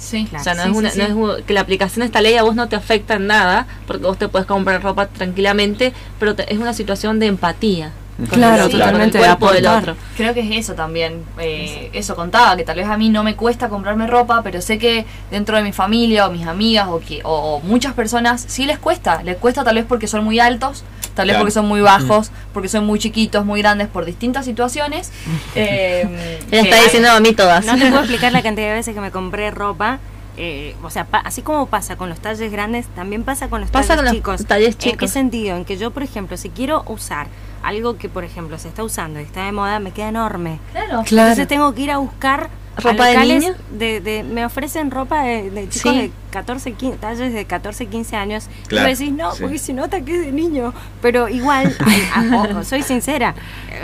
Sí, 0.00 0.26
O 0.34 0.42
sea, 0.42 0.54
no, 0.54 0.62
Sí, 0.64 0.70
es 0.70 0.76
una, 0.76 0.90
sí, 0.90 0.98
no 0.98 1.04
sí. 1.04 1.10
es 1.10 1.16
un- 1.16 1.42
que 1.44 1.52
la 1.52 1.60
aplicación 1.60 2.00
de 2.00 2.06
esta 2.06 2.22
ley 2.22 2.34
a 2.36 2.42
vos 2.42 2.54
no 2.56 2.68
te 2.68 2.74
afecta 2.74 3.14
en 3.16 3.26
nada, 3.26 3.66
porque 3.86 4.02
vos 4.06 4.16
te 4.16 4.28
puedes 4.28 4.46
comprar 4.46 4.82
ropa 4.82 5.06
tranquilamente, 5.06 5.92
pero 6.18 6.34
te- 6.34 6.50
es 6.52 6.58
una 6.58 6.72
situación 6.72 7.18
de 7.18 7.26
empatía. 7.26 7.92
con 8.18 8.26
Claro, 8.38 8.68
totalmente, 8.68 9.16
el 9.16 9.22
de 9.24 9.28
cuerpo 9.28 9.50
del 9.50 9.66
otro. 9.66 9.96
Creo 10.14 10.34
que 10.34 10.40
es 10.40 10.50
eso 10.66 10.74
también. 10.74 11.22
eh, 11.38 11.88
eso 11.94 12.14
contaba, 12.14 12.54
que 12.54 12.64
tal 12.64 12.76
vez 12.76 12.86
a 12.86 12.98
mí 12.98 13.08
no 13.08 13.24
me 13.24 13.34
cuesta 13.34 13.70
comprarme 13.70 14.06
ropa, 14.06 14.42
pero 14.42 14.60
sé 14.60 14.78
que 14.78 15.06
dentro 15.30 15.56
de 15.56 15.62
mi 15.62 15.72
familia 15.72 16.26
o 16.26 16.30
mis 16.30 16.46
amigas 16.46 16.88
o, 16.88 17.00
que, 17.00 17.20
o 17.24 17.60
muchas 17.60 17.94
personas 17.94 18.44
sí 18.46 18.66
les 18.66 18.78
cuesta. 18.78 19.22
Les 19.22 19.38
cuesta 19.38 19.64
tal 19.64 19.76
vez 19.76 19.86
porque 19.88 20.06
son 20.06 20.22
muy 20.24 20.38
altos, 20.38 20.84
tal 21.14 21.26
vez 21.26 21.34
Claro. 21.34 21.40
porque 21.44 21.52
son 21.52 21.66
muy 21.68 21.80
bajos, 21.80 22.30
porque 22.52 22.68
son 22.68 22.86
muy 22.86 22.98
chiquitos, 22.98 23.44
muy 23.44 23.60
grandes, 23.62 23.88
por 23.88 24.04
distintas 24.04 24.44
situaciones. 24.44 25.10
eh, 25.54 26.38
Ella 26.50 26.62
está 26.62 26.76
hay- 26.76 26.84
diciendo 26.84 27.10
a 27.10 27.20
mí 27.20 27.32
todas. 27.32 27.64
No 27.66 27.74
te 27.76 27.86
puedo 27.88 28.00
explicar 28.00 28.32
la 28.32 28.42
cantidad 28.42 28.68
de 28.68 28.74
veces 28.74 28.94
que 28.94 29.00
me 29.00 29.10
compré 29.10 29.50
ropa. 29.50 29.98
eh, 30.36 30.74
o 30.82 30.88
sea, 30.90 31.04
pa- 31.04 31.18
así 31.18 31.42
como 31.42 31.66
pasa 31.66 31.96
con 31.96 32.08
los 32.08 32.20
talles 32.20 32.50
grandes, 32.50 32.86
también 32.94 33.24
pasa 33.24 33.48
con 33.48 33.60
los 33.60 33.70
Pasa 33.70 33.88
talles 33.96 33.98
con 33.98 34.04
los 34.04 34.14
chicos. 34.40 34.46
talles 34.46 34.68
¿En 34.68 34.74
qué 34.78 34.90
chicos. 34.92 35.10
sentido? 35.10 35.56
En 35.56 35.64
que 35.66 35.76
yo, 35.76 35.90
por 35.90 36.02
ejemplo, 36.02 36.36
si 36.38 36.48
quiero 36.48 36.82
usar 36.86 37.26
algo 37.62 37.98
que, 37.98 38.08
por 38.08 38.24
ejemplo, 38.24 38.58
se 38.58 38.68
está 38.68 38.82
usando 38.82 39.20
y 39.20 39.24
está 39.24 39.44
de 39.44 39.52
moda, 39.52 39.80
me 39.80 39.90
queda 39.90 40.08
enorme. 40.08 40.58
Claro. 40.72 41.02
Claro. 41.04 41.28
Entonces 41.30 41.46
tengo 41.48 41.74
que 41.74 41.82
ir 41.82 41.90
a 41.90 41.98
buscar 41.98 42.48
a 42.76 42.80
¿Ropa 42.80 43.06
de 43.06 43.12
locales 43.14 43.42
niño? 43.42 43.54
de, 43.72 44.00
de- 44.00 44.22
me 44.22 44.46
ofrecen 44.46 44.90
ropa 44.90 45.24
de, 45.24 45.50
de 45.50 45.68
chicos 45.68 45.92
Sí. 45.92 45.98
de 45.98 46.10
14, 46.30 46.72
15, 46.72 46.98
talles 46.98 47.32
de 47.32 47.44
14, 47.44 47.86
15 47.86 48.16
años. 48.16 48.48
Claro, 48.68 48.88
y 48.88 48.90
vos 48.92 48.98
decís, 48.98 49.14
no, 49.14 49.32
sí. 49.32 49.42
porque 49.42 49.58
se 49.58 49.72
nota 49.72 50.00
que 50.00 50.14
es 50.20 50.26
de 50.26 50.32
niño. 50.32 50.72
Pero 51.02 51.28
igual, 51.28 51.74
ojo, 52.34 52.64
soy 52.64 52.82
sincera, 52.82 53.34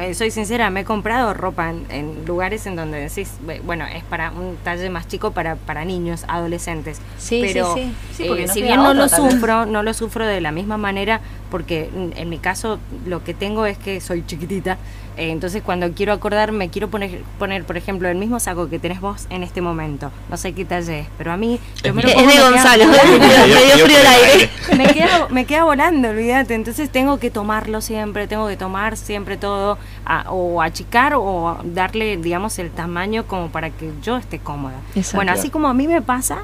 eh, 0.00 0.14
soy 0.14 0.30
sincera, 0.30 0.70
me 0.70 0.80
he 0.80 0.84
comprado 0.84 1.34
ropa 1.34 1.70
en, 1.70 1.86
en 1.90 2.24
lugares 2.26 2.66
en 2.66 2.76
donde 2.76 2.98
decís, 3.00 3.32
"Bue- 3.46 3.60
bueno, 3.62 3.84
es 3.86 4.04
para 4.04 4.30
un 4.30 4.56
talle 4.64 4.88
más 4.90 5.08
chico 5.08 5.32
para, 5.32 5.56
para 5.56 5.84
niños, 5.84 6.24
adolescentes. 6.28 7.00
Sí, 7.18 7.42
pero 7.44 7.74
sí, 7.74 7.92
sí. 8.10 8.22
Sí, 8.22 8.24
porque 8.28 8.44
eh, 8.44 8.46
no 8.46 8.52
si 8.52 8.62
bien 8.62 8.76
no 8.76 8.82
otra, 8.90 8.94
lo 8.94 9.02
vez. 9.02 9.16
sufro, 9.16 9.66
no 9.66 9.82
lo 9.82 9.92
sufro 9.94 10.26
de 10.26 10.40
la 10.40 10.52
misma 10.52 10.76
manera, 10.76 11.20
porque 11.50 11.90
en 12.16 12.28
mi 12.28 12.38
caso 12.38 12.78
lo 13.06 13.22
que 13.24 13.34
tengo 13.34 13.66
es 13.66 13.78
que 13.78 14.00
soy 14.00 14.24
chiquitita. 14.26 14.78
eh, 15.16 15.30
entonces 15.30 15.62
cuando 15.62 15.90
quiero 15.92 16.12
acordar 16.12 16.52
me 16.52 16.68
quiero 16.68 16.88
poner, 16.88 17.22
poner, 17.38 17.64
por 17.64 17.76
ejemplo, 17.76 18.08
el 18.08 18.16
mismo 18.18 18.38
saco 18.40 18.68
que 18.68 18.78
tenés 18.78 19.00
vos 19.00 19.26
en 19.30 19.42
este 19.42 19.60
momento. 19.62 20.10
No 20.30 20.36
sé 20.36 20.52
qué 20.52 20.64
talle 20.64 21.00
es, 21.00 21.06
pero 21.16 21.32
a 21.32 21.36
mí... 21.36 21.58
yo 21.82 21.94
me 21.94 22.02
lo 22.02 22.08
Es 22.08 22.14
pongo, 22.14 22.28
de 22.36 22.50
me 22.50 22.56
queda 22.56 22.62
Gonzalo, 22.62 22.84
volando. 22.86 23.18
me 23.54 23.64
dio 23.64 23.84
frío 23.86 23.98
el 23.98 24.06
aire. 24.06 24.50
me 24.76 24.86
queda, 24.92 25.26
me 25.30 25.44
queda 25.44 25.64
volando, 25.64 26.08
olvídate. 26.08 26.54
Entonces 26.54 26.90
tengo 26.90 27.18
que 27.18 27.30
tomarlo 27.30 27.80
siempre, 27.80 28.26
tengo 28.26 28.46
que 28.48 28.56
tomar 28.56 28.96
siempre 28.96 29.36
todo, 29.36 29.78
a- 30.04 30.30
o 30.30 30.62
achicar 30.62 31.14
o 31.14 31.58
darle, 31.64 32.16
digamos, 32.16 32.58
el 32.58 32.70
tamaño 32.70 33.26
como 33.26 33.48
para 33.48 33.70
que 33.70 33.90
yo 34.02 34.16
esté 34.16 34.38
cómoda. 34.38 34.76
Exacto. 34.94 35.16
Bueno, 35.16 35.32
así 35.32 35.50
como 35.50 35.68
a 35.68 35.74
mí 35.74 35.86
me 35.86 36.02
pasa, 36.02 36.38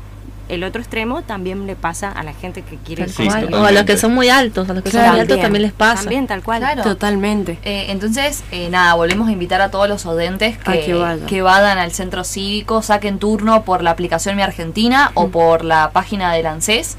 el 0.49 0.65
otro 0.65 0.81
extremo 0.83 1.23
también 1.23 1.67
le 1.67 1.77
pasa 1.77 2.11
a 2.11 2.23
la 2.23 2.33
gente 2.33 2.63
que 2.63 2.77
quiere 2.77 3.09
Sí, 3.09 3.29
o 3.53 3.65
a 3.65 3.71
los 3.73 3.85
que 3.85 3.97
son 3.97 4.13
muy 4.15 4.29
altos, 4.29 4.69
a 4.69 4.75
los 4.75 4.83
que 4.83 4.91
son 4.91 5.01
muy 5.11 5.21
altos 5.21 5.41
también 5.41 5.63
les 5.63 5.73
pasa. 5.73 6.03
También, 6.03 6.27
tal 6.27 6.43
cual. 6.43 6.61
Claro. 6.61 6.83
Totalmente. 6.83 7.59
Eh, 7.65 7.87
entonces, 7.89 8.43
eh, 8.51 8.69
nada, 8.71 8.95
volvemos 8.95 9.29
a 9.29 9.33
invitar 9.33 9.61
a 9.61 9.71
todos 9.71 9.89
los 9.89 10.05
oyentes 10.07 10.59
A 10.65 10.73
que, 10.73 10.81
que 10.87 10.95
vayan. 10.95 11.27
que 11.27 11.43
vayan 11.43 11.79
al 11.79 11.93
centro 11.93 12.25
cívico, 12.25 12.83
saquen 12.83 13.19
turno 13.19 13.63
por 13.63 13.83
la 13.83 13.91
aplicación 13.93 14.37
Mi 14.37 14.43
Argentina 14.43 15.11
o 15.15 15.29
por 15.29 15.65
la 15.65 15.91
página 15.93 16.33
del 16.33 16.47
ANSES. 16.47 16.97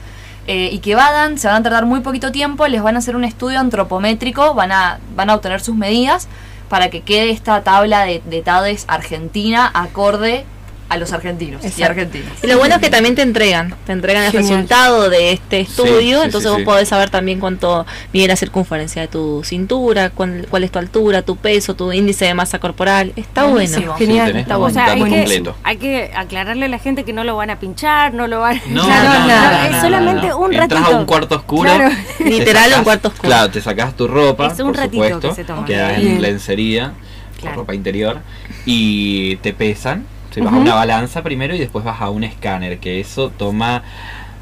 eh, 0.48 0.70
y 0.72 0.80
que 0.80 0.96
vayan, 0.96 1.38
se 1.38 1.48
van 1.48 1.58
a 1.58 1.64
tardar 1.64 1.86
muy 1.86 2.02
poquito 2.02 2.32
tiempo, 2.32 2.68
les 2.68 2.82
van 2.84 2.96
a 2.96 3.00
hacer 3.00 3.16
un 3.16 3.24
estudio 3.24 3.60
antropométrico, 3.60 4.54
van 4.54 4.72
a, 4.72 5.00
van 5.16 5.30
a 5.30 5.36
obtener 5.36 5.62
sus 5.62 5.76
medidas 5.76 6.28
para 6.70 6.90
que 6.90 7.02
quede 7.02 7.30
esta 7.30 7.62
tabla 7.64 8.04
de, 8.06 8.22
de 8.26 8.42
TADES 8.42 8.86
argentina 8.88 9.70
acorde 9.74 10.46
a 10.94 10.98
los 10.98 11.12
argentinos 11.14 11.64
y 11.64 11.68
Exacto. 11.68 11.92
argentinas. 11.92 12.32
Y 12.44 12.48
lo 12.48 12.58
bueno 12.58 12.76
es 12.76 12.82
que 12.82 12.90
también 12.90 13.16
te 13.16 13.22
entregan, 13.22 13.76
te 13.86 13.92
entregan 13.92 14.24
el 14.24 14.32
Genial. 14.32 14.50
resultado 14.52 15.10
de 15.10 15.32
este 15.34 15.60
estudio, 15.62 16.20
sí, 16.20 16.26
entonces 16.26 16.44
sí, 16.44 16.48
vos 16.50 16.58
sí. 16.60 16.64
podés 16.66 16.88
saber 16.90 17.10
también 17.10 17.40
cuánto 17.40 17.86
mide 18.14 18.28
la 18.28 18.36
circunferencia 18.36 19.02
de 19.02 19.08
tu 19.08 19.44
cintura, 19.44 20.10
cuál, 20.12 20.48
cuál 20.50 20.64
es 20.64 20.72
tu 20.72 20.80
altura, 20.80 21.22
tu 21.22 21.36
peso, 21.36 21.76
tu 21.76 21.92
índice 21.92 22.26
de 22.26 22.34
masa 22.34 22.60
corporal. 22.60 23.12
Está 23.16 23.44
Buenísimo. 23.46 23.94
bueno. 23.94 23.98
Genial, 23.98 24.36
está 24.36 24.54
como 24.56 24.66
O 24.68 24.70
sea, 24.70 24.86
hay 24.92 25.04
que, 25.04 25.10
completo. 25.10 25.56
hay 25.64 25.78
que 25.78 26.12
aclararle 26.16 26.66
a 26.66 26.70
la 26.70 26.80
gente 26.80 27.04
que 27.04 27.14
no 27.14 27.24
lo 27.24 27.36
van 27.36 27.50
a 27.50 27.60
pinchar, 27.60 28.14
no 28.14 28.28
lo 28.28 28.40
van 28.40 28.62
No, 28.70 28.84
Claro, 28.86 29.04
no, 29.10 29.28
no, 29.28 29.64
es 29.66 29.72
no, 29.72 29.76
no, 29.78 29.82
solamente 29.82 30.28
no. 30.28 30.38
un 30.38 30.54
ratito. 30.54 30.76
Entras 30.78 30.94
a 30.94 30.98
un 31.00 31.06
cuarto 31.06 31.36
oscuro. 31.36 31.74
Claro. 31.76 31.96
te 32.18 32.24
Literal, 32.26 32.64
sacás- 32.66 32.78
un 32.78 32.84
cuarto 32.84 33.08
oscuro. 33.10 33.28
Claro, 33.30 33.50
te 33.52 33.62
sacas 33.62 33.96
tu 33.98 34.08
ropa, 34.08 34.48
Es 34.48 34.60
un 34.60 34.68
por 34.68 34.78
ratito 34.78 34.94
supuesto, 35.04 35.30
que 35.30 35.36
se 35.36 35.44
toma. 35.44 35.66
queda 35.66 35.92
Bien. 35.94 36.14
en 36.18 36.22
lencería, 36.22 36.94
Claro. 37.40 37.58
ropa 37.58 37.74
interior, 37.76 38.20
y 38.66 39.36
te 39.38 39.54
pesan. 39.54 40.06
Se 40.34 40.41
vas 40.41 40.54
a 40.54 40.58
una 40.58 40.74
balanza 40.76 41.22
primero 41.24 41.56
y 41.56 41.60
después 41.60 41.84
vas 41.86 42.02
a 42.02 42.10
un 42.10 42.24
escáner, 42.24 42.80
que 42.80 43.00
eso 43.00 43.30
toma, 43.38 43.84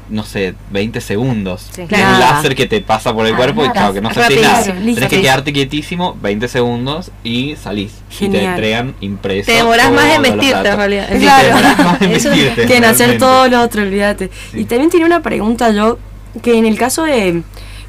no 0.08 0.24
sé, 0.24 0.54
20 0.70 1.00
segundos. 1.00 1.68
Sí. 1.72 1.82
Es 1.82 1.88
Claro. 1.88 2.14
un 2.14 2.20
láser 2.20 2.54
que 2.54 2.66
te 2.66 2.80
pasa 2.80 3.14
por 3.14 3.26
el 3.26 3.34
Ah, 3.34 3.36
cuerpo 3.36 3.64
y 3.64 3.72
chao, 3.72 3.92
que 3.92 4.00
no 4.00 4.12
se 4.12 4.20
Rapidísimo. 4.20 4.52
nada. 4.52 4.62
Tienes 4.82 5.08
que 5.08 5.16
Sí. 5.16 5.22
quedarte 5.22 5.52
quietísimo 5.52 6.16
20 6.20 6.48
segundos 6.48 7.10
y 7.24 7.56
salís. 7.56 7.92
Y 8.10 8.16
te 8.18 8.24
Genial. 8.26 8.44
entregan 8.46 8.94
impreso. 9.00 9.46
Te 9.46 9.58
demorás 9.58 9.90
más 9.92 10.14
en 10.16 10.22
vestirte, 10.22 10.68
en 10.68 10.76
realidad. 10.76 11.08
Sí, 11.12 11.18
Claro. 11.20 11.48
te 11.76 11.82
más 11.84 12.02
en 12.02 12.10
Eso 12.12 12.28
vestirte, 12.30 12.66
que 12.66 12.76
en 12.76 12.84
hacer 12.84 12.98
realmente. 13.08 13.18
todo 13.18 13.48
lo 13.48 13.62
otro, 13.62 13.82
olvídate. 13.82 14.30
Sí. 14.50 14.60
Y 14.60 14.64
también 14.64 14.90
tiene 14.90 15.06
una 15.06 15.20
pregunta 15.22 15.70
yo, 15.70 15.98
que 16.42 16.56
en 16.58 16.66
el 16.66 16.78
caso 16.78 17.04
de 17.04 17.42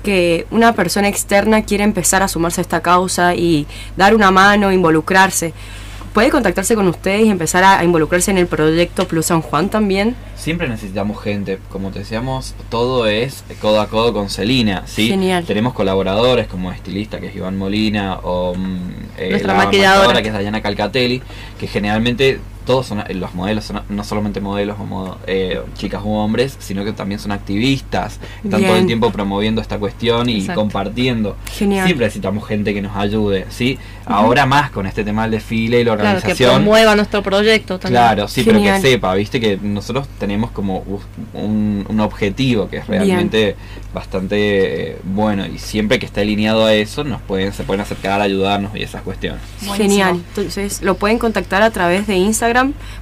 que 0.03 0.45
una 0.51 0.73
persona 0.73 1.07
externa 1.07 1.63
quiere 1.63 1.85
empezar 1.85 2.23
a 2.23 2.27
sumarse 2.27 2.59
a 2.59 2.63
esta 2.63 2.81
causa 2.81 3.35
y 3.35 3.65
dar 3.95 4.13
una 4.13 4.31
mano, 4.31 4.69
involucrarse, 4.73 5.53
¿puede 6.13 6.30
contactarse 6.30 6.76
con 6.76 6.88
ustedes 6.88 7.26
y 7.26 7.30
empezar 7.30 7.63
a, 7.63 7.80
a 7.80 7.84
involucrarse 7.84 8.32
en 8.32 8.38
el 8.38 8.47
proyecto 8.47 9.08
Plus 9.08 9.26
San 9.26 9.41
Juan 9.41 9.69
también? 9.69 10.15
Siempre 10.36 10.67
necesitamos 10.67 11.21
gente, 11.21 11.60
como 11.69 11.91
te 11.91 11.99
decíamos, 11.99 12.56
todo 12.69 13.08
es 13.08 13.43
codo 13.62 13.82
a 13.82 13.88
codo 13.88 14.13
con 14.13 14.30
Celina, 14.30 14.84
¿sí? 14.86 15.08
Genial. 15.08 15.45
Tenemos 15.45 15.73
colaboradores 15.73 16.47
como 16.47 16.71
estilista, 16.71 17.19
que 17.19 17.28
es 17.28 17.36
Iván 17.36 17.58
Molina, 17.58 18.19
o 18.23 18.54
mm, 18.56 18.78
eh, 19.17 19.30
Nuestra 19.32 19.54
la 19.54 19.65
maquilladora. 19.65 20.21
que 20.21 20.28
es 20.28 20.34
Dayana 20.34 20.62
Calcatelli, 20.62 21.21
que 21.60 21.67
generalmente 21.67 22.39
todos 22.65 22.86
son 22.88 22.99
eh, 23.02 23.13
los 23.13 23.34
modelos, 23.36 23.65
son 23.65 23.82
no 23.89 24.04
solamente 24.04 24.39
modelos 24.41 24.78
o 24.80 24.86
modo- 24.86 25.17
eh, 25.28 25.62
chicas 25.76 26.02
u 26.04 26.12
hombres, 26.13 26.56
sino 26.60 26.84
que 26.86 26.93
también 26.93 27.19
son 27.19 27.32
activistas, 27.32 28.19
están 28.43 28.62
todo 28.63 28.76
el 28.76 28.86
tiempo 28.86 29.12
promoviendo 29.12 29.62
esta 29.62 29.78
cuestión 29.80 30.30
y 30.30 30.39
Exacto. 30.39 30.62
compartiendo. 30.62 31.36
Genial. 31.52 31.86
Siempre 31.86 32.06
necesitamos 32.08 32.47
gente 32.47 32.73
que 32.73 32.82
nos 32.82 32.95
ayude, 32.95 33.45
¿sí? 33.49 33.78
Ahora 34.06 34.45
más 34.45 34.71
con 34.71 34.86
este 34.86 35.04
tema 35.04 35.23
del 35.23 35.32
desfile 35.32 35.82
y 35.82 35.84
la 35.84 35.95
Claro, 35.95 36.10
que 36.12 36.17
organización. 36.17 36.56
promueva 36.56 36.95
nuestro 36.95 37.23
proyecto 37.23 37.80
también. 37.80 38.02
Claro, 38.02 38.28
sí, 38.28 38.43
pero 38.43 38.62
que 38.62 38.80
sepa, 38.82 39.13
viste 39.15 39.39
que 39.39 39.58
nosotros 39.62 40.08
tenemos 40.19 40.52
como 40.52 40.84
un, 41.34 41.86
un 41.88 41.99
objetivo 41.99 42.67
que 42.69 42.78
es 42.78 42.88
realmente 42.88 43.56
bastante 43.93 44.91
eh, 44.91 44.97
bueno 45.04 45.45
y 45.45 45.58
siempre 45.60 45.99
que 45.99 46.06
esté 46.06 46.21
alineado 46.21 46.65
a 46.65 46.73
eso 46.73 47.04
nos 47.04 47.21
pueden 47.21 47.54
se 47.54 47.63
pueden 47.63 47.82
acercar 47.82 48.21
a 48.21 48.23
ayudarnos 48.23 48.76
y 48.76 48.82
esas 48.84 49.02
cuestiones. 49.04 49.41
Buenísimo. 49.65 49.76
Genial. 49.78 50.23
Entonces 50.30 50.82
lo 50.82 50.95
pueden 50.95 51.19
contactar 51.19 51.62
a 51.62 51.69
través 51.69 52.08
de 52.08 52.15
Instagram, 52.15 52.52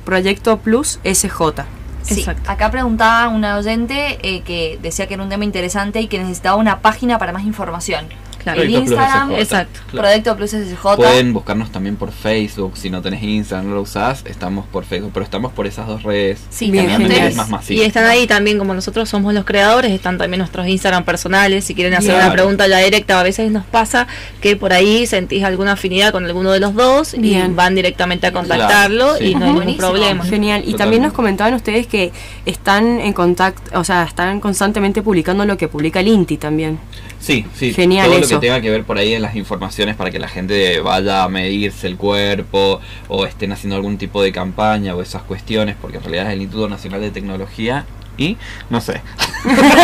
Proyecto 0.05 0.57
Plus 0.57 0.99
SJ. 1.03 1.63
Sí, 2.03 2.19
Exacto. 2.19 2.49
acá 2.49 2.71
preguntaba 2.71 3.29
una 3.29 3.57
oyente 3.57 4.17
eh, 4.23 4.41
que 4.41 4.79
decía 4.81 5.07
que 5.07 5.13
era 5.13 5.23
un 5.23 5.29
tema 5.29 5.45
interesante 5.45 6.01
y 6.01 6.07
que 6.07 6.17
necesitaba 6.17 6.55
una 6.55 6.79
página 6.79 7.19
para 7.19 7.31
más 7.31 7.43
información. 7.43 8.07
Claro. 8.43 8.63
Instagram, 8.63 9.31
exacto. 9.33 9.79
claro. 9.91 10.07
Proyecto 10.07 10.35
Plus 10.37 10.51
SJ. 10.51 10.95
Pueden 10.95 11.33
buscarnos 11.33 11.71
también 11.71 11.95
por 11.95 12.11
Facebook, 12.11 12.77
si 12.77 12.89
no 12.89 13.01
tenés 13.01 13.21
Instagram, 13.23 13.69
no 13.69 13.75
lo 13.75 13.81
usás, 13.81 14.23
estamos 14.25 14.65
por 14.67 14.83
Facebook, 14.85 15.11
pero 15.13 15.23
estamos 15.23 15.51
por 15.51 15.67
esas 15.67 15.87
dos 15.87 16.03
redes. 16.03 16.39
Sí, 16.49 16.71
Bien, 16.71 16.89
es 17.11 17.35
más 17.35 17.49
masivo. 17.49 17.81
Y 17.81 17.83
están 17.85 18.05
ahí 18.05 18.27
también, 18.27 18.57
como 18.57 18.73
nosotros 18.73 19.07
somos 19.09 19.33
los 19.33 19.45
creadores, 19.45 19.91
están 19.91 20.17
también 20.17 20.39
nuestros 20.39 20.67
Instagram 20.67 21.03
personales. 21.05 21.65
Si 21.65 21.75
quieren 21.75 21.93
hacer 21.93 22.11
Claro. 22.11 22.25
una 22.25 22.33
pregunta 22.33 22.67
ya 22.67 22.79
directa, 22.79 23.19
a 23.19 23.23
veces 23.23 23.51
nos 23.51 23.65
pasa 23.65 24.07
que 24.41 24.55
por 24.55 24.73
ahí 24.73 25.05
sentís 25.05 25.43
alguna 25.43 25.73
afinidad 25.73 26.11
con 26.11 26.25
alguno 26.25 26.51
de 26.51 26.59
los 26.59 26.73
dos 26.73 27.13
y 27.13 27.39
van 27.49 27.75
directamente 27.75 28.27
a 28.27 28.31
contactarlo 28.31 29.05
Claro, 29.09 29.17
sí. 29.17 29.25
y 29.25 29.35
no 29.35 29.39
hay 29.39 29.45
ningún 29.47 29.55
Buenísimo. 29.65 29.87
problema. 29.87 30.23
Genial. 30.25 30.59
Y 30.61 30.71
Totalmente. 30.71 30.77
también 30.77 31.01
nos 31.03 31.13
comentaban 31.13 31.53
ustedes 31.53 31.87
que 31.87 32.11
están 32.45 32.99
en 32.99 33.13
contacto, 33.13 33.79
o 33.79 33.83
sea, 33.83 34.03
están 34.03 34.39
constantemente 34.39 35.01
publicando 35.01 35.45
lo 35.45 35.57
que 35.57 35.67
publica 35.67 35.99
el 35.99 36.07
INTI 36.07 36.37
también. 36.37 36.79
Sí, 37.21 37.45
sí. 37.53 37.71
Genial 37.71 38.09
Todo 38.09 38.19
lo 38.19 38.27
que 38.27 38.37
tenga 38.37 38.61
que 38.61 38.71
ver 38.71 38.83
por 38.83 38.97
ahí 38.97 39.13
en 39.13 39.21
las 39.21 39.35
informaciones 39.35 39.95
para 39.95 40.09
que 40.09 40.19
la 40.19 40.27
gente 40.27 40.79
vaya 40.81 41.23
a 41.23 41.29
medirse 41.29 41.87
el 41.87 41.95
cuerpo 41.95 42.81
o 43.07 43.25
estén 43.25 43.51
haciendo 43.51 43.75
algún 43.75 43.97
tipo 43.97 44.23
de 44.23 44.31
campaña 44.31 44.95
o 44.95 45.01
esas 45.01 45.21
cuestiones, 45.21 45.75
porque 45.79 45.97
en 45.97 46.03
realidad 46.03 46.27
es 46.27 46.33
el 46.33 46.41
Instituto 46.41 46.67
Nacional 46.67 46.99
de 47.01 47.11
Tecnología 47.11 47.85
y 48.17 48.37
no 48.69 48.81
sé. 48.81 49.01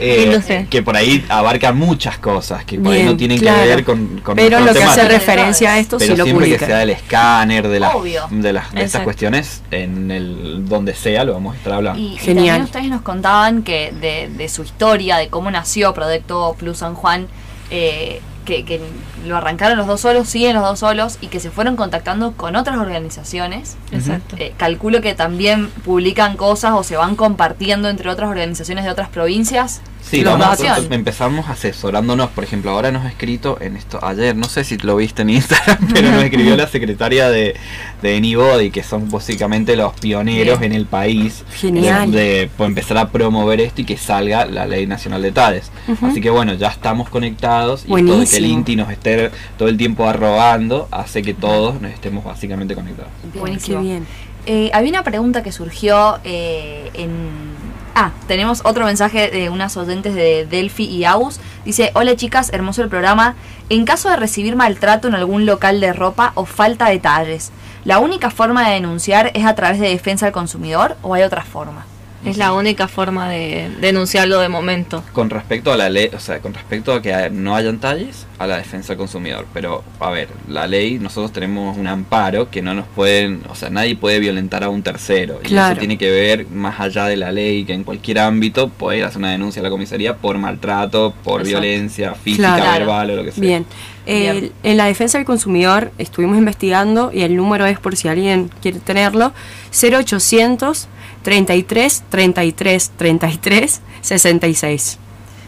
Eh, 0.00 0.24
Y 0.26 0.34
no 0.34 0.42
sé. 0.42 0.66
Que 0.68 0.82
por 0.82 0.96
ahí 0.96 1.24
abarcan 1.28 1.76
muchas 1.78 2.18
cosas 2.18 2.64
que 2.64 2.80
por 2.80 2.92
ahí 2.92 3.04
no 3.04 3.16
tienen 3.16 3.38
claro. 3.38 3.62
que 3.62 3.68
ver 3.68 3.84
con, 3.84 4.18
con 4.24 4.34
Pero 4.34 4.58
lo 4.58 4.72
que 4.72 4.82
hace 4.82 5.06
referencia 5.06 5.74
a 5.74 5.78
esto 5.78 5.98
Pero 5.98 6.12
sí 6.14 6.18
lo 6.18 6.24
siempre 6.24 6.48
que 6.50 6.58
sea 6.58 6.78
del 6.78 6.90
escáner, 6.90 7.68
de 7.68 7.78
las, 7.78 7.94
Obvio. 7.94 8.26
de 8.28 8.52
las 8.52 8.72
de 8.72 8.78
esas 8.80 8.86
Exacto. 8.86 9.04
cuestiones, 9.04 9.62
en 9.70 10.10
el 10.10 10.68
donde 10.68 10.94
sea 10.96 11.22
lo 11.22 11.34
vamos 11.34 11.54
a 11.54 11.58
estar 11.58 11.74
hablando. 11.74 12.00
Y, 12.00 12.14
y 12.14 12.16
Genial. 12.16 12.46
también 12.46 12.62
ustedes 12.64 12.86
nos 12.88 13.02
contaban 13.02 13.62
que 13.62 13.92
de, 13.92 14.28
de 14.36 14.48
su 14.48 14.64
historia, 14.64 15.16
de 15.18 15.28
cómo 15.28 15.48
nació 15.52 15.94
Proyecto 15.94 16.56
Plus 16.58 16.78
San 16.78 16.94
Juan, 16.96 17.28
eh, 17.70 18.20
que, 18.44 18.64
que 18.64 18.80
lo 19.26 19.36
arrancaron 19.36 19.76
los 19.78 19.86
dos 19.86 20.00
solos, 20.00 20.28
siguen 20.28 20.54
los 20.54 20.64
dos 20.64 20.78
solos 20.78 21.18
y 21.20 21.28
que 21.28 21.40
se 21.40 21.50
fueron 21.50 21.76
contactando 21.76 22.32
con 22.32 22.56
otras 22.56 22.78
organizaciones. 22.78 23.76
Exacto. 23.90 24.36
Eh, 24.38 24.54
calculo 24.56 25.00
que 25.00 25.14
también 25.14 25.68
publican 25.84 26.36
cosas 26.36 26.72
o 26.74 26.82
se 26.82 26.96
van 26.96 27.16
compartiendo 27.16 27.88
entre 27.88 28.10
otras 28.10 28.30
organizaciones 28.30 28.84
de 28.84 28.90
otras 28.90 29.08
provincias. 29.08 29.80
Sí, 30.08 30.22
la 30.22 30.36
vamos, 30.36 30.60
empezamos 30.90 31.48
asesorándonos, 31.48 32.30
por 32.30 32.44
ejemplo, 32.44 32.70
ahora 32.70 32.92
nos 32.92 33.04
ha 33.04 33.08
escrito 33.08 33.58
en 33.60 33.76
esto, 33.76 33.98
ayer, 34.04 34.36
no 34.36 34.48
sé 34.48 34.62
si 34.62 34.76
lo 34.76 34.96
viste 34.96 35.22
en 35.22 35.30
Instagram, 35.30 35.88
pero 35.94 36.10
nos 36.10 36.22
escribió 36.22 36.56
la 36.56 36.68
secretaria 36.68 37.30
de, 37.30 37.56
de 38.02 38.16
Anybody, 38.16 38.70
que 38.70 38.82
son 38.82 39.10
básicamente 39.10 39.76
los 39.76 39.94
pioneros 39.94 40.60
Bien. 40.60 40.72
en 40.72 40.78
el 40.78 40.86
país 40.86 41.44
Genial. 41.54 42.12
de, 42.12 42.18
de, 42.18 42.50
pues, 42.54 42.68
empezar 42.68 42.98
a 42.98 43.10
promover 43.10 43.60
esto 43.60 43.80
y 43.80 43.84
que 43.84 43.96
salga 43.96 44.44
la 44.44 44.66
ley 44.66 44.86
nacional 44.86 45.22
de 45.22 45.32
TADES. 45.32 45.70
Así 46.02 46.20
que 46.20 46.30
bueno, 46.30 46.54
ya 46.54 46.68
estamos 46.68 47.08
conectados 47.08 47.84
y 47.88 47.98
esto 47.98 48.20
de 48.20 48.26
que 48.26 48.36
el. 48.36 48.44
INTI 48.44 48.76
nos 48.76 48.90
esté 48.90 49.30
todo 49.56 49.68
el 49.68 49.76
tiempo 49.76 50.06
arrobando 50.06 50.86
hace 50.90 51.22
que 51.22 51.34
todos 51.34 51.80
nos 51.80 51.92
estemos 51.92 52.24
básicamente 52.24 52.74
conectados. 52.74 53.10
Buenísimo. 53.34 53.80
Bien. 53.80 54.06
Eh, 54.46 54.70
había 54.74 54.90
una 54.90 55.02
pregunta 55.02 55.42
que 55.42 55.52
surgió 55.52 56.18
eh, 56.24 56.90
en... 56.94 57.53
Ah, 57.96 58.10
tenemos 58.26 58.62
otro 58.64 58.86
mensaje 58.86 59.30
de 59.30 59.50
unas 59.50 59.76
oyentes 59.76 60.16
de 60.16 60.46
Delphi 60.46 60.84
y 60.84 61.04
Aus. 61.04 61.38
Dice, 61.64 61.92
hola 61.94 62.16
chicas, 62.16 62.52
hermoso 62.52 62.82
el 62.82 62.88
programa. 62.88 63.36
En 63.68 63.84
caso 63.84 64.10
de 64.10 64.16
recibir 64.16 64.56
maltrato 64.56 65.06
en 65.06 65.14
algún 65.14 65.46
local 65.46 65.80
de 65.80 65.92
ropa 65.92 66.32
o 66.34 66.44
falta 66.44 66.88
de 66.88 66.98
talles, 66.98 67.52
¿la 67.84 68.00
única 68.00 68.30
forma 68.30 68.66
de 68.66 68.74
denunciar 68.74 69.30
es 69.34 69.46
a 69.46 69.54
través 69.54 69.78
de 69.78 69.90
defensa 69.90 70.26
al 70.26 70.32
consumidor 70.32 70.96
o 71.02 71.14
hay 71.14 71.22
otra 71.22 71.44
forma? 71.44 71.86
Es 72.24 72.36
la 72.38 72.52
única 72.52 72.88
forma 72.88 73.28
de 73.28 73.70
denunciarlo 73.80 74.40
de 74.40 74.48
momento. 74.48 75.02
Con 75.12 75.30
respecto 75.30 75.72
a 75.72 75.76
la 75.76 75.88
ley, 75.90 76.10
o 76.14 76.18
sea, 76.18 76.40
con 76.40 76.54
respecto 76.54 76.92
a 76.92 77.02
que 77.02 77.30
no 77.30 77.54
hayan 77.54 77.78
talles, 77.78 78.26
a 78.38 78.46
la 78.46 78.56
defensa 78.56 78.88
del 78.88 78.98
consumidor. 78.98 79.46
Pero, 79.52 79.84
a 80.00 80.10
ver, 80.10 80.28
la 80.48 80.66
ley, 80.66 80.98
nosotros 80.98 81.32
tenemos 81.32 81.76
un 81.76 81.86
amparo 81.86 82.50
que 82.50 82.62
no 82.62 82.74
nos 82.74 82.86
pueden, 82.86 83.42
o 83.48 83.54
sea, 83.54 83.70
nadie 83.70 83.94
puede 83.96 84.18
violentar 84.20 84.64
a 84.64 84.68
un 84.70 84.82
tercero. 84.82 85.38
Y 85.42 85.46
Claro. 85.48 85.72
eso 85.72 85.78
tiene 85.80 85.98
que 85.98 86.10
ver 86.10 86.46
más 86.48 86.80
allá 86.80 87.04
de 87.06 87.16
la 87.16 87.30
ley, 87.30 87.64
que 87.64 87.74
en 87.74 87.84
cualquier 87.84 88.18
ámbito 88.20 88.68
poder 88.70 89.04
hacer 89.04 89.18
una 89.18 89.30
denuncia 89.30 89.60
a 89.60 89.62
la 89.62 89.70
comisaría 89.70 90.16
por 90.16 90.38
maltrato, 90.38 91.14
por 91.22 91.42
Exacto. 91.42 91.60
violencia 91.60 92.14
física, 92.14 92.56
Claro. 92.56 92.78
verbal 92.86 93.10
o 93.10 93.16
lo 93.16 93.24
que 93.24 93.32
sea. 93.32 93.40
Bien. 93.40 93.66
Eh, 94.06 94.32
Bien. 94.32 94.52
En 94.62 94.76
la 94.76 94.84
defensa 94.86 95.16
del 95.18 95.24
consumidor 95.26 95.90
estuvimos 95.98 96.36
investigando 96.36 97.10
y 97.12 97.22
el 97.22 97.36
número 97.36 97.64
es 97.66 97.78
por 97.78 97.96
si 97.96 98.08
alguien 98.08 98.50
quiere 98.60 98.78
tenerlo, 98.80 99.32
0800 99.70 100.88
33 101.24 102.04
33 102.08 102.90
33 102.96 103.80
66. 104.00 104.98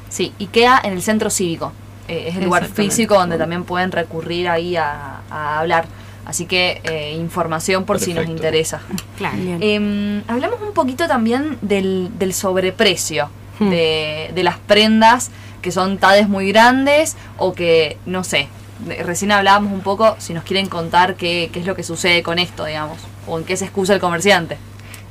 Sí, 0.08 0.32
y 0.38 0.46
queda 0.46 0.80
en 0.82 0.92
el 0.92 1.02
centro 1.02 1.30
cívico. 1.30 1.72
Eh, 2.08 2.26
es 2.28 2.36
el 2.36 2.44
lugar 2.44 2.66
físico 2.66 3.14
donde 3.14 3.38
también 3.38 3.62
pueden 3.64 3.92
recurrir 3.92 4.48
ahí 4.48 4.74
a, 4.76 5.20
a 5.30 5.60
hablar. 5.60 5.86
Así 6.24 6.46
que 6.46 6.80
eh, 6.82 7.12
información 7.12 7.84
por 7.84 8.00
si 8.00 8.12
nos 8.12 8.26
interesa. 8.26 8.80
Claro. 9.16 9.36
Bien. 9.36 9.58
Em, 9.62 10.22
hablamos 10.26 10.60
un 10.60 10.72
poquito 10.72 11.06
también 11.06 11.56
del, 11.62 12.10
del 12.18 12.34
sobreprecio 12.34 13.30
Hmm. 13.58 13.70
de, 13.70 14.30
de 14.34 14.44
las 14.44 14.58
prendas 14.58 15.30
que 15.62 15.72
son 15.72 15.96
tades 15.96 16.28
muy 16.28 16.52
grandes 16.52 17.16
o 17.38 17.54
que, 17.54 17.96
no 18.04 18.22
sé, 18.22 18.48
recién 19.02 19.32
hablábamos 19.32 19.72
un 19.72 19.80
poco, 19.80 20.14
si 20.18 20.34
nos 20.34 20.44
quieren 20.44 20.66
contar 20.68 21.14
qué, 21.16 21.48
qué 21.52 21.60
es 21.60 21.66
lo 21.66 21.74
que 21.74 21.82
sucede 21.82 22.22
con 22.22 22.38
esto, 22.38 22.66
digamos, 22.66 22.98
o 23.26 23.38
en 23.38 23.44
qué 23.44 23.56
se 23.56 23.64
excusa 23.64 23.94
el 23.94 24.00
comerciante. 24.00 24.58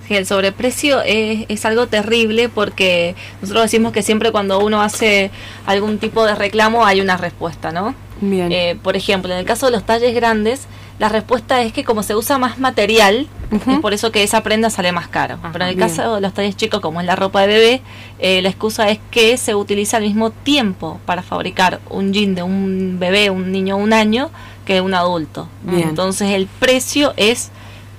El 0.09 0.25
sobreprecio 0.25 1.01
es, 1.01 1.45
es 1.49 1.65
algo 1.65 1.87
terrible 1.87 2.49
porque 2.49 3.15
nosotros 3.41 3.63
decimos 3.63 3.91
que 3.91 4.03
siempre 4.03 4.31
cuando 4.31 4.59
uno 4.59 4.81
hace 4.81 5.31
algún 5.65 5.97
tipo 5.97 6.25
de 6.25 6.35
reclamo 6.35 6.85
hay 6.85 7.01
una 7.01 7.17
respuesta, 7.17 7.71
¿no? 7.71 7.95
Bien. 8.21 8.51
Eh, 8.51 8.77
por 8.81 8.95
ejemplo, 8.95 9.33
en 9.33 9.39
el 9.39 9.45
caso 9.45 9.65
de 9.65 9.71
los 9.73 9.85
talles 9.85 10.15
grandes, 10.15 10.67
la 10.99 11.09
respuesta 11.09 11.61
es 11.61 11.73
que 11.73 11.83
como 11.83 12.03
se 12.03 12.15
usa 12.15 12.37
más 12.37 12.57
material, 12.59 13.27
es 13.51 13.79
por 13.79 13.93
eso 13.93 14.11
que 14.11 14.23
esa 14.23 14.41
prenda 14.43 14.69
sale 14.69 14.91
más 14.91 15.07
caro. 15.09 15.35
Ajá, 15.35 15.49
Pero 15.51 15.65
en 15.65 15.69
el 15.71 15.75
bien. 15.75 15.89
caso 15.89 16.15
de 16.15 16.21
los 16.21 16.33
talles 16.33 16.55
chicos, 16.55 16.79
como 16.79 17.01
es 17.01 17.05
la 17.05 17.15
ropa 17.15 17.41
de 17.41 17.47
bebé, 17.47 17.81
eh, 18.19 18.41
la 18.41 18.49
excusa 18.49 18.89
es 18.89 18.99
que 19.11 19.35
se 19.37 19.55
utiliza 19.55 19.97
al 19.97 20.03
mismo 20.03 20.29
tiempo 20.29 20.99
para 21.05 21.21
fabricar 21.21 21.81
un 21.89 22.13
jean 22.13 22.35
de 22.35 22.43
un 22.43 22.97
bebé, 22.99 23.29
un 23.29 23.51
niño 23.51 23.75
un 23.75 23.91
año, 23.91 24.29
que 24.65 24.79
un 24.81 24.93
adulto. 24.93 25.47
Bien. 25.63 25.89
Entonces 25.89 26.31
el 26.31 26.47
precio 26.47 27.13
es 27.17 27.51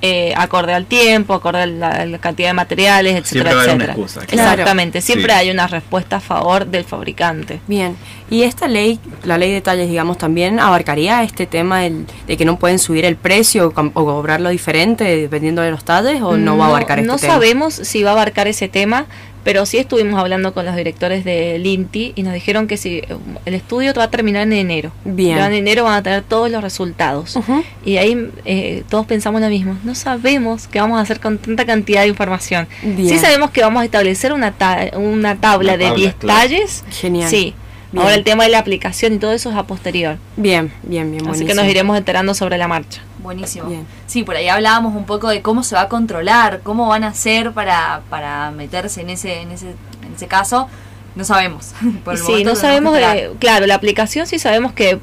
eh, 0.09 0.32
acorde 0.36 0.72
al 0.72 0.86
tiempo, 0.86 1.34
acorde 1.34 1.62
a 1.62 1.66
la, 1.66 2.18
cantidad 2.18 2.48
de 2.50 2.52
materiales, 2.54 3.16
etcétera, 3.16 3.50
Siempre 3.50 3.54
una 3.54 3.64
etcétera. 3.64 3.92
excusa. 3.94 4.20
Claro. 4.26 4.50
Exactamente, 4.52 5.00
siempre 5.00 5.32
Sí. 5.32 5.38
hay 5.40 5.50
una 5.50 5.66
respuesta 5.66 6.16
a 6.16 6.20
favor 6.20 6.66
del 6.66 6.84
fabricante. 6.84 7.61
Bien. 7.66 7.96
¿Y 8.30 8.42
esta 8.42 8.68
ley, 8.68 9.00
la 9.24 9.38
ley 9.38 9.52
de 9.52 9.61
talles, 9.61 9.88
digamos, 9.88 10.18
también 10.18 10.61
abarcaría 10.61 11.22
este 11.22 11.46
tema 11.46 11.80
del- 11.80 12.07
de 12.26 12.36
que 12.36 12.44
no 12.44 12.59
pueden 12.59 12.78
subir 12.78 13.04
el 13.04 13.16
precio 13.16 13.66
o, 13.74 13.80
o 13.80 14.04
cobrarlo 14.04 14.48
diferente 14.50 15.04
dependiendo 15.04 15.62
de 15.62 15.70
los 15.70 15.84
talles 15.84 16.22
o 16.22 16.36
no, 16.36 16.57
va 16.57 16.66
a 16.66 16.68
abarcar 16.68 16.98
este 17.00 17.07
No 17.09 17.16
tema? 17.18 17.32
sabemos 17.34 17.74
si 17.74 18.02
va 18.02 18.11
a 18.11 18.12
abarcar 18.12 18.46
ese 18.48 18.68
tema, 18.68 19.07
pero 19.47 19.64
sí 19.64 19.78
estuvimos 19.78 20.18
hablando 20.18 20.53
con 20.53 20.66
los 20.66 20.74
directores 20.74 21.24
del 21.24 21.64
INTI 21.64 22.14
y 22.16 22.24
nos 22.24 22.34
dijeron 22.34 22.66
que 22.66 22.76
si 22.76 23.01
el 23.44 23.55
estudio 23.55 23.94
va 23.97 24.03
a 24.03 24.11
terminar 24.11 24.42
en 24.42 24.53
enero. 24.53 24.90
Bien. 25.05 25.38
En 25.38 25.53
enero 25.53 25.84
van 25.84 25.94
a 25.94 26.03
tener 26.03 26.22
todos 26.24 26.51
los 26.51 26.61
resultados. 26.64 27.38
Y 27.84 27.99
ahí 27.99 28.28
eh, 28.44 28.82
todos 28.88 29.07
pensamos 29.07 29.40
lo 29.40 29.49
mismo. 29.49 29.78
No 29.84 29.94
sabemos 29.94 30.66
qué 30.66 30.80
vamos 30.80 30.99
a 30.99 31.03
hacer 31.03 31.20
con 31.20 31.38
tanta 31.38 31.64
cantidad 31.64 32.01
de 32.03 32.09
información. 32.09 32.66
Bien. 32.82 33.09
Sí 33.09 33.18
sabemos 33.18 33.53
que 33.53 33.61
vamos 33.61 33.82
a 33.82 33.84
establecer 33.84 34.32
una, 34.32 34.51
ta- 34.51 34.90
una 34.97 35.36
tabla 35.36 35.74
Una 35.74 35.78
de 35.78 35.84
tabla, 35.84 35.97
10 36.03 36.14
claro. 36.16 36.40
talles. 36.40 36.84
Genial. 36.90 37.30
Sí. 37.30 37.55
Bien. 37.92 38.03
Ahora 38.03 38.16
el 38.16 38.24
tema 38.24 38.42
de 38.42 38.51
la 38.51 38.59
aplicación 38.59 39.14
y 39.14 39.18
todo 39.18 39.32
eso 39.32 39.49
es 39.51 39.57
a 39.57 39.62
posterior. 39.62 40.18
Bien, 40.36 40.72
bien, 40.82 41.09
bien. 41.12 41.20
Así 41.22 41.28
buenísimo. 41.28 41.47
que 41.49 41.55
nos 41.55 41.66
iremos 41.70 41.97
enterando 41.97 42.34
sobre 42.34 42.59
la 42.59 42.66
marcha. 42.66 43.01
Buenísimo. 43.27 43.68
Bien. 43.68 43.85
Sí, 44.07 44.22
por 44.22 44.37
ahí 44.37 44.49
hablábamos 44.49 44.95
un 44.95 45.05
poco 45.05 45.29
de 45.29 45.43
cómo 45.43 45.64
se 45.64 45.74
va 45.74 45.83
a 45.83 45.89
controlar, 45.89 46.61
cómo 46.62 46.87
van 46.87 47.03
a 47.03 47.09
hacer 47.09 47.51
para, 47.51 48.03
para 48.09 48.53
meterse 48.53 49.01
en 49.01 49.11
ese, 49.11 49.41
en 49.41 49.51
ese, 49.51 49.70
en 50.07 50.14
ese 50.14 50.29
caso. 50.29 50.68
No 51.17 51.25
sabemos. 51.25 51.73
Por 52.05 52.14
el 52.14 52.21
Y 52.21 52.23
sí, 52.23 52.31
momento 52.31 52.51
no 52.51 52.57
sabemos, 52.57 52.95
esperar. 52.97 53.31
claro, 53.39 53.67
la 53.67 53.75
aplicación 53.75 54.27
sí 54.27 54.39
sabemos 54.39 54.73
que 54.73 54.91
eh, 54.91 54.99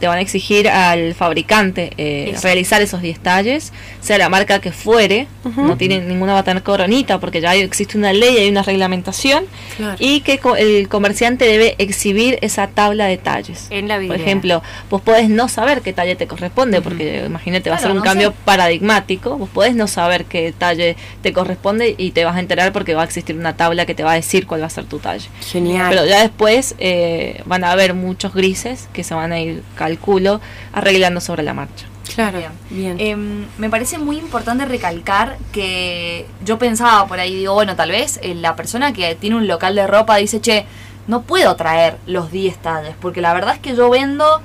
te 0.00 0.08
van 0.08 0.18
a 0.18 0.20
exigir 0.20 0.68
al 0.68 1.14
fabricante 1.14 1.92
eh, 1.96 2.34
realizar 2.42 2.82
esos 2.82 3.02
10 3.02 3.20
talles, 3.20 3.72
sea 4.00 4.18
la 4.18 4.28
marca 4.28 4.60
que 4.60 4.72
fuere, 4.72 5.28
no 5.56 5.76
tiene 5.76 6.00
ninguna 6.00 6.32
va 6.32 6.40
a 6.40 6.42
tener 6.42 6.64
coronita 6.64 7.20
porque 7.20 7.40
ya 7.40 7.50
hay- 7.50 7.60
existe 7.60 7.96
una 7.96 8.12
ley, 8.12 8.36
hay 8.38 8.48
una 8.48 8.62
reglamentación 8.64 9.44
Claro. 9.76 9.94
y 10.00 10.22
que 10.22 10.38
co- 10.38 10.56
el 10.56 10.88
comerciante 10.88 11.44
debe 11.44 11.76
exhibir 11.78 12.38
esa 12.42 12.66
tabla 12.66 13.04
de 13.06 13.16
talles. 13.16 13.68
En 13.70 13.86
la 13.86 14.00
Por 14.00 14.16
ejemplo, 14.16 14.60
vos 14.90 15.00
podés 15.02 15.28
no 15.28 15.48
saber 15.48 15.82
qué 15.82 15.92
talle 15.92 16.16
te 16.16 16.26
corresponde, 16.26 16.80
porque 16.80 17.22
imagínate, 17.26 17.70
va 17.70 17.76
a 17.76 17.78
ser 17.78 17.92
un 17.92 17.98
no 17.98 18.02
cambio 18.02 18.30
sé. 18.30 18.36
paradigmático, 18.44 19.36
vos 19.38 19.50
podés 19.50 19.76
no 19.76 19.86
saber 19.86 20.24
qué 20.24 20.52
talle 20.56 20.96
te 21.22 21.32
corresponde 21.32 21.94
y 21.96 22.10
te 22.10 22.24
vas 22.24 22.34
a 22.34 22.40
enterar 22.40 22.72
porque 22.72 22.94
va 22.94 23.02
a 23.02 23.04
existir 23.04 23.36
una 23.36 23.54
tabla 23.56 23.86
que 23.86 23.94
te 23.94 24.02
va 24.02 24.12
a 24.12 24.14
decir 24.16 24.48
cuál 24.48 24.62
va 24.62 24.66
a 24.66 24.70
ser 24.70 24.84
tu 24.86 24.98
talle. 24.98 25.28
Genial. 25.42 25.88
Pero 25.90 26.06
ya 26.06 26.20
después 26.20 26.74
eh, 26.78 27.42
van 27.46 27.64
a 27.64 27.72
haber 27.72 27.94
muchos 27.94 28.34
grises 28.34 28.88
que 28.92 29.04
se 29.04 29.14
van 29.14 29.32
a 29.32 29.40
ir, 29.40 29.62
calculo, 29.74 30.40
arreglando 30.72 31.20
sobre 31.20 31.42
la 31.42 31.54
marcha. 31.54 31.86
claro. 32.14 32.38
Bien. 32.38 32.52
Bien. 32.70 32.96
Em, 33.00 33.46
me 33.58 33.70
parece 33.70 33.98
muy 33.98 34.18
importante 34.18 34.64
recalcar 34.64 35.36
que 35.52 36.26
yo 36.44 36.58
pensaba 36.58 37.06
por 37.06 37.18
ahí, 37.20 37.34
digo, 37.34 37.54
bueno, 37.54 37.76
tal 37.76 37.90
vez 37.90 38.18
eh, 38.22 38.34
la 38.34 38.56
persona 38.56 38.92
que 38.92 39.14
tiene 39.14 39.36
un 39.36 39.46
local 39.46 39.74
de 39.74 39.86
ropa 39.86 40.16
dice, 40.16 40.40
che, 40.40 40.66
no 41.06 41.22
puedo 41.22 41.54
traer 41.56 41.96
los 42.06 42.30
10 42.30 42.58
talles, 42.58 42.94
porque 43.00 43.20
la 43.20 43.32
verdad 43.34 43.54
es 43.54 43.60
que 43.60 43.74
yo 43.74 43.90
vendo, 43.90 44.40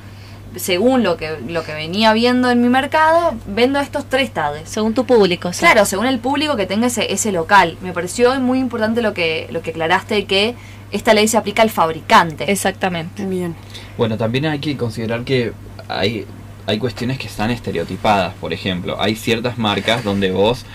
según 0.56 1.04
lo 1.04 1.18
que, 1.18 1.38
lo 1.48 1.64
que 1.64 1.74
venía 1.74 2.14
viendo 2.14 2.50
en 2.50 2.62
mi 2.62 2.70
mercado, 2.70 3.36
vendo 3.46 3.80
estos 3.80 4.06
tres 4.06 4.34
talles. 4.34 4.68
Según 4.68 4.94
tu 4.94 5.06
público, 5.06 5.54
sí. 5.54 5.60
Claro, 5.60 5.86
según 5.86 6.08
el 6.08 6.20
público 6.20 6.56
que 6.56 6.66
tenga 6.66 6.88
ese, 6.88 7.12
ese 7.14 7.32
local. 7.32 7.78
Me 7.82 7.94
pareció 7.94 8.40
muy 8.40 8.60
importante 8.60 9.02
lo 9.02 9.14
que, 9.14 9.48
lo 9.52 9.62
que 9.62 9.72
aclaraste, 9.72 10.26
que 10.26 10.56
esta 10.92 11.14
ley 11.14 11.28
se 11.28 11.38
aplica 11.38 11.62
al 11.62 11.70
fabricante. 11.70 12.52
Exactamente. 12.52 13.26
Bien. 13.26 13.56
Bueno, 13.98 14.18
también 14.18 14.46
hay 14.46 14.60
que 14.60 14.78
considerar 14.78 15.24
que 15.24 15.54
hay, 15.88 16.26
hay 16.66 16.80
cuestiones 16.80 17.18
que 17.18 17.28
están 17.28 17.52
estereotipadas. 17.52 18.34
Por 18.36 18.54
ejemplo, 18.54 19.02
hay 19.02 19.16
ciertas 19.16 19.58
marcas 19.58 20.04
donde 20.04 20.32
vos, 20.32 20.66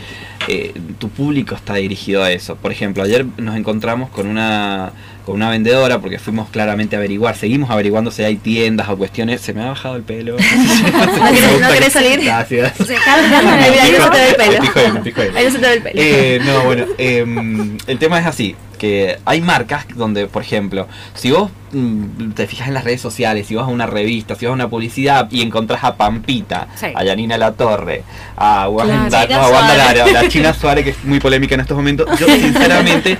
eh, 0.48 0.74
tu 0.98 1.08
público 1.08 1.54
está 1.54 1.74
dirigido 1.74 2.22
a 2.22 2.30
eso. 2.30 2.56
Por 2.56 2.72
ejemplo, 2.72 3.02
ayer 3.02 3.26
nos 3.36 3.56
encontramos 3.56 4.10
con 4.10 4.26
una, 4.26 4.92
con 5.24 5.36
una 5.36 5.50
vendedora 5.50 5.98
porque 6.00 6.18
fuimos 6.18 6.48
claramente 6.50 6.96
a 6.96 6.98
averiguar, 6.98 7.36
seguimos 7.36 7.70
averiguando 7.70 8.10
si 8.10 8.22
hay 8.24 8.36
tiendas 8.36 8.88
o 8.88 8.96
cuestiones. 8.96 9.40
Se 9.40 9.52
me 9.52 9.62
ha 9.62 9.66
bajado 9.68 9.96
el 9.96 10.02
pelo. 10.02 10.36
¿No 10.36 10.38
querés- 10.38 11.60
no 11.60 11.70
querés 11.72 11.92
salir? 11.92 12.20
Gracias. 12.24 12.72
Ahí 12.80 13.92
no 13.98 14.04
se 14.04 14.10
te 14.10 14.18
ve 14.18 14.28
el 14.30 14.36
pelo. 14.36 14.52
Me 14.52 14.60
pico 14.60 14.78
ahí, 14.80 14.92
me 14.92 15.00
pico 15.00 15.20
ahí. 15.20 15.28
Ahí 15.36 15.44
no 15.44 15.50
se 15.50 15.58
te 15.58 15.66
ve 15.66 15.74
el 15.74 15.82
pelo. 15.82 15.94
Eh, 16.02 16.40
no, 16.44 16.64
bueno, 16.64 16.84
el 17.86 17.98
tema 17.98 18.18
es 18.20 18.26
así, 18.26 18.56
que 18.78 19.18
hay 19.24 19.40
marcas 19.40 19.86
donde, 19.94 20.26
por 20.26 20.42
ejemplo, 20.42 20.88
si 21.14 21.30
vos 21.30 21.50
mm, 21.72 22.30
te 22.32 22.46
fijas 22.46 22.66
en 22.68 22.74
las 22.74 22.84
redes 22.84 23.00
sociales, 23.00 23.46
si 23.46 23.54
vas 23.54 23.64
a 23.66 23.68
una 23.68 23.86
revista, 23.86 24.34
si 24.34 24.44
vas 24.46 24.50
a 24.50 24.54
una 24.54 24.68
publicidad 24.68 25.28
y 25.30 25.42
encontrás 25.42 25.84
a 25.84 25.94
Pampita, 25.96 26.66
Sí. 26.74 26.86
a 26.94 27.04
Yanina 27.04 27.38
La 27.38 27.52
Torre, 27.52 28.02
a 28.36 28.68
Wanda, 28.68 29.26
Claro. 29.26 29.42
no, 29.42 29.48
a 29.48 29.50
Wanda 29.60 29.74
Lara, 29.76 30.04
a 30.04 30.10
la 30.10 30.28
China 30.28 30.52
Suárez, 30.52 30.84
que 30.84 30.90
es 30.90 31.04
muy 31.04 31.20
polémica 31.20 31.54
en 31.54 31.60
estos 31.60 31.76
momentos, 31.76 32.08
yo 32.18 32.26
sinceramente... 32.40 33.18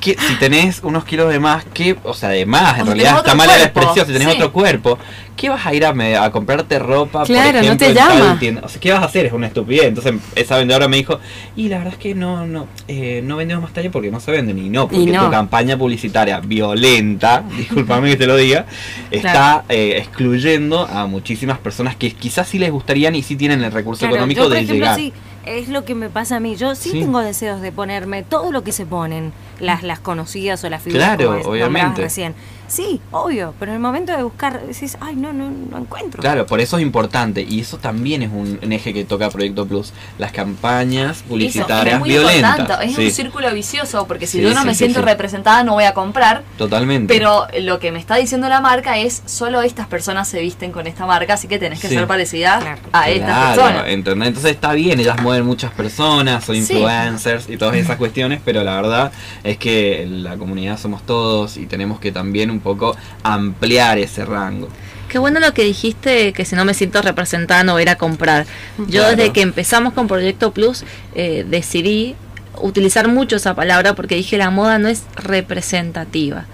Que 0.00 0.14
si 0.18 0.34
tenés 0.38 0.80
unos 0.84 1.04
kilos 1.04 1.30
de 1.32 1.40
más, 1.40 1.64
que, 1.72 1.96
o 2.04 2.14
sea, 2.14 2.28
de 2.28 2.44
más, 2.46 2.76
O 2.78 2.80
en 2.82 2.86
realidad 2.86 3.16
está 3.18 3.34
mala 3.34 3.56
la 3.56 3.64
expresión, 3.64 4.06
si 4.06 4.12
tenés 4.12 4.28
sí. 4.28 4.34
otro 4.36 4.52
cuerpo, 4.52 4.98
¿qué 5.36 5.48
vas 5.48 5.64
a 5.66 5.74
ir 5.74 5.84
a, 5.86 5.92
me- 5.94 6.16
a 6.16 6.30
comprarte 6.30 6.78
ropa? 6.78 7.24
Claro, 7.24 7.58
por 7.58 7.66
no 7.66 7.72
ejemplo, 7.72 7.86
te 7.86 7.90
en 7.92 7.94
tal 7.96 8.18
llama. 8.18 8.62
O 8.62 8.68
sea, 8.68 8.80
¿qué 8.80 8.92
vas 8.92 9.02
a 9.02 9.06
hacer? 9.06 9.26
Es 9.26 9.32
una 9.32 9.46
estupidez. 9.46 9.86
Entonces 9.86 10.14
esa 10.34 10.58
vendedora 10.58 10.86
me 10.86 10.98
dijo, 10.98 11.18
y 11.56 11.68
la 11.68 11.78
verdad 11.78 11.94
es 11.94 11.98
que 11.98 12.14
no, 12.14 12.46
no, 12.46 12.68
eh, 12.88 13.20
no 13.24 13.36
vendemos 13.36 13.62
más 13.64 13.72
tallas 13.72 13.90
porque 13.90 14.10
no 14.10 14.20
se 14.20 14.30
venden. 14.30 14.58
Y 14.58 14.68
no, 14.68 14.86
porque 14.86 15.02
Y 15.02 15.06
no. 15.06 15.24
tu 15.24 15.30
campaña 15.30 15.76
publicitaria 15.78 16.40
violenta, 16.40 17.42
discúlpame 17.56 18.10
que 18.10 18.16
te 18.16 18.26
lo 18.26 18.36
diga, 18.36 18.66
está 19.10 19.64
eh, 19.68 19.94
excluyendo 19.98 20.86
a 20.86 21.06
muchísimas 21.06 21.58
personas 21.58 21.96
que 21.96 22.12
quizás 22.12 22.46
sí 22.48 22.58
les 22.58 22.70
gustarían 22.70 23.14
y 23.14 23.22
sí 23.22 23.34
tienen 23.36 23.62
el 23.64 23.72
recurso 23.72 24.00
Claro, 24.00 24.16
económico 24.16 24.42
yo, 24.42 24.48
por 24.48 24.52
de 24.56 24.62
ejemplo, 24.62 24.74
llegar. 24.84 24.96
sí, 24.96 25.12
es 25.46 25.68
lo 25.68 25.84
que 25.84 25.94
me 25.94 26.10
pasa 26.10 26.36
a 26.36 26.40
mí. 26.40 26.56
Yo 26.56 26.74
sí, 26.74 26.90
Sí. 26.90 27.00
tengo 27.00 27.20
deseos 27.20 27.60
de 27.60 27.72
ponerme 27.72 28.22
todo 28.22 28.52
lo 28.52 28.62
que 28.64 28.72
se 28.72 28.84
ponen, 28.86 29.32
las, 29.60 29.82
las 29.82 29.98
conocidas 30.00 30.62
o 30.64 30.68
las 30.68 30.82
figuras 30.82 31.16
Claro, 31.16 31.26
como 31.28 31.38
es- 31.40 31.46
obviamente. 31.46 31.80
nombrabas 31.82 31.98
recién. 31.98 32.34
Sí, 32.68 33.00
obvio, 33.12 33.54
pero 33.58 33.70
en 33.72 33.76
el 33.76 33.80
momento 33.82 34.12
de 34.16 34.22
buscar 34.22 34.60
decís, 34.66 34.96
ay, 35.00 35.14
no, 35.16 35.32
no, 35.32 35.50
no 35.70 35.78
encuentro. 35.78 36.20
Claro, 36.20 36.46
por 36.46 36.60
eso 36.60 36.76
es 36.78 36.82
importante 36.82 37.42
y 37.48 37.60
eso 37.60 37.78
también 37.78 38.22
es 38.22 38.30
un, 38.32 38.58
un 38.62 38.72
eje 38.72 38.92
que 38.92 39.04
toca 39.04 39.30
Proyecto 39.30 39.66
Plus, 39.66 39.92
las 40.18 40.32
campañas 40.32 41.22
publicitarias 41.28 41.86
Eso, 41.86 41.94
es 41.96 42.00
muy 42.00 42.08
violentas. 42.10 42.58
importante, 42.58 42.86
es 42.86 42.96
Sí, 42.96 43.04
un 43.06 43.10
círculo 43.12 43.52
vicioso, 43.54 44.06
porque 44.06 44.26
si 44.26 44.38
Sí, 44.38 44.42
yo 44.44 44.52
no 44.54 44.60
sí, 44.62 44.66
me 44.66 44.72
sí, 44.74 44.78
siento 44.78 45.00
sí. 45.00 45.06
representada 45.06 45.62
no 45.64 45.74
voy 45.74 45.84
a 45.84 45.94
comprar, 45.94 46.42
Totalmente. 46.58 47.12
pero 47.14 47.46
lo 47.60 47.78
que 47.78 47.92
me 47.92 47.98
está 47.98 48.16
diciendo 48.16 48.48
la 48.48 48.60
marca 48.60 48.98
es 48.98 49.22
solo 49.26 49.62
estas 49.62 49.86
personas 49.86 50.28
se 50.28 50.40
visten 50.40 50.72
con 50.72 50.86
esta 50.86 51.06
marca, 51.06 51.34
así 51.34 51.46
que 51.48 51.58
tenés 51.58 51.80
que 51.80 51.88
Sí. 51.88 51.94
ser 51.94 52.06
parecida 52.06 52.58
Claro. 52.60 52.80
a 52.92 53.10
estas 53.10 53.28
Claro, 53.28 53.62
personas. 53.62 53.88
¿entendés? 53.88 54.28
Entonces 54.28 54.50
está 54.52 54.72
bien, 54.72 54.98
ellas 55.00 55.22
mueven 55.22 55.46
muchas 55.46 55.70
personas, 55.72 56.44
son 56.44 56.56
Sí. 56.56 56.60
influencers 56.72 57.48
y 57.48 57.56
todas 57.56 57.76
esas 57.76 57.96
cuestiones, 57.96 58.40
pero 58.44 58.64
la 58.64 58.74
verdad 58.76 59.12
es 59.44 59.56
que 59.56 60.06
la 60.08 60.36
comunidad 60.36 60.78
somos 60.78 61.02
todos 61.04 61.56
y 61.56 61.66
tenemos 61.66 62.00
que 62.00 62.10
también 62.12 62.50
un 62.56 62.60
poco 62.62 62.96
ampliar 63.22 63.98
ese 63.98 64.24
rango. 64.24 64.68
Qué 65.08 65.18
bueno 65.18 65.38
lo 65.38 65.54
que 65.54 65.62
dijiste, 65.62 66.32
que 66.32 66.44
si 66.44 66.56
no 66.56 66.64
me 66.64 66.74
siento 66.74 67.00
representada 67.00 67.62
no 67.62 67.72
voy 67.72 67.80
a 67.80 67.82
ir 67.84 67.90
a 67.90 67.96
comprar. 67.96 68.44
Yo 68.78 69.02
Claro. 69.02 69.16
desde 69.16 69.32
que 69.32 69.40
empezamos 69.42 69.92
con 69.92 70.08
Proyecto 70.08 70.50
Plus 70.52 70.84
eh, 71.14 71.44
decidí 71.48 72.16
utilizar 72.60 73.06
mucho 73.08 73.36
esa 73.36 73.54
palabra 73.54 73.94
porque 73.94 74.16
dije 74.16 74.36
la 74.36 74.50
moda 74.50 74.78
no 74.78 74.88
es 74.88 75.04
representativa. 75.16 76.44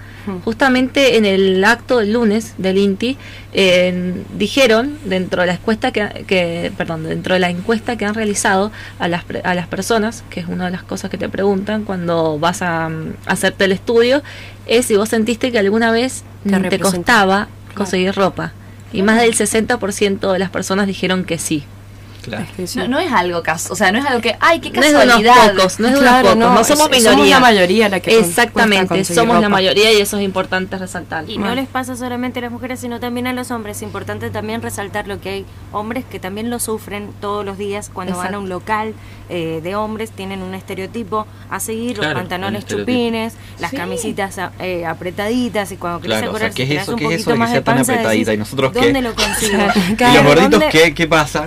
Justamente 0.44 1.16
en 1.16 1.24
el 1.26 1.64
acto 1.64 1.98
del 1.98 2.12
lunes 2.12 2.54
del 2.56 2.78
INTI 2.78 3.18
eh, 3.54 4.22
dijeron 4.38 4.96
dentro 5.04 5.40
de 5.40 5.48
la 5.48 5.54
encuesta 5.54 5.90
que, 5.90 6.24
que- 6.28 6.70
perdón 6.76 7.02
dentro 7.02 7.34
de 7.34 7.40
la 7.40 7.50
encuesta 7.50 7.96
que 7.96 8.04
han 8.04 8.14
realizado 8.14 8.70
a 9.00 9.08
las 9.08 9.24
pre- 9.24 9.40
a 9.42 9.52
las 9.56 9.66
personas 9.66 10.22
que 10.30 10.38
es 10.38 10.46
una 10.46 10.66
de 10.66 10.70
las 10.70 10.84
cosas 10.84 11.10
que 11.10 11.18
te 11.18 11.28
preguntan 11.28 11.82
cuando 11.82 12.38
vas 12.38 12.62
a, 12.62 12.88
mm, 12.88 13.14
hacerte 13.26 13.64
el 13.64 13.72
estudio 13.72 14.22
es 14.66 14.86
si 14.86 14.96
vos 14.96 15.08
sentiste 15.08 15.52
que 15.52 15.58
alguna 15.58 15.90
vez 15.92 16.24
Te 16.44 16.58
te, 16.68 16.78
costaba 16.78 17.48
conseguir 17.74 18.14
ropa. 18.14 18.52
Y 18.92 19.02
más 19.02 19.20
del 19.20 19.34
60% 19.34 20.32
de 20.32 20.38
las 20.38 20.50
personas 20.50 20.86
dijeron 20.86 21.24
que 21.24 21.38
sí 21.38 21.64
Claro. 22.22 22.44
Es 22.44 22.50
que 22.52 22.66
sí. 22.66 22.78
No, 22.78 22.88
no 22.88 22.98
es 23.00 23.12
algo 23.12 23.42
caso, 23.42 23.72
o 23.72 23.76
sea, 23.76 23.90
no 23.92 23.98
es 23.98 24.04
algo 24.06 24.20
que, 24.20 24.36
ay, 24.40 24.60
qué 24.60 24.70
no 24.70 24.80
es 24.82 24.88
de 24.92 24.94
unos 24.94 25.06
casualidad. 25.06 25.54
pocos 25.54 25.80
no 25.80 25.88
es 25.88 25.94
de 25.94 26.00
Claro, 26.00 26.32
unos 26.32 26.48
pocos 26.50 26.68
no, 26.70 26.76
somos 26.76 26.90
minoría 26.90 27.34
la 27.36 27.40
mayoría 27.40 27.88
la 27.88 28.00
que 28.00 28.18
exactamente 28.18 29.04
somos 29.04 29.40
la 29.40 29.48
mayoría 29.48 29.92
y 29.92 30.00
eso 30.00 30.16
es 30.18 30.22
importante 30.24 30.76
resaltar 30.78 31.28
Y 31.28 31.38
no 31.38 31.54
les 31.54 31.68
pasa 31.68 31.96
solamente 31.96 32.38
a 32.38 32.42
las 32.42 32.52
mujeres, 32.52 32.80
sino 32.80 33.00
también 33.00 33.26
a 33.26 33.32
los 33.32 33.50
hombres. 33.50 33.78
Es 33.78 33.82
importante 33.82 34.30
también 34.30 34.62
resaltar 34.62 35.06
lo 35.08 35.20
que 35.20 35.28
hay 35.30 35.46
hombres 35.72 36.04
que 36.04 36.18
también 36.20 36.50
lo 36.50 36.58
sufren 36.60 37.10
todos 37.20 37.44
los 37.44 37.58
días 37.58 37.90
cuando 37.92 38.16
van 38.16 38.34
a 38.34 38.38
un 38.38 38.48
local 38.48 38.94
eh, 39.28 39.60
de 39.62 39.74
hombres, 39.76 40.10
tienen 40.10 40.42
un 40.42 40.54
estereotipo 40.54 41.26
a 41.48 41.58
seguir, 41.58 41.96
Claro, 41.96 42.10
los 42.12 42.20
pantalones 42.20 42.66
chupines, 42.66 43.34
las 43.58 43.70
Sí. 43.70 43.76
camisitas 43.78 44.36
eh, 44.60 44.84
apretaditas 44.84 45.72
y 45.72 45.76
cuando 45.76 46.00
Claro, 46.00 46.32
o 46.32 46.38
sea, 46.38 46.50
¿qué 46.50 46.64
es 46.64 46.82
eso? 46.82 46.92
un 46.92 46.98
¿Qué 46.98 47.04
es 47.04 47.10
poquito 47.10 47.20
eso 47.22 47.30
de 47.30 47.34
que 47.34 47.38
más 47.38 47.48
sea 47.50 47.58
de 47.60 47.64
tan 47.64 47.76
panza, 47.76 47.92
apretadita? 47.92 48.30
decís, 48.30 48.34
¿Y 48.34 48.38
nosotros 48.38 48.72
qué? 48.72 48.80
¿Dónde 48.80 49.02
lo 49.02 49.14
consigo? 49.14 49.58
¿Y 49.90 49.94
Claro, 49.94 50.14
los 50.14 50.24
gorditos 50.24 50.50
¿dónde? 50.50 50.68
qué, 50.70 50.94
qué 50.94 51.06
pasa? 51.06 51.44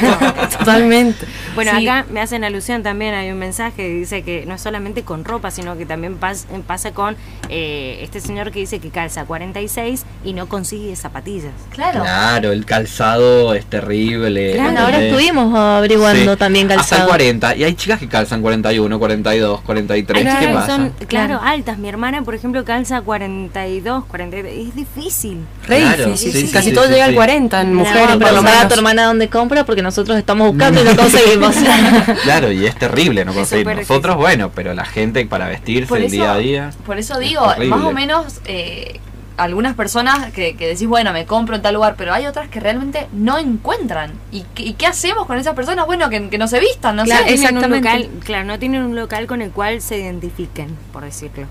Totalmente. 0.58 1.26
Bueno, 1.54 1.72
Sí. 1.76 1.86
acá 1.88 2.06
me 2.10 2.20
hacen 2.20 2.44
alusión 2.44 2.82
también, 2.82 3.14
hay 3.14 3.30
un 3.30 3.38
mensaje 3.38 3.72
que 3.76 3.88
dice 3.88 4.22
que 4.22 4.44
no 4.46 4.54
es 4.54 4.60
solamente 4.60 5.02
con 5.02 5.24
ropa, 5.24 5.50
sino 5.50 5.76
que 5.76 5.86
también 5.86 6.18
pas- 6.20 6.44
pasa 6.66 6.92
con 6.92 7.16
eh, 7.48 8.00
este 8.02 8.20
señor 8.20 8.50
que 8.52 8.60
dice 8.60 8.78
que 8.78 8.90
calza 8.90 9.24
46 9.24 10.04
y 10.24 10.32
no 10.34 10.48
consigue 10.48 10.94
zapatillas. 10.96 11.52
Claro. 11.70 12.00
Claro, 12.02 12.52
el 12.52 12.64
calzado 12.66 13.54
es 13.54 13.64
terrible. 13.66 14.52
Claro, 14.54 14.78
ahora 14.80 15.02
estuvimos 15.04 15.54
averiguando 15.56 16.32
Sí. 16.32 16.38
también 16.38 16.66
Hasta 16.70 16.74
el 16.74 16.88
calzado 16.88 17.08
40. 17.08 17.56
Y 17.56 17.64
hay 17.64 17.74
chicas 17.74 17.98
que 17.98 18.08
calzan 18.08 18.42
41, 18.42 18.98
42, 18.98 19.60
43. 19.62 20.26
Hay 20.26 20.46
¿Qué 20.46 20.52
pasa? 20.52 20.66
son, 20.76 20.90
claro, 21.08 21.38
Claro. 21.38 21.40
altas. 21.42 21.78
Mi 21.78 21.88
hermana, 21.88 22.22
por 22.22 22.34
ejemplo, 22.34 22.64
calza 22.64 23.00
42, 23.00 24.04
43. 24.06 24.68
Es 24.68 24.74
difícil. 24.74 25.38
Re 25.66 25.78
Claro, 25.80 26.04
difícil. 26.06 26.32
sí, 26.32 26.46
sí, 26.46 26.52
Casi 26.52 26.68
sí, 26.70 26.74
todo 26.74 26.84
sí, 26.86 26.92
llega 26.92 27.04
sí. 27.04 27.10
al 27.10 27.14
40 27.14 27.60
en 27.62 27.72
No, 27.72 27.78
mujeres, 27.80 28.00
Vamos 28.02 28.10
a 28.10 28.18
por 28.18 28.20
lo 28.20 28.28
preguntar 28.42 28.64
a 28.64 28.68
tu 28.68 28.74
hermana 28.74 29.04
dónde 29.06 29.28
compra 29.28 29.64
porque 29.64 29.82
nosotros 29.88 30.16
estamos 30.18 30.48
buscando 30.48 30.80
y 30.80 30.84
no 30.84 30.96
conseguimos. 30.96 31.56
Claro, 32.22 32.52
y 32.52 32.66
es 32.66 32.74
terrible 32.76 33.24
no 33.24 33.32
conseguir. 33.34 33.66
Nosotros, 33.66 34.16
bueno, 34.16 34.50
pero 34.54 34.74
la 34.74 34.84
gente 34.84 35.24
para 35.26 35.48
vestirse 35.48 35.88
Por 35.88 35.98
el 35.98 36.04
eso- 36.04 36.12
día 36.14 36.32
a 36.32 36.38
día. 36.38 36.70
Por 36.86 36.98
eso 36.98 37.14
Es 37.14 37.20
digo, 37.28 37.42
más 37.68 37.80
o 37.84 37.92
menos 37.92 38.40
eh, 38.46 39.00
algunas 39.36 39.74
personas 39.76 40.32
que, 40.32 40.56
que 40.56 40.66
decís, 40.68 40.86
bueno, 40.86 41.12
me 41.12 41.24
compro 41.24 41.54
en 41.56 41.62
tal 41.62 41.74
lugar, 41.74 41.94
pero 41.96 42.12
hay 42.12 42.26
otras 42.26 42.48
que 42.48 42.60
realmente 42.60 43.06
no 43.12 43.38
encuentran. 43.38 44.12
¿Y 44.32 44.44
qué, 44.54 44.62
y 44.64 44.72
qué 44.74 44.86
hacemos 44.86 45.26
con 45.26 45.38
esas 45.38 45.54
personas? 45.54 45.86
Bueno, 45.86 46.08
que, 46.10 46.28
que 46.28 46.38
no 46.38 46.48
se 46.48 46.60
vistan, 46.60 46.96
no 46.96 47.04
Claro, 47.04 47.24
sé. 47.28 47.48
Un 47.54 47.70
local, 47.70 48.08
claro, 48.24 48.44
no 48.44 48.58
tienen 48.58 48.82
un 48.82 48.96
local 48.96 49.26
con 49.26 49.40
el 49.42 49.50
cual 49.50 49.80
se 49.80 49.98
identifiquen, 49.98 50.68
por 50.92 51.04
decirlo. 51.04 51.46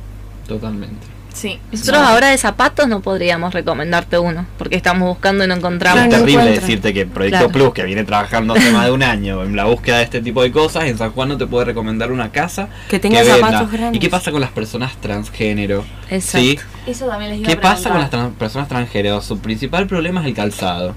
Totalmente. 0.48 1.08
Sí. 1.34 1.60
Nosotros 1.72 1.98
ahora 1.98 2.30
de 2.30 2.38
zapatos 2.38 2.88
no 2.88 3.02
podríamos 3.02 3.54
recomendarte 3.54 4.18
uno 4.18 4.48
porque 4.58 4.76
estamos 4.76 5.08
buscando 5.08 5.44
y 5.44 5.48
no 5.48 5.54
encontramos. 5.54 6.06
es 6.06 6.10
no 6.12 6.18
terrible 6.18 6.52
decirte 6.52 6.94
que 6.94 7.06
Proyecto 7.06 7.38
Claro. 7.38 7.52
Plus, 7.52 7.74
que 7.74 7.84
viene 7.84 8.04
trabajando 8.04 8.56
hace 8.56 8.72
más 8.72 8.86
de 8.86 8.92
un 8.92 9.04
año 9.04 9.44
en 9.44 9.56
la 9.56 9.66
búsqueda 9.66 9.98
de 9.98 10.04
este 10.04 10.22
tipo 10.22 10.42
de 10.42 10.52
cosas, 10.52 10.86
en 10.86 10.98
San 10.98 11.12
Juan 11.12 11.30
no 11.30 11.38
te 11.38 11.46
puede 11.46 11.66
recomendar 11.66 12.12
una 12.12 12.32
casa 12.32 12.70
Que 12.90 12.98
tenga 13.00 13.24
zapatos 13.24 13.72
grandes. 13.72 13.96
¿Y 13.96 14.00
qué 14.00 14.10
pasa 14.10 14.32
con 14.32 14.42
las 14.42 14.50
personas 14.52 14.96
transgénero? 15.00 15.86
Exacto. 16.10 16.40
¿Sí? 16.40 16.60
Eso 16.88 17.06
también 17.08 17.32
les 17.32 17.40
iba 17.42 17.48
¿Qué 17.48 17.54
a 17.54 17.62
pasa 17.62 17.90
con 17.90 18.00
las 18.00 18.10
personas 18.38 18.68
transgénero? 18.68 19.22
Su 19.22 19.40
principal 19.40 19.86
problema 19.88 20.22
es 20.22 20.28
el 20.28 20.34
calzado. 20.34 20.96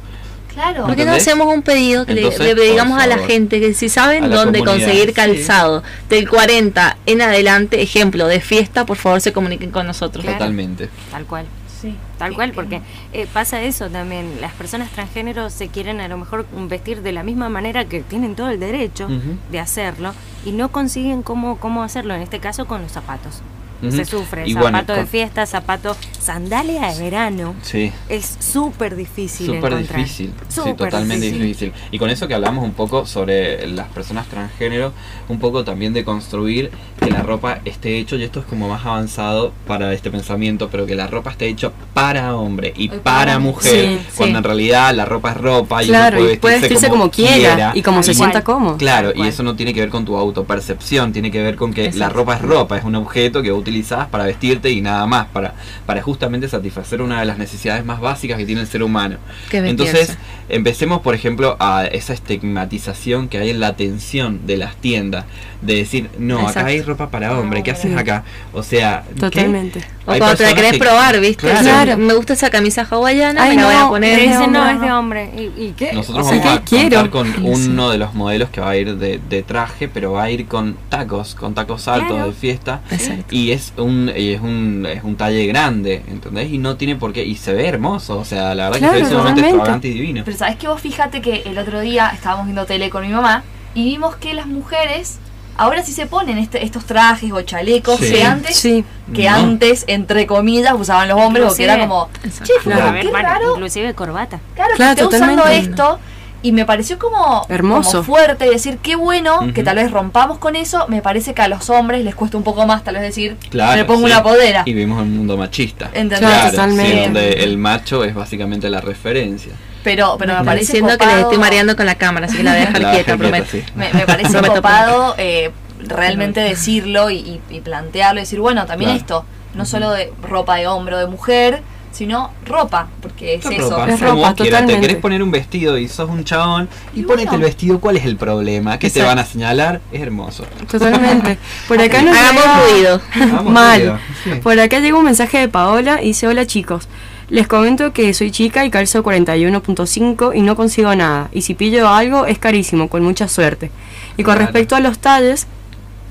Claro. 0.52 0.86
¿Por 0.86 0.96
qué 0.96 1.04
no 1.04 1.12
hacemos 1.12 1.46
un 1.54 1.62
pedido 1.62 2.04
que 2.06 2.14
le- 2.14 2.22
Entonces, 2.22 2.54
le, 2.56 2.62
digamos 2.70 3.00
a 3.00 3.06
la 3.06 3.18
gente 3.18 3.60
que 3.60 3.72
si 3.74 3.88
saben 3.88 4.28
dónde 4.30 4.60
conseguir 4.64 5.06
sí. 5.08 5.12
calzado 5.12 5.82
del 6.08 6.28
40 6.28 6.96
en 7.06 7.22
adelante, 7.22 7.82
ejemplo 7.82 8.26
de 8.26 8.40
fiesta, 8.40 8.84
por 8.86 8.96
favor 8.96 9.20
se 9.20 9.32
comuniquen 9.32 9.70
con 9.70 9.86
nosotros. 9.86 10.22
Claro. 10.24 10.38
Totalmente. 10.38 10.88
Tal 11.10 11.24
cual. 11.26 11.46
Sí. 11.80 11.94
Tal 12.18 12.34
cual, 12.34 12.50
que- 12.50 12.54
porque 12.56 12.82
eh, 13.14 13.26
pasa 13.32 13.62
eso 13.62 13.88
también. 13.88 14.38
Las 14.42 14.52
personas 14.52 14.90
transgénero 14.90 15.48
se 15.48 15.68
quieren 15.68 16.00
a 16.00 16.08
lo 16.08 16.18
mejor 16.18 16.44
vestir 16.68 17.00
de 17.00 17.12
la 17.12 17.22
misma 17.22 17.48
manera 17.48 17.86
que 17.86 18.00
tienen 18.00 18.34
todo 18.34 18.50
el 18.50 18.60
derecho 18.60 19.08
de 19.50 19.58
hacerlo 19.60 20.12
y 20.44 20.52
no 20.52 20.70
consiguen 20.70 21.22
cómo, 21.22 21.56
cómo 21.58 21.82
hacerlo, 21.82 22.14
en 22.14 22.20
este 22.20 22.38
caso 22.38 22.66
con 22.66 22.82
los 22.82 22.92
zapatos. 22.92 23.40
Ujú. 23.82 23.92
Se 23.96 24.04
sufre, 24.04 24.46
Y 24.46 24.52
zapato 24.52 24.70
bueno, 24.70 24.78
de 24.94 24.94
con- 25.00 25.06
fiesta, 25.08 25.46
zapato, 25.46 25.96
sandalia 26.20 26.92
de 26.92 26.98
verano. 27.02 27.54
Sí. 27.62 27.90
Es 28.08 28.36
súper 28.40 28.94
difícil 28.96 29.46
Súper 29.46 29.76
difícil, 29.78 30.32
sí, 30.48 30.54
Súper 30.54 30.76
totalmente 30.76 31.26
difícil. 31.26 31.46
difícil. 31.46 31.72
Y 31.90 31.98
con 31.98 32.10
eso 32.10 32.28
que 32.28 32.34
hablamos 32.34 32.64
un 32.64 32.72
poco 32.72 33.06
sobre 33.06 33.66
las 33.68 33.88
personas 33.88 34.26
transgénero, 34.28 34.92
un 35.28 35.38
poco 35.38 35.64
también 35.64 35.92
de 35.92 36.04
construir 36.04 36.70
que 37.00 37.10
la 37.10 37.22
ropa 37.22 37.60
esté 37.64 37.98
hecho, 37.98 38.16
y 38.16 38.22
esto 38.24 38.40
es 38.40 38.46
como 38.46 38.68
más 38.68 38.84
avanzado 38.84 39.52
para 39.66 39.92
este 39.94 40.10
pensamiento, 40.10 40.68
pero 40.70 40.84
que 40.86 40.94
la 40.94 41.06
ropa 41.06 41.30
esté 41.30 41.46
hecho 41.48 41.72
para 41.94 42.36
hombre 42.36 42.72
y 42.76 42.88
para 42.88 43.02
para- 43.02 43.38
mujer, 43.38 43.98
Sí, 43.98 44.06
cuando 44.16 44.34
sí. 44.34 44.38
en 44.38 44.44
realidad 44.44 44.94
la 44.94 45.04
ropa 45.04 45.30
es 45.32 45.36
ropa 45.38 45.82
y 45.82 45.86
Claro, 45.88 46.16
uno 46.18 46.24
puede 46.24 46.34
y 46.34 46.38
puede 46.38 46.58
vestirse 46.60 46.88
como, 46.88 47.10
quiera, 47.10 47.72
y 47.74 47.82
como 47.82 48.02
se 48.02 48.14
sienta 48.14 48.42
cómodo. 48.44 48.76
Claro, 48.76 49.12
y 49.14 49.26
eso 49.26 49.42
no 49.42 49.56
tiene 49.56 49.72
que 49.74 49.80
ver 49.80 49.88
con 49.90 50.04
tu 50.04 50.16
autopercepción, 50.16 51.12
tiene 51.12 51.30
que 51.30 51.42
ver 51.42 51.56
con 51.56 51.72
que 51.72 51.82
la 51.82 51.88
Exacto. 51.88 52.14
ropa 52.14 52.34
es 52.36 52.42
ropa, 52.42 52.76
es 52.76 52.84
un 52.84 52.94
objeto 52.96 53.42
que 53.42 53.52
utilizas 53.70 54.08
para 54.08 54.24
vestirte 54.24 54.70
y 54.70 54.80
nada 54.80 55.06
más, 55.06 55.28
para, 55.28 55.54
para 55.86 56.02
justamente 56.02 56.48
satisfacer 56.48 57.00
una 57.00 57.20
de 57.20 57.26
las 57.26 57.38
necesidades 57.38 57.84
más 57.84 58.00
básicas 58.00 58.36
que 58.36 58.44
tiene 58.44 58.60
el 58.60 58.66
ser 58.66 58.82
humano. 58.82 59.18
Entonces, 59.52 60.16
empecemos, 60.48 61.00
por 61.00 61.14
ejemplo, 61.14 61.56
a 61.60 61.84
esa 61.84 62.12
estigmatización 62.12 63.28
que 63.28 63.38
hay 63.38 63.50
en 63.50 63.60
la 63.60 63.68
atención 63.68 64.46
de 64.46 64.56
las 64.56 64.76
tiendas, 64.76 65.24
de 65.62 65.76
decir, 65.76 66.10
no, 66.18 66.40
Exacto. 66.40 66.60
acá 66.60 66.68
hay 66.68 66.82
ropa 66.82 67.10
para 67.10 67.38
hombre, 67.38 67.62
¿qué 67.62 67.70
haces 67.70 67.96
acá? 67.96 68.24
O 68.52 68.62
sea, 68.62 69.04
¿qué? 69.30 69.70
O 70.06 70.16
cuando 70.16 70.34
te 70.34 70.44
la 70.44 70.54
querés 70.54 70.72
que- 70.72 70.78
probar, 70.78 71.20
¿viste? 71.20 71.46
Claro. 71.46 71.60
Claro. 71.62 71.96
Me 71.98 72.14
gusta 72.14 72.32
esa 72.32 72.48
camisa 72.50 72.86
hawaiana, 72.90 73.42
Ay, 73.44 73.50
me 73.56 73.62
la 73.62 73.66
voy 73.68 73.76
a 73.76 73.88
poner. 73.88 74.18
Pero 74.18 74.46
no, 74.46 74.68
es 74.70 74.80
de 74.80 74.92
hombre. 74.92 75.30
¿Y, 75.36 75.62
y 75.62 75.74
qué? 75.76 75.92
Nosotros 75.92 76.26
O 76.26 76.30
sea, 76.30 76.38
vamos 76.38 76.56
a 76.56 76.64
¿qué 76.64 76.64
quiero? 76.88 77.10
contar 77.10 77.10
con 77.10 77.44
uno 77.44 77.90
de 77.90 77.98
los 77.98 78.14
modelos 78.14 78.48
que 78.50 78.60
va 78.62 78.70
a 78.70 78.76
ir 78.76 78.96
de, 78.96 79.20
de 79.28 79.42
traje, 79.42 79.88
pero 79.88 80.12
va 80.12 80.22
a 80.24 80.30
ir 80.30 80.46
con 80.46 80.76
tacos, 80.88 81.34
con 81.34 81.54
tacos 81.54 81.86
altos 81.86 82.08
Claro. 82.12 82.26
de 82.28 82.32
fiesta. 82.32 82.80
Exacto. 82.90 83.26
Y 83.34 83.52
es 83.52 83.72
un, 83.76 84.10
y 84.16 84.32
es 84.32 84.40
un 84.40 84.86
es 84.90 85.04
un 85.04 85.16
talle 85.16 85.46
grande, 85.46 86.02
¿entendés? 86.08 86.50
Y 86.50 86.58
no 86.58 86.76
tiene 86.76 86.96
por 86.96 87.12
qué, 87.12 87.24
y 87.24 87.36
se 87.36 87.52
ve 87.52 87.68
hermoso, 87.68 88.18
o 88.18 88.24
sea, 88.24 88.54
la 88.54 88.70
verdad 88.70 88.78
Claro, 88.78 88.94
que 88.94 88.98
se 89.00 89.04
ve 89.04 89.10
sumamente 89.10 89.40
extravagante 89.42 89.88
y 89.88 89.92
divino. 89.92 90.22
Pero 90.24 90.36
sabes 90.36 90.56
que 90.56 90.66
vos 90.66 90.80
fíjate 90.80 91.20
que 91.20 91.42
el 91.44 91.58
otro 91.58 91.80
día 91.80 92.10
estábamos 92.14 92.46
viendo 92.46 92.64
tele 92.64 92.88
con 92.90 93.06
mi 93.06 93.12
mamá 93.12 93.44
y 93.74 93.84
vimos 93.84 94.16
que 94.16 94.32
las 94.34 94.46
mujeres 94.46 95.18
ahora 95.60 95.82
sí 95.84 95.92
se 95.92 96.06
ponen 96.06 96.38
este, 96.38 96.64
estos 96.64 96.84
trajes 96.86 97.30
o 97.32 97.42
chalecos 97.42 97.98
Sí. 98.00 98.12
que 98.12 98.24
antes 98.24 98.56
Sí. 98.56 98.84
que 99.14 99.28
No. 99.28 99.36
antes 99.36 99.84
entre 99.88 100.26
comillas 100.26 100.74
usaban 100.78 101.08
los 101.08 101.18
hombres 101.20 101.46
porque 101.46 101.64
era 101.64 101.74
Inclusive- 101.74 101.88
como 101.88 102.44
che 102.44 102.52
Claro. 102.62 102.92
ver, 102.92 103.06
qué 103.06 103.12
raro 103.12 103.52
inclusive 103.54 103.94
corbata. 103.94 104.40
claro, 104.54 104.74
Claro, 104.76 104.96
que 104.96 105.02
esté 105.02 105.16
usando 105.16 105.36
totalmente. 105.42 105.70
esto 105.70 105.98
y 106.42 106.52
me 106.52 106.64
pareció 106.64 106.98
como, 106.98 107.44
Hermoso. 107.50 107.90
como 107.90 108.04
fuerte 108.04 108.48
decir 108.48 108.78
qué 108.82 108.96
bueno 108.96 109.40
que 109.54 109.62
tal 109.62 109.76
vez 109.76 109.90
rompamos 109.90 110.38
con 110.38 110.56
eso 110.56 110.86
me 110.88 111.02
parece 111.02 111.34
que 111.34 111.42
a 111.42 111.48
los 111.48 111.68
hombres 111.68 112.02
les 112.02 112.14
cuesta 112.14 112.38
un 112.38 112.42
poco 112.44 112.64
más 112.66 112.82
tal 112.82 112.94
vez 112.94 113.02
decir 113.02 113.36
Claro, 113.50 113.76
me 113.76 113.84
pongo 113.84 114.06
sí. 114.06 114.12
una 114.12 114.22
podera 114.22 114.62
Y 114.64 114.72
vivimos 114.72 115.02
en 115.02 115.08
un 115.08 115.16
mundo 115.18 115.36
machista. 115.36 115.86
¿Entendés? 115.92 116.20
Claro, 116.20 116.34
Claro, 116.34 116.50
sí, 116.50 116.56
totalmente. 116.56 117.00
donde 117.02 117.30
el 117.44 117.58
macho 117.58 118.04
es 118.04 118.14
básicamente 118.14 118.70
la 118.70 118.80
referencia. 118.80 119.52
Pero 119.82 120.16
pero 120.18 120.38
me 120.38 120.44
parece 120.44 120.72
diciendo 120.72 120.96
que 120.98 121.06
les 121.06 121.16
estoy 121.18 121.38
mareando 121.38 121.76
con 121.76 121.86
la 121.86 121.94
cámara, 121.96 122.26
así 122.26 122.36
que 122.38 122.42
la 122.42 122.52
voy 122.52 122.62
a 122.62 122.66
dejar 122.66 122.80
La 122.82 122.92
quieta, 122.92 123.16
prometo. 123.16 123.46
sí. 123.50 123.62
me, 123.74 123.92
me 123.94 124.06
parece 124.06 124.30
Prometo 124.32 124.54
copado 124.56 125.14
eh, 125.18 125.50
realmente 125.80 126.40
decirlo 126.40 127.10
y, 127.10 127.16
y- 127.16 127.40
y 127.50 127.60
plantearlo 127.60 128.20
y 128.20 128.22
decir 128.22 128.40
bueno 128.40 128.66
también 128.66 128.90
Claro. 128.90 129.00
esto 129.00 129.24
no 129.54 129.64
solo 129.64 129.90
de 129.90 130.12
ropa 130.22 130.56
de 130.56 130.66
hombre 130.68 130.94
o 130.94 130.98
de 130.98 131.06
mujer, 131.06 131.60
sino 131.90 132.30
ropa, 132.46 132.86
porque 133.02 133.34
es 133.34 133.44
eso. 133.44 133.68
ropa, 133.70 133.88
es 133.90 133.98
ropa, 134.00 134.14
vos 134.14 134.34
quieras. 134.34 134.64
Te 134.64 134.78
querés 134.80 134.98
poner 134.98 135.24
un 135.24 135.32
vestido 135.32 135.76
y 135.76 135.88
sos 135.88 136.08
un 136.08 136.22
chabón 136.22 136.68
y, 136.94 137.00
Y 137.00 137.02
ponete 137.02 137.30
bueno. 137.30 137.44
el 137.44 137.50
vestido, 137.50 137.80
¿cuál 137.80 137.96
es 137.96 138.04
el 138.04 138.16
problema? 138.16 138.78
¿Qué 138.78 138.90
te 138.90 139.02
van 139.02 139.18
a 139.18 139.24
señalar? 139.24 139.80
Es 139.90 140.00
hermoso. 140.00 140.44
Totalmente. 140.70 141.36
Por 141.68 141.80
acá 141.80 142.00
nos 142.02 142.16
Hagamos 142.16 142.44
ruido. 142.70 143.00
Mal. 143.42 143.98
Sí. 144.22 144.30
Por 144.40 144.60
acá 144.60 144.78
llega 144.78 144.96
un 144.96 145.04
mensaje 145.04 145.38
de 145.40 145.48
Paola 145.48 146.00
y 146.00 146.06
dice, 146.08 146.28
hola 146.28 146.46
chicos, 146.46 146.86
les 147.30 147.46
comento 147.48 147.92
que 147.92 148.12
soy 148.12 148.30
chica 148.30 148.64
y 148.64 148.70
calzo 148.70 149.02
41.5 149.02 150.32
y 150.36 150.42
no 150.42 150.56
consigo 150.56 150.94
nada. 150.94 151.28
Y 151.32 151.42
si 151.42 151.54
pillo 151.54 151.88
algo 151.88 152.26
es 152.26 152.38
carísimo, 152.38 152.88
con 152.88 153.02
mucha 153.02 153.28
suerte. 153.28 153.70
Y 154.16 154.22
con 154.22 154.34
Claro. 154.34 154.40
respecto 154.46 154.76
a 154.76 154.80
los 154.80 154.98
talles, 154.98 155.46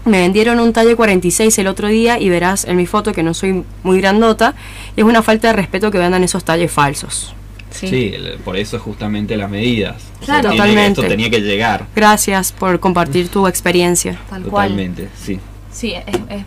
me 0.06 0.20
vendieron 0.22 0.60
un 0.60 0.72
talle 0.74 0.96
46 0.96 1.58
el 1.60 1.68
otro 1.68 1.88
día 1.90 2.20
y 2.20 2.30
verás 2.30 2.66
en 2.66 2.78
mi 2.78 2.86
foto 2.86 3.12
que 3.12 3.22
no 3.22 3.34
soy 3.34 3.64
muy 3.84 4.00
grandota. 4.00 4.56
Y 4.96 5.02
es 5.02 5.06
una 5.06 5.22
falta 5.22 5.50
de 5.50 5.54
respeto 5.54 5.92
que 5.92 5.98
vendan 5.98 6.24
esos 6.24 6.44
talles 6.44 6.72
falsos. 6.72 7.36
Sí, 7.72 8.12
el- 8.16 8.40
por 8.44 8.58
eso 8.58 8.78
es 8.78 8.82
justamente 8.82 9.38
las 9.38 9.50
medidas. 9.52 9.98
O 10.22 10.26
sea, 10.26 10.40
Claro. 10.40 10.50
tiene 10.52 10.56
que- 10.56 10.58
Totalmente. 10.58 11.02
esto 11.02 11.10
tenía 11.12 11.30
que 11.30 11.42
llegar. 11.42 11.86
Gracias 11.96 12.52
por 12.52 12.80
compartir 12.80 13.28
tu 13.30 13.46
experiencia. 13.48 14.18
Tal 14.30 14.44
cual. 14.44 14.70
Totalmente, 14.70 15.10
sí. 15.22 15.40
Sí, 15.72 15.94
es, 15.94 16.04
es, 16.08 16.46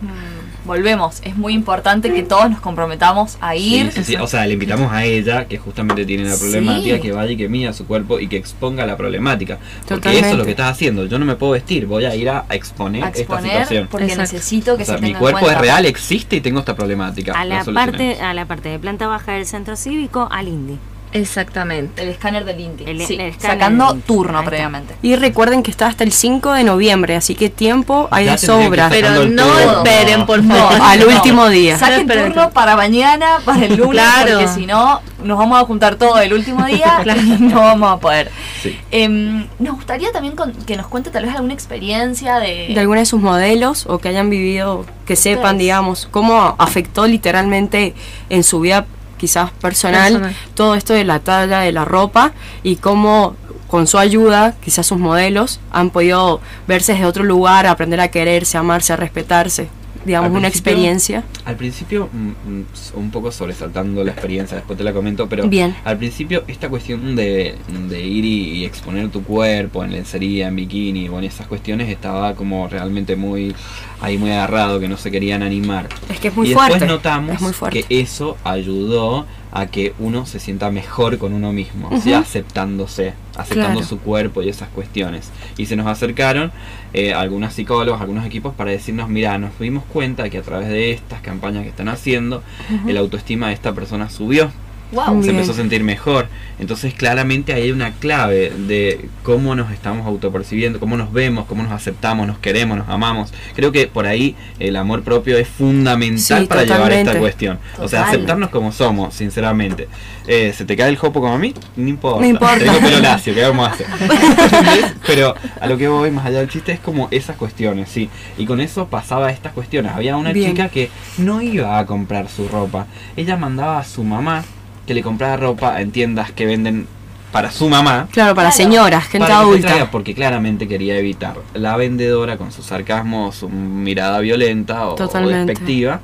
volvemos. 0.65 1.21
Es 1.23 1.35
muy 1.35 1.53
importante 1.53 2.11
que 2.13 2.23
todos 2.23 2.49
nos 2.49 2.59
comprometamos 2.61 3.37
a 3.41 3.55
ir. 3.55 3.91
sí, 3.91 4.03
sí. 4.03 4.15
O 4.15 4.27
sea, 4.27 4.45
le 4.45 4.53
invitamos 4.53 4.91
a 4.91 5.03
ella, 5.05 5.45
que 5.45 5.57
justamente 5.57 6.05
tiene 6.05 6.23
la 6.23 6.33
Sí. 6.35 6.41
problemática, 6.41 6.99
que 6.99 7.11
vaya 7.11 7.31
y 7.31 7.37
que 7.37 7.49
mida 7.49 7.73
su 7.73 7.85
cuerpo 7.85 8.19
y 8.19 8.27
que 8.27 8.37
exponga 8.37 8.85
la 8.85 8.95
problemática. 8.97 9.57
Porque 9.87 9.95
Totalmente. 9.95 10.19
eso 10.27 10.31
es 10.33 10.37
lo 10.39 10.45
que 10.45 10.51
estás 10.51 10.71
haciendo. 10.71 11.05
Yo 11.05 11.19
no 11.19 11.25
me 11.25 11.35
puedo 11.35 11.53
vestir, 11.53 11.85
voy 11.85 12.05
a 12.05 12.15
ir 12.15 12.29
a, 12.29 12.45
a 12.49 12.55
exponer, 12.55 13.03
esta 13.03 13.17
situación. 13.17 13.87
porque 13.89 14.05
Exacto. 14.05 14.21
necesito 14.33 14.77
que 14.77 14.83
O 14.83 14.85
sea, 14.85 14.95
se 14.97 15.01
mi 15.01 15.11
en 15.11 15.17
cuerpo 15.17 15.49
es 15.49 15.57
real, 15.57 15.85
existe 15.85 16.35
y 16.37 16.41
tengo 16.41 16.59
esta 16.59 16.75
problemática. 16.75 17.33
A 17.33 17.45
la, 17.45 17.63
parte, 17.63 18.19
a 18.21 18.33
la 18.33 18.45
parte 18.45 18.69
de 18.69 18.79
planta 18.79 19.07
baja 19.07 19.33
del 19.33 19.45
centro 19.45 19.75
cívico, 19.75 20.27
al 20.31 20.47
INDI. 20.47 20.77
Exactamente. 21.13 22.01
El 22.03 22.09
escáner 22.09 22.45
del 22.45 22.59
Inti. 22.59 22.83
El- 22.85 23.05
Sí, 23.05 23.15
el 23.15 23.21
escáner 23.21 23.57
sacando 23.57 23.85
del 23.87 23.95
Inti. 23.95 24.07
turno 24.07 24.37
Ahí 24.37 24.41
está. 24.43 24.49
previamente. 24.49 24.95
Y 25.01 25.15
recuerden 25.15 25.63
que 25.63 25.71
está 25.71 25.87
hasta 25.87 26.03
el 26.03 26.11
5 26.11 26.51
de 26.53 26.63
noviembre, 26.63 27.15
así 27.15 27.35
que 27.35 27.49
tiempo 27.49 28.07
hay 28.11 28.25
Ya 28.25 28.31
de 28.33 28.37
sobra. 28.39 28.89
Pero 28.89 29.09
no 29.25 29.45
turno. 29.45 29.77
esperen, 29.83 30.25
por 30.25 30.43
No, 30.43 30.55
favor. 30.55 30.79
al 30.81 30.99
no. 30.99 31.05
último 31.07 31.49
día. 31.49 31.77
Saquen 31.77 32.07
No, 32.07 32.13
turno 32.13 32.49
para 32.51 32.75
mañana, 32.75 33.39
para 33.45 33.65
el 33.65 33.75
lunes, 33.75 33.91
Claro. 34.01 34.31
porque 34.39 34.47
si 34.47 34.65
no, 34.65 35.01
nos 35.23 35.37
vamos 35.37 35.61
a 35.61 35.65
juntar 35.65 35.95
todo 35.95 36.19
el 36.19 36.33
último 36.33 36.65
día 36.65 36.99
Claro. 37.03 37.21
y 37.21 37.25
no 37.39 37.59
vamos 37.61 37.91
a 37.91 37.97
poder. 37.99 38.31
Sí. 38.61 38.77
Em, 38.91 39.47
nos 39.59 39.75
gustaría 39.75 40.11
también 40.11 40.35
con- 40.35 40.53
que 40.53 40.75
nos 40.77 40.87
cuente 40.87 41.09
tal 41.11 41.25
vez 41.25 41.33
alguna 41.35 41.53
experiencia 41.53 42.39
de... 42.39 42.69
de 42.73 42.79
alguna 42.79 42.99
de 43.01 43.05
sus 43.05 43.21
modelos 43.21 43.85
o 43.87 43.99
que 43.99 44.09
hayan 44.09 44.29
vivido, 44.29 44.85
que 45.05 45.15
sepan, 45.15 45.57
digamos, 45.57 46.07
cómo 46.09 46.55
afectó 46.57 47.05
literalmente 47.07 47.93
en 48.29 48.43
su 48.43 48.59
vida 48.59 48.85
quizás 49.23 49.51
personal, 49.51 50.11
Personal. 50.11 50.35
todo 50.53 50.75
esto 50.75 50.91
de 50.93 51.05
la 51.05 51.19
talla 51.19 51.61
de 51.61 51.71
la 51.71 51.85
ropa 51.85 52.33
y 52.61 52.75
cómo 52.75 53.37
con 53.69 53.87
su 53.87 53.97
ayuda, 53.97 54.53
quizás 54.61 54.85
sus 54.85 54.97
modelos 54.99 55.61
han 55.71 55.91
podido 55.91 56.41
verse 56.67 56.91
desde 56.91 57.05
otro 57.05 57.23
lugar, 57.23 57.65
aprender 57.65 58.01
a 58.01 58.09
quererse, 58.09 58.57
amarse, 58.57 58.91
a 58.91 58.97
respetarse, 58.97 59.69
digamos, 60.05 60.27
Al 60.27 60.31
una 60.37 60.41
principio- 60.49 60.71
experiencia. 60.71 61.23
Al 61.45 61.55
principio, 61.55 62.09
mm, 62.11 62.27
mm, 62.27 62.65
un 62.95 63.11
poco 63.11 63.31
sobresaltando 63.31 64.03
la 64.03 64.11
experiencia, 64.11 64.57
después 64.57 64.77
te 64.77 64.83
la 64.83 64.93
comento, 64.93 65.27
pero 65.27 65.47
Bien. 65.47 65.75
al 65.83 65.97
principio 65.97 66.43
esta 66.47 66.69
cuestión 66.69 67.15
de, 67.15 67.55
de 67.89 68.01
ir 68.05 68.25
y, 68.25 68.49
y 68.59 68.65
exponer 68.65 69.09
tu 69.09 69.23
cuerpo 69.23 69.83
en 69.83 69.91
lencería, 69.91 70.47
en 70.47 70.55
bikini, 70.55 71.07
bueno, 71.09 71.27
esas 71.27 71.47
cuestiones 71.47 71.89
estaba 71.89 72.35
como 72.35 72.67
realmente 72.67 73.15
muy 73.15 73.55
ahí 74.01 74.17
muy 74.17 74.31
agarrado, 74.31 74.79
que 74.79 74.87
no 74.89 74.97
se 74.97 75.11
querían 75.11 75.43
animar. 75.43 75.87
Es 76.09 76.19
que 76.19 76.27
es 76.27 76.35
muy 76.35 76.49
y 76.51 76.53
fuerte. 76.53 76.73
después 76.73 76.91
notamos 76.91 77.35
es 77.35 77.41
muy 77.41 77.53
fuerte. 77.53 77.83
que 77.83 78.01
eso 78.01 78.37
ayudó 78.43 79.25
a 79.51 79.67
que 79.67 79.93
uno 79.99 80.25
se 80.25 80.39
sienta 80.39 80.71
mejor 80.71 81.17
con 81.17 81.31
uno 81.33 81.53
mismo, 81.53 81.87
o 81.89 82.01
sea, 82.01 82.19
aceptándose, 82.19 83.13
aceptando 83.35 83.79
Claro. 83.79 83.87
su 83.87 83.99
cuerpo 83.99 84.41
y 84.43 84.49
esas 84.49 84.69
cuestiones. 84.69 85.31
Y 85.57 85.65
se 85.65 85.75
nos 85.75 85.87
acercaron 85.87 86.51
eh, 86.93 87.13
algunos 87.13 87.53
psicólogos, 87.53 87.99
algunos 88.01 88.25
equipos 88.25 88.53
para 88.53 88.71
decirnos, 88.71 89.09
mira, 89.09 89.37
nos 89.37 89.57
dimos 89.59 89.83
cuenta 89.85 90.29
que 90.29 90.37
a 90.37 90.41
través 90.43 90.67
de 90.69 90.91
estas 90.91 91.21
campañas 91.21 91.63
que 91.63 91.69
están 91.69 91.89
haciendo, 91.89 92.43
el 92.87 92.97
autoestima 92.97 93.47
de 93.47 93.53
esta 93.53 93.73
persona 93.73 94.09
subió 94.09 94.51
Wow. 94.93 95.05
Se 95.05 95.13
bien. 95.21 95.35
empezó 95.35 95.51
a 95.51 95.55
sentir 95.55 95.83
mejor. 95.83 96.27
Entonces 96.59 96.93
claramente 96.93 97.53
ahí 97.53 97.63
hay 97.63 97.71
una 97.71 97.91
clave 97.93 98.51
de 98.51 99.09
cómo 99.23 99.55
nos 99.55 99.71
estamos 99.71 100.05
autopercibiendo, 100.05 100.79
cómo 100.79 100.95
nos 100.97 101.11
vemos, 101.11 101.45
cómo 101.45 101.63
nos 101.63 101.71
aceptamos, 101.71 102.27
nos 102.27 102.37
queremos, 102.37 102.77
nos 102.77 102.87
amamos. 102.89 103.33
Creo 103.55 103.71
que 103.71 103.87
por 103.87 104.05
ahí 104.05 104.35
el 104.59 104.75
amor 104.75 105.03
propio 105.03 105.37
es 105.37 105.47
fundamental 105.47 106.43
Sí, 106.43 106.47
para 106.47 106.63
llevar 106.63 106.93
esta 106.93 107.17
cuestión. 107.17 107.59
O 107.79 107.87
sea, 107.87 108.07
aceptarnos 108.07 108.49
como 108.49 108.71
somos, 108.71 109.13
sinceramente. 109.13 109.87
Eh, 110.27 110.53
¿Se 110.55 110.63
te 110.63 110.77
cae 110.77 110.89
el 110.89 110.95
jopo 110.95 111.19
como 111.21 111.33
a 111.33 111.37
mí? 111.39 111.53
No 111.75 111.89
importa. 111.89 112.21
No 112.21 112.27
importa. 112.27 112.59
Tengo 112.59 112.79
pelo 112.79 112.99
lacio, 112.99 113.33
¿qué 113.33 113.41
vamos 113.41 113.67
a 113.67 113.71
hacer? 113.71 113.87
Pero 115.07 115.35
a 115.59 115.67
lo 115.67 115.77
que 115.77 115.87
voy 115.87 116.11
más 116.11 116.25
allá 116.25 116.39
del 116.39 116.49
chiste 116.49 116.71
es 116.71 116.79
como 116.79 117.07
esas 117.11 117.35
cuestiones, 117.35 117.89
sí. 117.89 118.09
Y 118.37 118.45
con 118.45 118.61
eso 118.61 118.87
pasaba 118.87 119.31
estas 119.31 119.53
cuestiones. 119.53 119.91
Había 119.93 120.15
una 120.15 120.31
Bien. 120.31 120.51
chica 120.51 120.69
que 120.69 120.89
no 121.17 121.41
iba 121.41 121.77
a 121.77 121.85
comprar 121.85 122.29
su 122.29 122.47
ropa. 122.47 122.87
Ella 123.17 123.35
mandaba 123.37 123.79
a 123.79 123.83
su 123.83 124.03
mamá 124.03 124.43
que 124.87 124.93
le 124.93 125.01
comprara 125.01 125.37
ropa 125.37 125.79
en 125.81 125.91
tiendas 125.91 126.31
que 126.31 126.45
venden 126.45 126.87
para 127.31 127.51
su 127.51 127.67
mamá. 127.67 128.07
Claro, 128.11 128.35
para 128.35 128.49
Claro. 128.51 128.63
señoras, 128.63 129.05
gente 129.05 129.25
para 129.25 129.39
adulta. 129.39 129.67
traiga, 129.67 129.91
porque 129.91 130.13
claramente 130.13 130.67
quería 130.67 130.97
evitar 130.97 131.35
la 131.53 131.75
vendedora 131.77 132.37
con 132.37 132.51
su 132.51 132.61
sarcasmo, 132.61 133.31
su 133.31 133.49
mirada 133.49 134.19
violenta 134.19 134.87
o, 134.87 134.95
o 134.95 135.27
despectiva. 135.27 135.99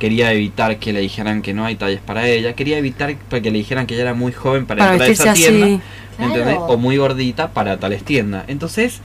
Quería 0.00 0.32
evitar 0.32 0.78
que 0.78 0.92
le 0.92 0.98
dijeran 1.00 1.42
que 1.42 1.54
no 1.54 1.64
hay 1.64 1.76
talles 1.76 2.00
para 2.00 2.26
ella. 2.26 2.54
Quería 2.54 2.78
evitar 2.78 3.14
que 3.14 3.40
le 3.40 3.52
dijeran 3.52 3.86
que 3.86 3.94
ella 3.94 4.02
era 4.02 4.14
muy 4.14 4.32
joven 4.32 4.66
para, 4.66 4.80
para 4.80 4.92
entrar 4.94 5.10
a 5.10 5.12
esa 5.12 5.32
tienda. 5.34 5.66
así. 5.66 5.80
¿entendés? 6.18 6.56
Claro. 6.56 6.66
O 6.72 6.76
muy 6.76 6.96
gordita 6.96 7.52
para 7.52 7.76
tales 7.78 8.02
tiendas. 8.02 8.44
Entonces, 8.48 9.00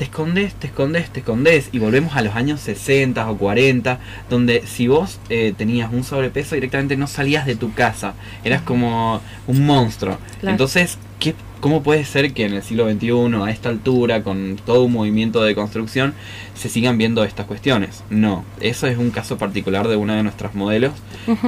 te 0.00 0.04
escondes, 0.04 0.54
te 0.54 0.68
escondes, 0.68 1.10
te 1.10 1.20
escondes. 1.20 1.68
Y 1.72 1.78
volvemos 1.78 2.16
a 2.16 2.22
los 2.22 2.34
años 2.34 2.60
60 2.60 3.30
o 3.30 3.36
40, 3.36 3.98
donde 4.30 4.66
si 4.66 4.88
vos 4.88 5.20
eh, 5.28 5.52
tenías 5.54 5.92
un 5.92 6.04
sobrepeso, 6.04 6.54
directamente 6.54 6.96
no 6.96 7.06
salías 7.06 7.44
de 7.44 7.54
tu 7.54 7.74
casa. 7.74 8.14
Eras 8.42 8.62
como 8.62 9.20
un 9.46 9.66
monstruo. 9.66 10.16
Claro. 10.40 10.52
Entonces, 10.52 10.96
¿qué, 11.18 11.34
¿cómo 11.60 11.82
puede 11.82 12.06
ser 12.06 12.32
que 12.32 12.46
en 12.46 12.54
el 12.54 12.62
siglo 12.62 12.90
XXI, 12.90 13.44
a 13.44 13.50
esta 13.50 13.68
altura, 13.68 14.22
con 14.22 14.56
todo 14.64 14.84
un 14.84 14.92
movimiento 14.94 15.42
de 15.42 15.54
construcción, 15.54 16.14
se 16.54 16.70
sigan 16.70 16.96
viendo 16.96 17.22
estas 17.22 17.44
cuestiones? 17.44 18.02
No, 18.08 18.46
eso 18.58 18.86
es 18.86 18.96
un 18.96 19.10
caso 19.10 19.36
particular 19.36 19.86
de 19.86 19.96
una 19.96 20.16
de 20.16 20.22
nuestras 20.22 20.54
modelos, 20.54 20.94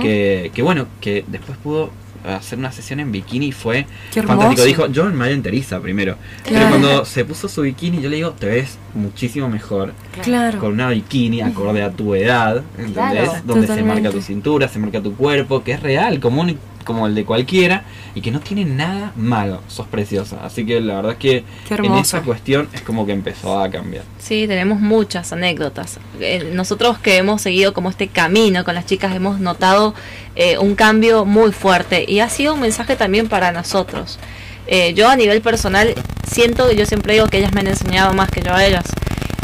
que, 0.03 0.50
que 0.55 0.61
bueno, 0.61 0.88
que 1.00 1.24
después 1.26 1.57
pudo 1.57 1.90
hacer 2.25 2.59
una 2.59 2.70
sesión 2.73 3.01
en 3.01 3.11
bikini 3.12 3.53
fue 3.53 3.87
fantástico. 4.12 4.64
Dijo, 4.64 4.87
yo 4.89 5.09
en 5.09 5.14
mayo 5.16 5.35
enteriza 5.35 5.81
primero. 5.81 6.16
Pero 6.49 6.68
cuando 6.68 7.05
se 7.05 7.25
puso 7.25 7.49
su 7.49 7.62
bikini, 7.62 8.01
yo 8.01 8.09
le 8.09 8.16
digo, 8.16 8.31
te 8.33 8.47
ves 8.47 8.79
muchísimo 8.95 9.49
mejor 9.49 9.93
Claro. 10.23 10.59
con 10.59 10.73
una 10.73 10.91
bikini 10.91 11.41
acorde 11.41 11.83
a 11.83 11.91
tu 11.91 12.14
edad, 12.14 12.62
¿entendés? 12.79 12.93
Claro. 12.95 13.33
Donde 13.45 13.66
se 13.66 13.83
marca 13.83 14.11
tu 14.11 14.20
cintura, 14.20 14.68
se 14.68 14.79
marca 14.79 15.01
tu 15.03 15.14
cuerpo, 15.16 15.62
que 15.64 15.73
es 15.73 15.81
real, 15.83 16.20
común 16.20 16.57
como 16.83 17.07
el 17.07 17.14
de 17.14 17.24
cualquiera, 17.24 17.85
y 18.14 18.20
que 18.20 18.30
no 18.30 18.41
tiene 18.41 18.64
nada 18.64 19.12
malo. 19.16 19.62
Sos 19.68 19.87
preciosa. 19.87 20.39
Así 20.45 20.66
que 20.66 20.80
la 20.80 20.97
verdad 20.97 21.12
es 21.12 21.18
que 21.18 21.45
en 21.70 21.95
esa 21.95 22.22
cuestión 22.22 22.68
es 22.72 22.83
como 22.83 23.07
que 23.07 23.12
empezó 23.12 23.61
a 23.61 23.70
cambiar. 23.70 24.05
Sí, 24.18 24.47
tenemos 24.47 24.80
muchas 24.80 25.33
anécdotas. 25.33 25.99
Eh, 26.20 26.51
nosotros 26.55 26.99
que 26.99 27.16
hemos 27.16 27.43
seguido 27.43 27.72
como 27.72 27.91
este 27.91 28.09
camino 28.09 28.64
con 28.64 28.74
las 28.74 28.87
chicas 28.87 29.14
hemos 29.14 29.41
notado 29.41 29.95
eh, 30.37 30.59
un 30.59 30.74
cambio 30.74 31.24
muy 31.24 31.53
fuerte 31.53 32.05
y 32.07 32.20
ha 32.20 32.28
sido 32.28 32.55
un 32.55 32.61
mensaje 32.61 32.97
también 32.97 33.28
para 33.28 33.53
nosotros. 33.53 34.18
Eh, 34.66 34.95
yo 34.95 35.09
a 35.09 35.16
nivel 35.16 35.43
personal 35.43 35.95
siento 36.30 36.68
que 36.68 36.76
yo 36.76 36.87
siempre 36.87 37.14
digo 37.14 37.26
que 37.26 37.39
ellas 37.39 37.53
me 37.53 37.61
han 37.61 37.66
enseñado 37.66 38.14
más 38.14 38.30
que 38.30 38.43
yo 38.43 38.55
a 38.55 38.64
ellas. 38.64 38.85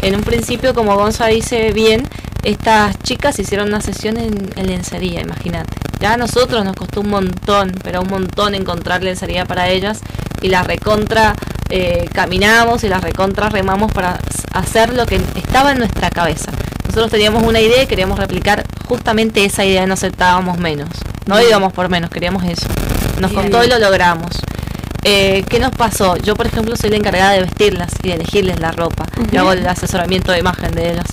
En 0.01 0.15
un 0.15 0.21
principio, 0.21 0.73
como 0.73 0.95
Gonza 0.95 1.27
dice 1.27 1.73
bien, 1.73 2.07
estas 2.43 2.97
chicas 3.03 3.37
hicieron 3.39 3.67
una 3.67 3.81
sesión 3.81 4.17
en, 4.17 4.49
en 4.55 4.67
lencería, 4.67 5.21
imagínate. 5.21 5.75
Ya 5.99 6.13
a 6.13 6.17
nosotros 6.17 6.63
nos 6.63 6.75
costó 6.75 7.01
un 7.01 7.09
montón, 7.09 7.73
pero 7.83 8.01
un 8.01 8.09
montón 8.09 8.55
encontrar 8.55 9.03
lencería 9.03 9.45
para 9.45 9.69
ellas 9.69 9.99
y 10.41 10.47
la 10.47 10.63
recontra 10.63 11.35
eh, 11.69 12.09
caminamos 12.13 12.83
y 12.83 12.89
la 12.89 12.99
recontra 12.99 13.49
remamos 13.49 13.91
para 13.91 14.19
hacer 14.53 14.93
lo 14.93 15.05
que 15.05 15.17
estaba 15.35 15.71
en 15.71 15.77
nuestra 15.77 16.09
cabeza. 16.09 16.51
Nosotros 16.85 17.11
teníamos 17.11 17.43
una 17.43 17.59
idea 17.59 17.83
y 17.83 17.87
queríamos 17.87 18.17
replicar 18.17 18.65
justamente 18.85 19.45
esa 19.45 19.63
idea, 19.63 19.85
no 19.85 19.93
aceptábamos 19.93 20.57
menos. 20.57 20.89
No 21.27 21.39
íbamos 21.39 21.71
por 21.73 21.89
menos, 21.89 22.09
queríamos 22.09 22.43
eso. 22.45 22.67
Nos 23.19 23.31
costó 23.31 23.63
y 23.63 23.67
lo 23.67 23.77
logramos. 23.77 24.31
Eh, 25.03 25.45
¿Qué 25.47 25.59
nos 25.59 25.71
pasó? 25.71 26.17
Yo, 26.17 26.35
por 26.35 26.47
ejemplo, 26.47 26.75
soy 26.75 26.89
la 26.89 26.97
encargada 26.97 27.33
de 27.33 27.41
vestirlas 27.41 27.91
y 28.01 28.07
de 28.07 28.15
elegirles 28.15 28.59
la 28.59 28.71
ropa. 28.71 29.05
Yo 29.31 29.41
hago 29.41 29.51
el 29.51 29.67
asesoramiento 29.67 30.31
de 30.31 30.39
imagen 30.39 30.71
de 30.71 30.93
ellas. 30.93 31.05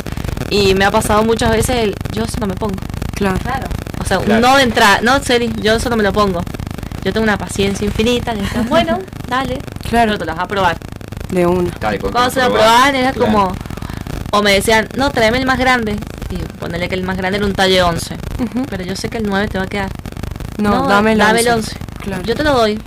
Y 0.51 0.75
me 0.75 0.85
ha 0.85 0.91
pasado 0.91 1.23
muchas 1.25 1.51
veces 1.51 1.77
el, 1.77 1.95
yo 2.13 2.25
eso 2.25 2.39
no 2.41 2.47
me 2.47 2.55
pongo. 2.55 2.77
Claro. 3.15 3.39
Claro. 3.39 3.67
O 4.01 4.05
sea, 4.05 4.19
Claro. 4.19 4.41
no 4.41 4.57
de 4.57 4.63
entrada, 4.65 5.01
no, 5.03 5.19
Seri, 5.23 5.53
yo 5.61 5.75
eso 5.75 5.91
no 5.91 5.97
me 5.97 6.03
lo 6.03 6.13
pongo. 6.13 6.41
Yo 7.03 7.13
tengo 7.13 7.25
una 7.25 7.39
paciencia 7.39 7.85
infinita, 7.85 8.35
bueno, 8.69 8.99
dale, 9.29 9.59
Claro. 9.89 10.13
pero 10.13 10.19
te 10.19 10.25
las 10.25 10.37
vas 10.37 10.45
a 10.45 10.49
probar. 10.49 10.77
De 11.31 11.47
una. 11.47 11.69
Y 11.69 11.73
cuando 11.99 12.11
Cuando 12.13 12.31
se 12.31 12.41
lo 12.43 12.53
probaban 12.53 12.95
era 12.95 13.13
claro. 13.13 13.33
como, 13.33 13.53
o 14.33 14.43
me 14.43 14.53
decían, 14.53 14.89
no, 14.97 15.11
tráeme 15.11 15.39
el 15.39 15.47
más 15.47 15.59
grande. 15.59 15.97
y 16.31 16.37
ponerle 16.59 16.89
que 16.89 16.97
el 16.97 17.03
más 17.05 17.17
grande 17.17 17.39
era 17.39 17.47
un 17.47 17.53
talle 17.55 17.83
11. 17.83 18.17
Ujú. 18.41 18.67
Pero 18.69 18.83
yo 18.85 18.97
sé 18.97 19.09
que 19.09 19.19
el 19.19 19.25
9 19.29 19.47
te 19.49 19.59
va 19.59 19.65
a 19.65 19.69
quedar. 19.69 19.91
No, 20.59 20.87
dame 20.89 21.13
el 21.13 21.19
dame 21.19 21.41
el 21.41 21.49
11. 21.49 21.73
11. 21.77 21.79
Claro. 22.03 22.23
Yo 22.25 22.35
te 22.35 22.43
lo 22.45 22.53
doy, 22.53 22.81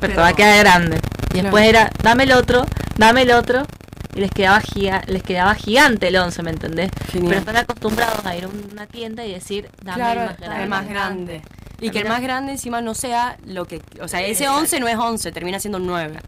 pero, 0.00 0.14
te 0.14 0.20
va 0.20 0.28
a 0.28 0.32
quedar 0.34 0.58
grande. 0.58 0.96
Y 0.96 1.00
Claro. 1.00 1.42
después 1.44 1.64
era, 1.66 1.90
dame 2.02 2.24
el 2.24 2.32
otro, 2.32 2.66
dame 2.98 3.22
el 3.22 3.30
otro. 3.32 3.66
Y 4.14 4.20
les 4.20 4.30
quedaba, 4.30 4.60
giga- 4.60 5.04
les 5.06 5.22
quedaba 5.22 5.54
gigante 5.54 6.08
el 6.08 6.16
11, 6.16 6.42
¿me 6.42 6.50
entendés? 6.50 6.90
Genial. 7.10 7.28
Pero 7.28 7.38
están 7.40 7.56
acostumbrados 7.56 8.24
a 8.26 8.36
ir 8.36 8.44
a 8.44 8.48
una 8.48 8.86
tienda 8.86 9.24
y 9.24 9.32
decir, 9.32 9.70
dame 9.82 9.96
Claro, 9.96 10.20
el 10.20 10.26
más 10.28 10.38
grande. 10.38 10.62
el 10.62 10.68
más 10.68 10.88
grande. 10.88 11.42
Y 11.80 11.90
que 11.90 11.98
el 12.00 12.08
más 12.08 12.20
grande 12.22 12.52
encima 12.52 12.80
no 12.80 12.94
sea 12.94 13.36
lo 13.46 13.64
que... 13.64 13.82
O 14.00 14.06
sea, 14.08 14.20
ese 14.20 14.48
11 14.48 14.78
no 14.80 14.86
es 14.88 14.96
11, 14.96 15.32
termina 15.32 15.58
siendo 15.58 15.78
9. 15.78 16.18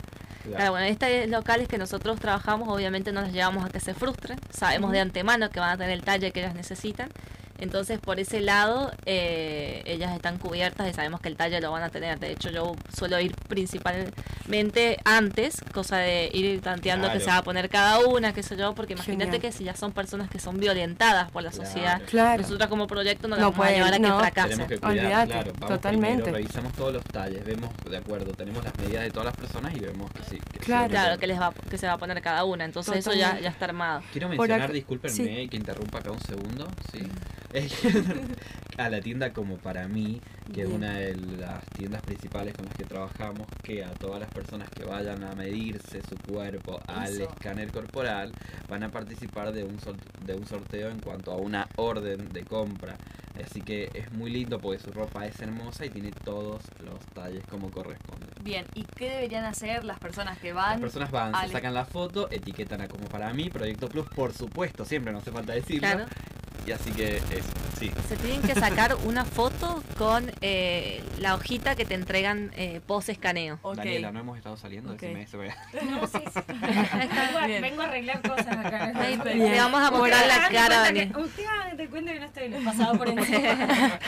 Claro, 0.51 0.72
bueno, 0.72 0.87
estos 0.87 1.09
locales 1.28 1.68
que 1.68 1.78
nosotros 1.78 2.18
trabajamos, 2.20 2.68
obviamente 2.68 3.12
no 3.12 3.20
los 3.22 3.32
llevamos 3.32 3.64
a 3.64 3.68
que 3.70 3.80
se 3.80 3.95
frustren. 3.95 4.39
Sabemos 4.51 4.91
de 4.93 5.01
antemano 5.01 5.49
que 5.51 5.61
van 5.61 5.70
a 5.70 5.76
tener 5.76 5.93
el 5.93 6.03
talle 6.03 6.32
que 6.32 6.41
ellas 6.41 6.55
necesitan. 6.55 7.09
Entonces, 7.65 7.99
por 7.99 8.21
ese 8.21 8.41
lado, 8.41 8.93
eh, 9.07 9.83
ellas 9.87 10.15
están 10.15 10.37
cubiertas 10.39 10.87
y 10.89 10.93
sabemos 10.93 11.21
que 11.23 11.29
el 11.29 11.37
talle 11.37 11.61
lo 11.62 11.73
van 11.73 11.83
a 11.83 11.89
tener. 11.89 12.21
De 12.21 12.31
hecho, 12.31 12.51
yo 12.51 12.77
suelo 12.97 13.19
ir 13.19 13.35
principalmente 13.49 14.99
antes, 15.05 15.57
cosa 15.73 15.97
de 15.99 16.31
ir 16.33 16.61
tanteando 16.61 17.07
Claro. 17.07 17.19
que 17.19 17.25
se 17.25 17.31
va 17.31 17.39
a 17.39 17.43
poner 17.43 17.69
cada 17.71 18.01
una, 18.07 18.33
qué 18.35 18.43
sé 18.43 18.57
yo, 18.57 18.75
porque 18.75 18.93
imagínate 18.93 19.25
Genial. 19.33 19.41
que 19.41 19.53
si 19.53 19.65
ya 19.65 19.75
son 19.75 19.93
personas 19.93 20.29
que 20.31 20.39
son 20.39 20.61
violentadas 20.61 21.31
por 21.31 21.43
la 21.43 21.51
Claro. 21.51 21.65
sociedad, 21.67 22.03
Claro. 22.07 22.43
nosotros 22.43 22.69
como 22.69 22.87
proyecto 22.87 23.29
no, 23.29 23.37
No 23.37 23.37
las 23.37 23.45
vamos 23.51 23.55
a 23.55 23.62
pueden, 23.62 23.75
llevar 23.77 23.95
a 23.95 23.97
que 23.97 24.03
no. 24.03 24.19
fracasen. 24.19 24.51
Tenemos 24.51 24.69
que 24.69 24.79
cuidar, 24.79 24.99
Olvídate, 25.05 25.27
claro. 25.33 25.53
Vamos 25.59 25.69
totalmente. 25.77 26.23
primero, 26.23 26.37
revisamos 26.37 26.73
todos 26.75 26.93
los 26.93 27.05
talles, 27.05 27.45
vemos, 27.45 27.71
de 27.89 27.97
acuerdo, 27.97 28.33
tenemos 28.35 28.62
las 28.62 28.77
medidas 28.79 29.05
de 29.05 29.11
todas 29.11 29.27
las 29.27 29.37
personas 29.37 29.75
y 29.75 29.81
vemos 29.81 30.11
que 30.12 30.23
sí. 30.25 30.39
que 30.53 30.59
Claro. 30.59 30.91
Claro, 30.91 31.19
que 31.19 31.27
les 31.27 31.41
va, 31.41 31.53
que 31.71 31.79
se 31.79 31.87
va 31.87 31.95
a 31.95 31.99
poner 31.99 32.21
cada 32.21 32.45
una. 32.45 32.65
Entonces 32.65 32.97
eso 32.97 33.11
ya, 33.12 33.17
Totalmente. 33.31 33.43
ya 33.45 33.49
está 33.51 33.65
armado. 33.65 34.03
Quiero 34.12 34.29
mencionar, 34.29 34.62
acá- 34.62 34.73
discúlpenme 34.73 35.15
sí. 35.17 35.49
que 35.49 35.57
interrumpa 35.57 35.99
acá 35.99 36.11
un 36.11 36.21
segundo, 36.21 36.69
¿sí? 36.93 37.01
a 38.79 38.89
la 38.89 39.01
tienda 39.01 39.33
como 39.33 39.57
para 39.59 39.87
mí, 39.89 40.21
que 40.53 40.63
es 40.63 40.69
una 40.69 40.95
de 40.99 41.15
las 41.17 41.65
tiendas 41.77 42.03
principales 42.03 42.55
con 42.55 42.67
las 42.67 42.75
que 42.75 42.85
trabajamos, 42.85 43.47
que 43.63 43.85
a 43.85 43.91
todas 43.91 44.21
las 44.21 44.31
personas 44.31 44.69
que 44.71 44.85
vayan 44.85 45.23
a 45.25 45.35
medirse 45.35 46.01
su 46.03 46.17
cuerpo 46.17 46.81
al 46.87 47.09
Eso. 47.15 47.25
escáner 47.25 47.71
corporal 47.71 48.33
van 48.69 48.83
a 48.83 48.91
participar 48.91 49.53
de 49.53 49.65
un, 49.65 49.79
de 50.25 50.35
un 50.35 50.47
sorteo 50.47 50.91
en 50.91 50.99
cuanto 51.01 51.33
a 51.33 51.37
una 51.37 51.69
orden 51.77 52.29
de 52.33 52.43
compra. 52.45 52.97
Así 53.45 53.63
que 53.63 53.91
es 53.95 54.13
muy 54.13 54.31
lindo 54.31 54.61
porque 54.61 54.79
su 54.81 54.93
ropa 54.93 55.27
es 55.27 55.41
hermosa 55.41 55.85
y 55.85 55.91
tiene 55.91 56.13
todos 56.13 56.63
los 56.85 57.01
talles 57.15 57.45
como 57.51 57.69
corresponde. 57.71 58.27
Bien, 58.43 58.65
¿y 58.75 58.85
qué 58.97 59.11
deberían 59.11 59.45
hacer 59.45 59.83
las 59.85 59.99
personas 59.99 60.39
que 60.39 60.49
Las 60.55 60.57
van? 60.57 60.81
personas 60.81 61.11
van, 61.11 61.35
al- 61.35 61.47
se 61.49 61.53
sacan 61.53 61.75
la 61.75 61.85
foto, 61.85 62.29
etiquetan 62.31 62.81
a 62.81 62.87
como 62.89 63.07
para 63.09 63.33
mí, 63.33 63.51
Proyecto 63.51 63.89
Plus, 63.89 64.07
por 64.09 64.33
supuesto, 64.33 64.85
siempre 64.85 65.13
no 65.13 65.19
hace 65.19 65.33
falta 65.33 65.53
decirlo. 65.53 65.81
Claro. 65.81 66.05
Y 66.67 66.73
así 66.73 66.91
que 66.93 67.17
eso, 67.19 67.51
sí. 67.79 67.91
Se 68.09 68.17
tienen 68.17 68.41
que 68.41 68.55
sacar 68.55 68.97
una 69.05 69.25
foto 69.27 69.83
con 69.99 70.33
eh, 70.41 71.03
la 71.21 71.35
hojita 71.35 71.77
que 71.77 71.85
te 71.85 71.93
entregan 71.95 72.51
eh, 72.57 72.81
post 72.87 73.11
escaneo. 73.11 73.59
Ok. 73.62 73.77
Daniela, 73.77 74.11
no 74.12 74.21
hemos 74.21 74.39
estado 74.39 74.57
saliendo, 74.57 74.93
Ok. 74.93 75.01
decime 75.01 75.23
eso. 75.23 75.39
vea. 75.39 75.57
No, 75.85 76.07
sí, 76.07 76.19
sí. 76.33 76.41
vengo, 76.49 77.61
vengo 77.61 77.83
a 77.83 77.85
arreglar 77.85 78.23
cosas 78.23 78.47
acá. 78.47 78.93
Ustedes 78.95 79.37
le 79.37 79.59
vamos 79.59 79.83
a 79.83 79.91
mostrar 79.91 80.27
la 80.27 80.35
de 80.35 80.55
cara, 80.55 80.67
cuenta 80.67 80.83
Dani. 80.83 81.09
que- 81.12 81.19
Usted 81.19 81.45
de 81.77 81.89
cuenta 81.89 82.12
que 82.12 82.21
no 82.21 82.27
estoy 82.27 82.49
pasaba 82.65 82.95
por 82.95 83.09
encima. 83.09 83.99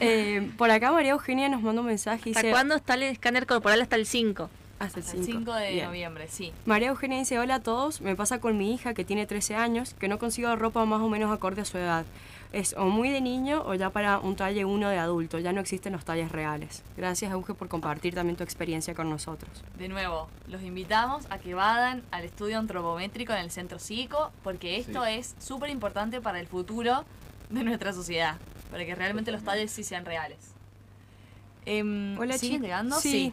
Eh, 0.00 0.50
por 0.58 0.70
acá 0.70 0.92
María 0.92 1.12
Eugenia 1.12 1.48
nos 1.48 1.62
mandó 1.62 1.80
un 1.82 1.86
mensaje 1.86 2.22
y 2.30 2.32
¿Hasta 2.32 2.40
dice... 2.42 2.50
cuándo 2.50 2.74
está 2.74 2.94
el 2.94 3.04
escáner 3.04 3.46
corporal? 3.46 3.80
Hasta 3.80 3.96
el 3.96 4.04
5. 4.06 4.50
Hasta 4.78 5.00
el 5.00 5.06
El 5.06 5.12
5. 5.24 5.24
5 5.38 5.54
de 5.54 5.72
Bien. 5.72 5.86
noviembre, 5.86 6.28
sí. 6.28 6.52
María 6.66 6.88
Eugenia 6.88 7.18
dice, 7.18 7.38
hola 7.38 7.56
a 7.56 7.60
todos, 7.62 8.00
me 8.00 8.16
pasa 8.16 8.40
con 8.40 8.58
mi 8.58 8.74
hija 8.74 8.92
que 8.94 9.04
tiene 9.04 9.26
13 9.26 9.54
años, 9.54 9.94
que 9.94 10.08
no 10.08 10.18
consigo 10.18 10.54
ropa 10.56 10.84
más 10.84 11.00
o 11.00 11.08
menos 11.08 11.32
acorde 11.32 11.62
a 11.62 11.64
su 11.64 11.78
edad. 11.78 12.04
Es 12.52 12.74
o 12.78 12.84
muy 12.86 13.10
de 13.10 13.20
niño 13.20 13.62
o 13.66 13.74
ya 13.74 13.90
para 13.90 14.18
un 14.20 14.36
talle 14.36 14.64
1 14.64 14.88
de 14.88 14.98
adulto, 14.98 15.38
ya 15.40 15.52
no 15.52 15.60
existen 15.60 15.92
los 15.92 16.04
talles 16.04 16.30
reales. 16.30 16.82
Gracias 16.96 17.32
Euge 17.32 17.54
por 17.54 17.68
compartir 17.68 18.14
también 18.14 18.36
tu 18.36 18.44
experiencia 18.44 18.94
con 18.94 19.10
nosotros. 19.10 19.50
De 19.78 19.88
nuevo, 19.88 20.28
los 20.48 20.62
invitamos 20.62 21.26
a 21.30 21.38
que 21.38 21.54
vayan 21.54 22.02
al 22.12 22.24
estudio 22.24 22.58
antropométrico 22.58 23.32
en 23.32 23.40
el 23.40 23.50
centro 23.50 23.78
cívico, 23.80 24.30
porque 24.44 24.76
esto 24.78 25.04
Sí. 25.04 25.10
es 25.12 25.34
súper 25.40 25.70
importante 25.70 26.20
para 26.20 26.38
el 26.38 26.46
futuro 26.46 27.04
de 27.50 27.64
nuestra 27.64 27.92
sociedad, 27.92 28.36
para 28.70 28.84
que 28.84 28.94
realmente 28.94 29.32
los 29.32 29.42
talles 29.42 29.72
sí 29.72 29.82
sean 29.82 30.04
reales. 30.04 30.53
Em, 31.66 32.18
Hola 32.18 32.38
¿Siguen 32.38 32.58
chi- 32.60 32.62
llegando? 32.66 33.00
Sí. 33.00 33.32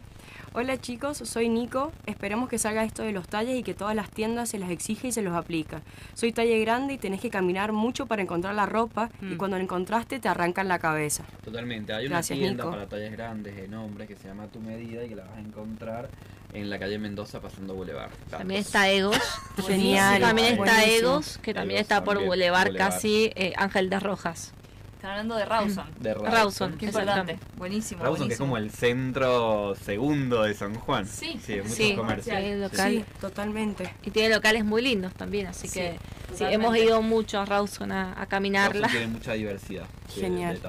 Hola 0.53 0.77
chicos, 0.81 1.17
soy 1.19 1.47
Nico. 1.47 1.93
Esperemos 2.05 2.49
que 2.49 2.57
salga 2.57 2.83
esto 2.83 3.03
de 3.03 3.13
los 3.13 3.25
talles 3.27 3.57
y 3.57 3.63
que 3.63 3.73
todas 3.73 3.95
las 3.95 4.09
tiendas 4.09 4.49
se 4.49 4.59
las 4.59 4.69
exige 4.69 5.07
y 5.07 5.11
se 5.13 5.21
los 5.21 5.33
aplica. 5.33 5.81
Soy 6.13 6.33
talle 6.33 6.59
grande 6.59 6.93
y 6.95 6.97
tenés 6.97 7.21
que 7.21 7.29
caminar 7.29 7.71
mucho 7.71 8.05
para 8.05 8.21
encontrar 8.21 8.53
la 8.55 8.65
ropa 8.65 9.09
y 9.21 9.25
Mm. 9.25 9.37
cuando 9.37 9.55
la 9.57 9.63
encontraste 9.63 10.19
te 10.19 10.27
arrancan 10.27 10.67
la 10.67 10.77
cabeza. 10.79 11.23
Totalmente. 11.45 11.93
Hay 11.93 12.05
una 12.07 12.17
Gracias, 12.17 12.37
tienda 12.37 12.65
Nico. 12.65 12.75
para 12.75 12.89
tallas 12.89 13.11
grandes 13.13 13.57
en 13.57 13.73
hombres 13.75 14.09
que 14.09 14.17
se 14.17 14.27
llama 14.27 14.47
Tu 14.47 14.59
Medida 14.59 15.05
y 15.05 15.09
que 15.09 15.15
la 15.15 15.23
vas 15.23 15.37
a 15.37 15.39
encontrar 15.39 16.09
en 16.53 16.69
la 16.69 16.77
calle 16.79 16.97
Mendoza 16.99 17.39
pasando 17.39 17.73
Boulevard. 17.73 18.11
También 18.29 18.59
está 18.59 18.89
Egos. 18.89 19.17
Genial. 19.65 20.19
También 20.19 20.55
está. 20.59 20.83
Egos, 20.83 21.37
que 21.41 21.53
también 21.53 21.77
Egos 21.77 21.83
está 21.83 22.03
por 22.03 22.21
Boulevard. 22.25 22.75
casi 22.75 23.31
eh, 23.35 23.53
Ángel 23.55 23.89
de 23.89 24.01
Rojas. 24.01 24.53
Están 25.01 25.11
hablando 25.13 25.35
de 25.35 25.45
Rawson. 25.45 25.85
De 25.99 26.13
Rawson. 26.13 26.31
Rawson. 26.31 26.77
Qué 26.77 26.85
importante. 26.85 27.39
Buenísimo. 27.57 28.03
Rawson, 28.03 28.27
que 28.27 28.33
es 28.33 28.39
como 28.39 28.55
el 28.57 28.69
centro 28.69 29.73
segundo 29.73 30.43
de 30.43 30.53
San 30.53 30.75
Juan. 30.75 31.07
Sí. 31.07 31.39
sí, 31.43 31.55
muchos 31.55 31.71
Sí, 31.73 31.95
comercios. 31.95 32.37
sí, 32.39 32.55
local. 32.55 32.91
Sí, 32.91 33.05
totalmente. 33.19 33.91
Y 34.03 34.11
tiene 34.11 34.33
locales 34.35 34.63
muy 34.63 34.83
lindos 34.83 35.11
también, 35.15 35.47
así 35.47 35.67
Sí, 35.67 35.79
que 35.79 35.99
sí, 36.35 36.43
hemos 36.47 36.77
ido 36.77 37.01
mucho 37.01 37.39
a 37.39 37.45
Rawson 37.45 37.91
a, 37.91 38.01
a 38.01 38.05
Rawson 38.13 38.25
caminarla. 38.29 38.87
tiene 38.89 39.07
mucha 39.07 39.33
diversidad. 39.33 39.85
Genial. 40.13 40.59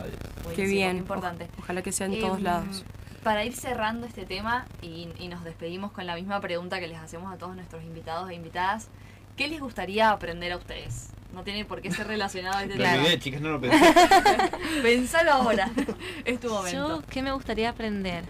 Qué 0.57 0.65
bien. 0.65 0.97
importante. 0.97 1.49
O- 1.59 1.61
ojalá 1.61 1.83
que 1.83 1.93
sea 1.93 2.07
en 2.07 2.15
Em, 2.15 2.21
todos 2.21 2.41
lados. 2.41 2.85
Para 3.23 3.45
ir 3.45 3.55
cerrando 3.55 4.07
este 4.07 4.25
tema 4.25 4.65
y, 4.81 5.09
y 5.19 5.29
nos 5.29 5.45
despedimos 5.45 5.93
con 5.93 6.07
la 6.07 6.15
misma 6.17 6.41
pregunta 6.41 6.81
que 6.81 6.89
les 6.89 6.99
hacemos 6.99 7.31
a 7.35 7.37
todos 7.37 7.55
nuestros 7.55 7.83
invitados 7.85 8.31
e 8.31 8.35
invitadas, 8.35 8.89
¿qué 9.37 9.47
les 9.49 9.61
gustaría 9.61 10.11
aprender 10.11 10.53
a 10.53 10.57
ustedes? 10.57 11.11
No 11.33 11.43
tiene 11.43 11.65
por 11.65 11.81
qué 11.81 11.91
ser 11.91 12.07
relacionado 12.07 12.59
a 12.59 12.63
este 12.63 12.77
tema. 12.77 12.95
olvidé, 12.95 13.19
chicas, 13.19 13.41
no 13.41 13.51
lo 13.53 13.61
pensé. 13.61 13.79
Pensalo 14.83 15.33
ahora. 15.33 15.71
es 16.25 16.41
tu 16.41 16.51
momento. 16.51 17.01
Yo, 17.01 17.03
¿qué 17.09 17.23
me 17.23 17.33
gustaría 17.33 17.71
aprender? 17.71 18.25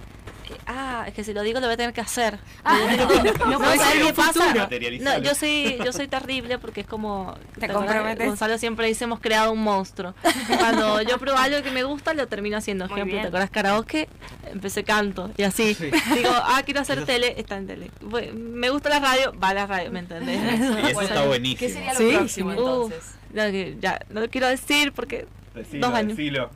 Ah, 0.66 1.05
es 1.07 1.14
que 1.14 1.24
si 1.24 1.32
lo 1.32 1.42
digo 1.42 1.61
lo 1.61 1.66
voy 1.66 1.74
a 1.74 1.76
tener 1.76 1.92
que 1.92 2.00
hacer. 2.00 2.38
Ah, 2.64 2.78
no 3.48 3.59
puede 3.59 3.76
¿sabes 3.76 3.80
ser 3.92 4.00
qué 4.00 4.07
que 4.07 4.12
pasa? 4.12 4.68
No, 5.00 5.18
yo 5.18 5.34
soy, 5.34 5.78
yo 5.84 5.92
soy 5.92 6.09
terrible 6.09 6.59
porque 6.59 6.82
es 6.82 6.86
como... 6.86 7.34
Te 7.59 7.68
comprometes. 7.68 8.26
Gonzalo 8.26 8.59
siempre 8.59 8.86
dice, 8.86 9.05
hemos 9.05 9.20
creado 9.20 9.53
un 9.53 9.62
monstruo. 9.62 10.14
Cuando 10.59 11.03
yo 11.03 11.18
pruebo 11.18 11.38
algo 11.38 11.62
que 11.62 11.70
me 11.70 11.84
gusta, 11.84 12.14
lo 12.14 12.26
termino 12.28 12.57
haciendo. 12.57 12.86
Muy 12.86 12.94
Ejemplo, 12.94 13.12
bien. 13.12 13.22
¿te 13.22 13.28
acuerdas 13.28 13.50
karaoke? 13.50 14.09
Empecé 14.50 14.84
canto 14.84 15.30
y 15.36 15.42
así. 15.42 15.74
Sí. 15.74 15.90
Digo, 16.14 16.30
ah, 16.32 16.62
quiero 16.64 16.80
hacer 16.80 17.05
tele, 17.05 17.34
está 17.38 17.57
en 17.57 17.66
tele. 17.66 17.90
Me 18.34 18.70
gusta 18.70 18.88
la 18.88 19.00
radio, 19.00 19.32
va 19.38 19.48
a 19.50 19.55
la 19.55 19.66
radio, 19.66 19.90
¿me 19.90 20.00
entendés? 20.00 20.38
Y 20.82 20.86
eso 20.90 21.00
está 21.03 21.26
buenísimo. 21.26 21.59
¿Qué 21.59 21.68
sería 21.72 21.92
lo 21.92 21.98
Sí, 21.98 22.16
próximo 22.16 22.50
entonces? 22.53 23.14
Uh, 23.32 23.36
no, 23.36 23.48
ya, 23.80 23.98
no 24.11 24.20
lo 24.20 24.28
quiero 24.28 24.46
decir 24.48 24.92
porque 24.92 25.26
Decilo, 25.55 25.86
dos 25.88 25.96
años. 25.96 26.16
decilo. 26.16 26.50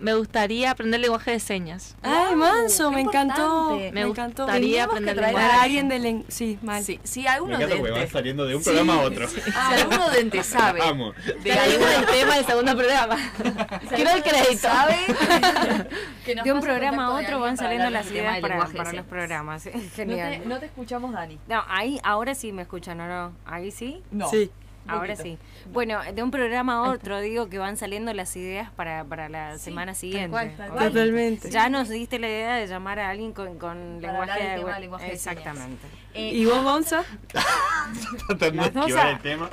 Me 0.00 0.14
gustaría 0.14 0.70
aprender 0.70 1.00
lenguaje 1.00 1.32
de 1.32 1.40
señas. 1.40 1.96
Ay, 2.02 2.34
manso, 2.36 2.90
me 2.90 3.00
encantó. 3.00 3.76
Me, 3.76 3.90
Me 3.92 4.00
encantó. 4.02 4.44
gustaría 4.44 4.84
aprender 4.84 5.14
que 5.14 5.20
traer 5.20 5.34
lenguaje. 5.34 5.56
a 5.58 5.62
alguien 5.62 5.88
del 5.88 6.02
len- 6.02 6.24
Sí, 6.28 6.58
mal. 6.62 6.82
Sí, 6.84 7.00
si 7.04 7.22
Me 7.22 7.28
alguno 7.28 7.56
encanta 7.56 7.76
porque 7.76 7.90
van 7.92 8.00
de 8.02 8.08
saliendo 8.08 8.46
de 8.46 8.56
un 8.56 8.62
programa 8.62 8.94
a 8.94 9.00
otro. 9.00 9.28
si 9.28 9.40
alguno 9.54 10.10
de 10.10 10.20
ente 10.20 10.42
sabe 10.42 10.82
Amo. 10.82 11.12
de 11.42 11.52
algo 11.52 11.86
del 11.86 12.06
tema 12.06 12.36
del 12.36 12.46
segundo 12.46 12.76
programa. 12.76 13.16
Quiero 13.94 14.10
el 14.12 14.22
crédito. 14.22 14.58
sabe 14.68 14.96
que 16.24 16.34
De 16.36 16.52
un 16.52 16.60
programa 16.60 17.06
a 17.14 17.18
de 17.18 17.24
otro 17.26 17.40
van 17.40 17.56
saliendo 17.56 17.90
las 17.90 18.10
ideas 18.10 18.40
para, 18.40 18.54
lenguaje 18.54 18.72
de 18.72 18.78
para 18.78 18.92
los 18.92 19.06
programas. 19.06 19.66
No 19.66 19.72
te, 19.72 19.80
Genial. 19.90 20.42
no 20.46 20.58
te 20.58 20.66
escuchamos, 20.66 21.12
Dani. 21.12 21.38
No, 21.48 21.62
ahí, 21.68 21.98
ahora 22.02 22.34
sí 22.34 22.52
me 22.52 22.62
escuchan, 22.62 23.00
¿o 23.00 23.08
no? 23.08 23.32
Ahí 23.46 23.70
sí. 23.70 24.02
No. 24.10 24.28
Sí. 24.30 24.50
Ahora 24.88 25.16
sí. 25.16 25.38
Bueno, 25.72 26.00
de 26.14 26.22
un 26.22 26.30
programa 26.30 26.74
a 26.86 26.90
otro 26.90 27.20
digo 27.20 27.48
que 27.48 27.58
van 27.58 27.76
saliendo 27.76 28.12
las 28.14 28.34
ideas 28.36 28.70
para, 28.72 29.04
para 29.04 29.28
la 29.28 29.58
Sí, 29.58 29.64
semana 29.66 29.92
tal 29.92 29.96
siguiente. 30.00 30.30
cual, 30.30 30.54
tal. 30.56 30.70
Totalmente. 30.92 31.50
Ya 31.50 31.68
nos 31.68 31.88
diste 31.88 32.18
la 32.18 32.28
idea 32.28 32.54
de 32.56 32.66
llamar 32.66 32.98
a 32.98 33.10
alguien 33.10 33.32
con, 33.32 33.58
con 33.58 33.98
Para 34.00 34.12
lenguaje 34.12 34.40
del 34.42 34.48
de 34.50 34.56
tema 34.56 34.78
de. 34.80 35.12
Exactamente. 35.12 35.86
Eh, 36.14 36.30
¿Y 36.34 36.44
vos, 36.46 36.62
Gonza? 36.62 37.04
tratando 38.28 38.44
de 38.50 38.52
Las 38.56 38.74
dos 38.74 38.82
esquivar 38.86 39.06
a- 39.06 39.10
el 39.10 39.18
tema. 39.20 39.50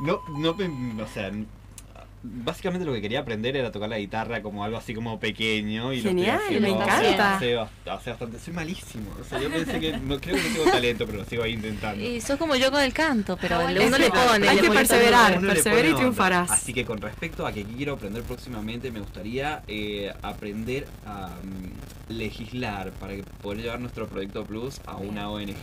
No, 0.00 0.20
no, 0.38 0.54
o 1.02 1.06
sea, 1.06 1.30
básicamente 2.22 2.84
lo 2.86 2.92
que 2.92 3.00
quería 3.02 3.20
aprender 3.20 3.56
era 3.56 3.70
tocar 3.72 3.88
la 3.88 3.98
guitarra 3.98 4.42
como 4.42 4.64
algo 4.64 4.76
así 4.76 4.94
como 4.94 5.18
pequeño 5.18 5.92
y 5.92 6.00
Genial, 6.02 6.36
lo 6.36 6.42
estoy 6.42 6.60
me 6.60 6.68
haciendo 6.68 6.84
encanta. 6.84 7.36
Hace, 7.36 7.56
bast- 7.56 7.90
hace 7.90 8.10
bastante, 8.10 8.38
soy 8.38 8.52
malísimo. 8.54 9.10
O 9.20 9.24
sea, 9.24 9.40
yo 9.40 9.50
pensé 9.50 9.80
que 9.80 9.92
no 9.98 10.18
creo 10.20 10.36
que 10.36 10.42
no 10.42 10.54
tengo 10.56 10.70
talento, 10.70 11.06
pero 11.06 11.18
lo 11.18 11.24
sigo 11.24 11.42
ahí 11.42 11.52
intentando. 11.52 12.02
Y 12.08 12.20
sos 12.20 12.38
como 12.38 12.54
yo 12.56 12.70
con 12.70 12.80
el 12.80 12.92
canto, 12.92 13.36
pero 13.40 13.56
Ah, 13.56 13.66
uno 13.70 13.98
le 13.98 14.10
pone. 14.10 14.48
Hay 14.48 14.58
que 14.58 14.70
perseverar. 14.70 15.40
Persevera 15.40 15.82
y 15.82 15.90
onda. 15.90 15.96
triunfarás. 15.98 16.50
Así 16.50 16.72
que 16.72 16.84
con 16.84 17.00
respecto 17.00 17.46
a 17.46 17.52
que 17.52 17.64
quiero 17.64 17.94
aprender 17.94 18.22
próximamente, 18.22 18.90
me 18.90 19.00
gustaría 19.00 19.62
eh, 19.66 20.12
aprender 20.22 20.86
a 21.06 21.28
mm, 21.42 22.01
legislar 22.08 22.90
para 22.92 23.14
que 23.16 23.22
poder 23.22 23.62
llevar 23.62 23.80
nuestro 23.80 24.06
proyecto 24.08 24.44
Plus 24.44 24.80
a 24.86 24.96
una 24.96 25.30
ONG. 25.30 25.54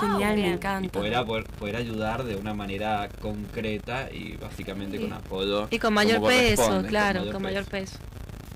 Genial, 0.00 0.18
me 0.18 0.34
bien. 0.34 0.38
y 0.38 0.52
encanta. 0.54 0.90
poder, 0.90 1.24
poder, 1.24 1.44
poder 1.44 1.76
ayudar 1.76 2.24
de 2.24 2.36
una 2.36 2.54
manera 2.54 3.08
concreta 3.20 4.10
y 4.12 4.36
básicamente 4.36 5.00
con 5.00 5.12
apoyo. 5.12 5.68
Y 5.70 5.78
con 5.78 5.94
mayor 5.94 6.22
peso, 6.22 6.82
claro, 6.86 7.30
con 7.32 7.42
mayor 7.42 7.64
peso. 7.64 7.98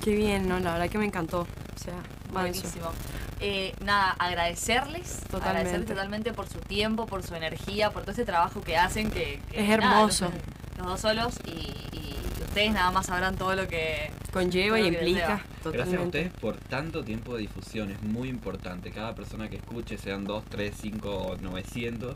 Qué 0.05 0.15
bien, 0.15 0.49
no, 0.49 0.59
la 0.61 0.73
verdad 0.73 0.89
que 0.91 0.99
me 0.99 1.07
encantó. 1.07 1.41
O 1.43 1.79
sea. 1.79 1.95
Buenísimo. 2.33 2.91
Eh, 3.41 3.75
nada, 3.85 4.11
agradecerles, 4.19 5.19
Totalmente. 5.23 5.49
agradecerles 5.49 5.89
totalmente 5.89 6.33
por 6.33 6.49
su 6.49 6.61
tiempo, 6.61 7.07
por 7.07 7.23
su 7.25 7.35
energía, 7.35 7.91
por 7.91 8.03
todo 8.03 8.13
este 8.13 8.25
trabajo 8.25 8.61
que 8.63 8.77
hacen, 8.77 9.11
que, 9.11 9.41
que 9.51 9.61
Es 9.61 9.69
nada, 9.69 9.75
hermoso. 10.01 10.31
los, 10.77 10.79
los 10.79 10.87
dos 10.87 11.01
solos 11.01 11.39
y, 11.45 11.51
y 11.97 12.17
ustedes 12.53 12.73
nada 12.75 12.91
más 12.91 13.07
sabrán 13.07 13.35
todo 13.37 13.55
lo 13.55 13.67
que... 13.67 14.11
Conlleva 14.31 14.79
y 14.81 14.87
implica. 14.89 15.43
Gracias 15.65 16.01
a 16.01 16.05
ustedes 16.05 16.33
por 16.35 16.57
tanto 16.57 17.03
tiempo 17.05 17.35
de 17.35 17.43
difusión, 17.43 17.91
es 17.91 18.03
muy 18.03 18.29
importante. 18.29 18.91
Cada 18.91 19.15
persona 19.15 19.49
que 19.49 19.57
escuche, 19.57 19.97
sean 19.99 20.25
2, 20.25 20.45
3, 20.51 20.75
5 20.81 21.11
o 21.11 21.37
900, 21.37 22.15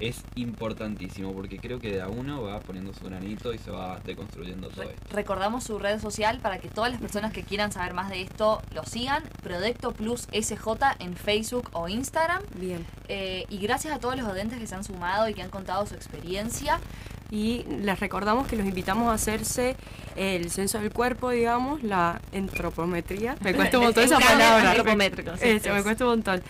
es 0.00 0.22
importantísimo 0.34 1.32
porque 1.32 1.58
creo 1.58 1.78
que 1.80 1.90
de 1.90 2.02
a 2.02 2.08
uno 2.08 2.42
va 2.42 2.60
poniendo 2.60 2.92
su 2.92 3.04
granito 3.04 3.52
y 3.54 3.58
se 3.58 3.70
va 3.70 3.98
deconstruyendo 4.04 4.68
todo 4.68 4.84
Re- 4.84 4.90
esto. 4.94 5.06
recordamos 5.14 5.64
su 5.64 5.78
red 5.78 6.00
social 6.00 6.38
para 6.40 6.58
que 6.58 6.68
todas 6.68 6.90
las 6.90 7.00
personas 7.00 7.32
que 7.32 7.42
quieran 7.44 7.72
saber 7.72 7.94
más 7.94 8.10
de 8.10 8.20
esto 8.22 8.60
lo 8.74 8.84
sigan. 8.84 9.22
Proyecto 9.42 9.92
Plus 9.92 10.28
SJ 10.32 10.66
en 10.98 11.14
Facebook 11.16 11.70
o 11.72 11.88
Instagram. 11.88 12.42
Bien. 12.58 12.84
Eh, 13.08 13.44
y 13.48 13.58
gracias 13.58 13.94
a 13.94 13.98
todos 14.00 14.16
los 14.16 14.26
oyentes 14.26 14.58
que 14.58 14.66
se 14.66 14.74
han 14.74 14.84
sumado 14.84 15.28
y 15.28 15.34
que 15.34 15.42
han 15.42 15.50
contado 15.50 15.86
su 15.86 15.94
experiencia. 15.94 16.78
Y 17.30 17.64
les 17.82 17.98
recordamos 18.00 18.46
que 18.46 18.56
los 18.56 18.66
invitamos 18.66 19.08
a 19.08 19.14
hacerse 19.14 19.76
el 20.16 20.50
censo 20.50 20.78
del 20.78 20.92
cuerpo, 20.92 21.30
digamos, 21.30 21.82
la 21.82 22.20
antropometría. 22.34 23.36
Me 23.40 23.54
cuesta 23.54 23.78
un 23.78 23.84
montón 23.84 24.04
esa 24.04 24.18
palabra. 24.18 24.70
antropométrico, 24.70 25.36
sí. 25.36 25.48
Eso, 25.48 25.72
me 25.72 25.82
cuesta 25.82 26.04
un 26.04 26.10
montón. 26.10 26.42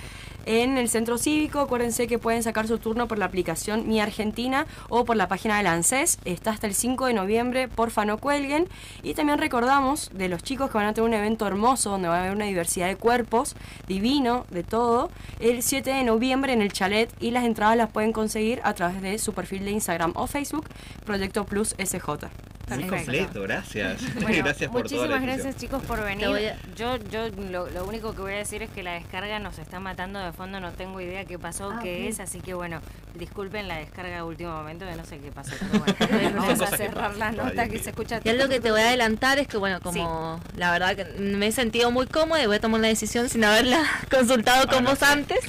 En 0.47 0.77
el 0.77 0.89
centro 0.89 1.17
cívico, 1.17 1.61
acuérdense 1.61 2.07
que 2.07 2.19
pueden 2.19 2.43
sacar 2.43 2.69
su 2.69 2.79
turno 2.79 3.09
por 3.09 3.19
la 3.19 3.25
aplicación 3.25 3.89
Mi 3.89 4.01
Argentina 4.01 4.67
o 4.89 5.05
por 5.05 5.17
la 5.17 5.29
página 5.29 5.57
del 5.57 5.67
ANSES. 5.67 6.19
Está 6.25 6.51
hasta 6.51 6.67
el 6.67 6.75
5 6.75 7.07
de 7.07 7.15
noviembre, 7.15 7.69
porfa 7.69 8.05
no 8.05 8.19
cuelguen. 8.19 8.69
Y 9.03 9.15
también 9.15 9.39
recordamos 9.39 10.11
de 10.13 10.29
los 10.29 10.43
chicos 10.43 10.71
que 10.71 10.79
van 10.79 10.87
a 10.87 10.93
tener 10.93 11.09
un 11.09 11.15
evento 11.15 11.47
hermoso 11.47 11.91
donde 11.91 12.09
va 12.09 12.17
a 12.17 12.21
haber 12.21 12.33
una 12.33 12.45
diversidad 12.45 12.89
de 12.89 12.97
cuerpos, 12.97 13.57
divino, 13.87 14.45
de 14.51 14.63
todo, 14.65 15.11
el 15.41 15.63
7 15.63 15.91
de 15.91 16.05
noviembre 16.05 16.53
en 16.53 16.63
el 16.63 16.73
chalet 16.73 17.11
y 17.21 17.31
las 17.31 17.45
entradas 17.45 17.77
las 17.77 17.91
pueden 17.91 18.13
conseguir 18.13 18.61
a 18.65 18.75
través 18.75 19.01
de 19.01 19.19
su 19.19 19.33
perfil 19.33 19.65
de 19.65 19.71
Instagram 19.71 20.13
o 20.15 20.27
Facebook, 20.27 20.67
Proyecto 21.05 21.45
Plus 21.45 21.75
SJ. 21.79 22.54
Muy 22.71 22.85
completo, 22.87 23.43
gracias. 23.43 24.01
Bueno, 24.15 24.39
gracias 24.45 24.71
por 24.71 24.83
toda 24.89 25.07
la 25.07 25.17
muchísimas 25.17 25.23
gracias 25.23 25.57
chicos 25.57 25.83
por 25.83 26.03
venir. 26.05 26.27
A- 26.27 26.75
Yo, 26.77 26.97
yo 27.11 27.29
lo, 27.51 27.69
lo 27.71 27.85
único 27.87 28.15
que 28.15 28.23
voy 28.23 28.33
a 28.33 28.37
decir 28.39 28.63
es 28.63 28.71
que 28.71 28.83
la 28.83 28.93
descarga 28.93 29.39
nos 29.39 29.59
está 29.59 29.81
matando 29.81 30.19
de 30.19 30.33
fondo, 30.33 30.61
no 30.61 30.73
tengo 30.73 31.01
idea 31.01 31.25
qué 31.25 31.39
pasó, 31.39 31.71
Ah, 31.75 31.81
qué 31.83 32.09
es, 32.09 32.21
así 32.21 32.41
que 32.41 32.55
bueno, 32.55 32.81
disculpen 33.15 33.69
la 33.69 33.77
descarga 33.79 34.17
de 34.17 34.23
último 34.23 34.53
momento, 34.53 34.87
que 34.87 34.95
no 34.95 35.05
sé 35.05 35.19
qué 35.19 35.31
pasó, 35.31 35.53
pero 35.61 35.85
bueno, 35.85 36.37
vamos 36.43 36.61
a 36.61 36.77
cerrar 36.77 37.17
la 37.17 37.33
nota 37.33 37.69
que 37.69 37.79
se 37.79 37.91
escucha. 37.91 38.21
Y 38.25 38.29
algo 38.29 38.49
que 38.49 38.61
te 38.61 38.71
voy 38.71 38.81
a 38.81 38.89
adelantar 38.89 39.39
es 39.39 39.47
que, 39.49 39.57
bueno, 39.57 39.81
como 39.81 40.41
la 40.57 40.71
verdad 40.73 40.97
que 40.97 41.05
me 41.21 41.49
he 41.49 41.53
sentido 41.53 41.91
muy 41.91 42.07
cómoda 42.07 42.43
y 42.43 42.47
voy 42.47 42.57
a 42.57 42.61
tomar 42.61 42.79
una 42.81 42.89
decisión 42.89 43.29
sin 43.29 43.45
haberla 43.45 43.83
consultado 44.11 44.67
con 44.69 44.85
vos 44.85 44.99
sí. 44.99 45.05
antes, 45.07 45.41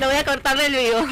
lo 0.00 0.06
voy 0.06 0.16
a 0.16 0.24
cortar 0.24 0.56
del 0.56 0.72
vivo. 0.72 1.04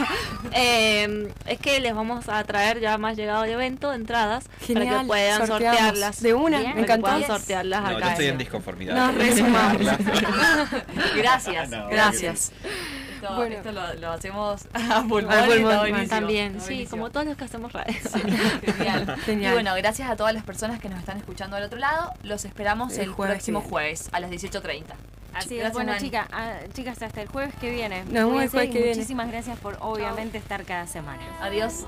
Eh, 0.53 1.29
es 1.47 1.59
que 1.59 1.81
les 1.81 1.95
vamos 1.95 2.29
a 2.29 2.43
traer 2.45 2.81
ya 2.81 2.97
más 2.99 3.16
llegado 3.16 3.45
el 3.45 3.51
evento 3.51 3.93
entradas 3.93 4.45
para 4.49 4.66
Genial, 4.66 4.85
que 4.85 4.89
puedan 4.91 5.07
sorteamos. 5.27 5.49
sortearlas. 5.49 6.23
De 6.23 6.35
una, 6.35 6.59
Bien. 6.59 6.71
me 6.71 6.77
que 6.77 6.81
encantó. 6.83 7.03
puedan 7.07 7.27
sortearlas 7.27 7.83
No, 7.83 7.91
yo 7.93 7.97
acá. 7.99 8.11
estoy 8.12 8.27
en 8.27 8.39
disconformidad. 8.39 8.95
Nos 8.97 9.14
resumamos. 9.14 9.83
Gracias. 11.16 11.71
No, 11.71 11.89
Gracias. 11.89 12.53
Esto, 13.21 13.35
Bueno. 13.35 13.57
esto 13.57 13.73
lo, 13.73 13.95
lo 13.95 14.12
hacemos 14.12 14.66
a 14.75 15.03
pulmón. 15.03 15.33
A 15.33 15.45
pulmón, 15.47 15.59
está 15.61 15.79
buenísimo, 15.81 16.09
También, 16.09 16.47
está 16.53 16.61
sí, 16.61 16.66
buenísimo. 16.75 16.91
como 16.91 17.11
todos 17.11 17.27
los 17.27 17.37
que 17.37 17.45
hacemos 17.45 17.73
radio. 17.73 17.95
Genial. 18.77 19.16
Genial. 19.25 19.51
Y 19.51 19.55
bueno, 19.55 19.75
gracias 19.75 20.09
a 20.09 20.14
todas 20.16 20.33
las 20.35 20.45
personas 20.45 20.79
que 20.81 20.89
nos 20.89 21.01
están 21.01 21.16
escuchando 21.19 21.57
al 21.57 21.64
otro 21.64 21.79
lado. 21.81 22.12
Los 22.23 22.45
esperamos 22.45 22.93
El 22.95 23.01
el, 23.05 23.09
jueves 23.11 23.35
próximo 23.37 23.61
jueves 23.61 24.09
a 24.12 24.21
las 24.21 24.31
18.30. 24.31 24.85
Así 25.35 25.59
es, 25.59 25.73
bueno 25.73 25.93
chicas, 25.99 26.27
ah, 26.33 26.55
chicas, 26.75 27.01
hasta 27.03 27.21
el 27.23 27.29
jueves 27.29 27.55
que 27.61 27.71
viene. 27.71 28.03
Nos 28.05 28.12
vemos 28.12 28.43
el 28.45 28.49
jueves 28.51 28.71
que 28.71 28.79
viene. 28.79 28.95
Muchísimas 28.95 29.29
gracias 29.29 29.59
por 29.59 29.77
obviamente 29.81 30.39
estar 30.39 30.64
cada 30.64 30.87
semana. 30.87 31.23
Adiós. 31.41 31.85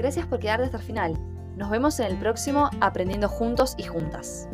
Gracias 0.00 0.24
por 0.24 0.38
quedarte 0.38 0.64
hasta 0.64 0.78
el 0.78 0.82
final. 0.82 1.18
Nos 1.58 1.68
vemos 1.68 2.00
en 2.00 2.06
el 2.06 2.16
próximo 2.16 2.70
Aprendiendo 2.80 3.28
Juntos 3.28 3.74
y 3.76 3.82
Juntas. 3.82 4.48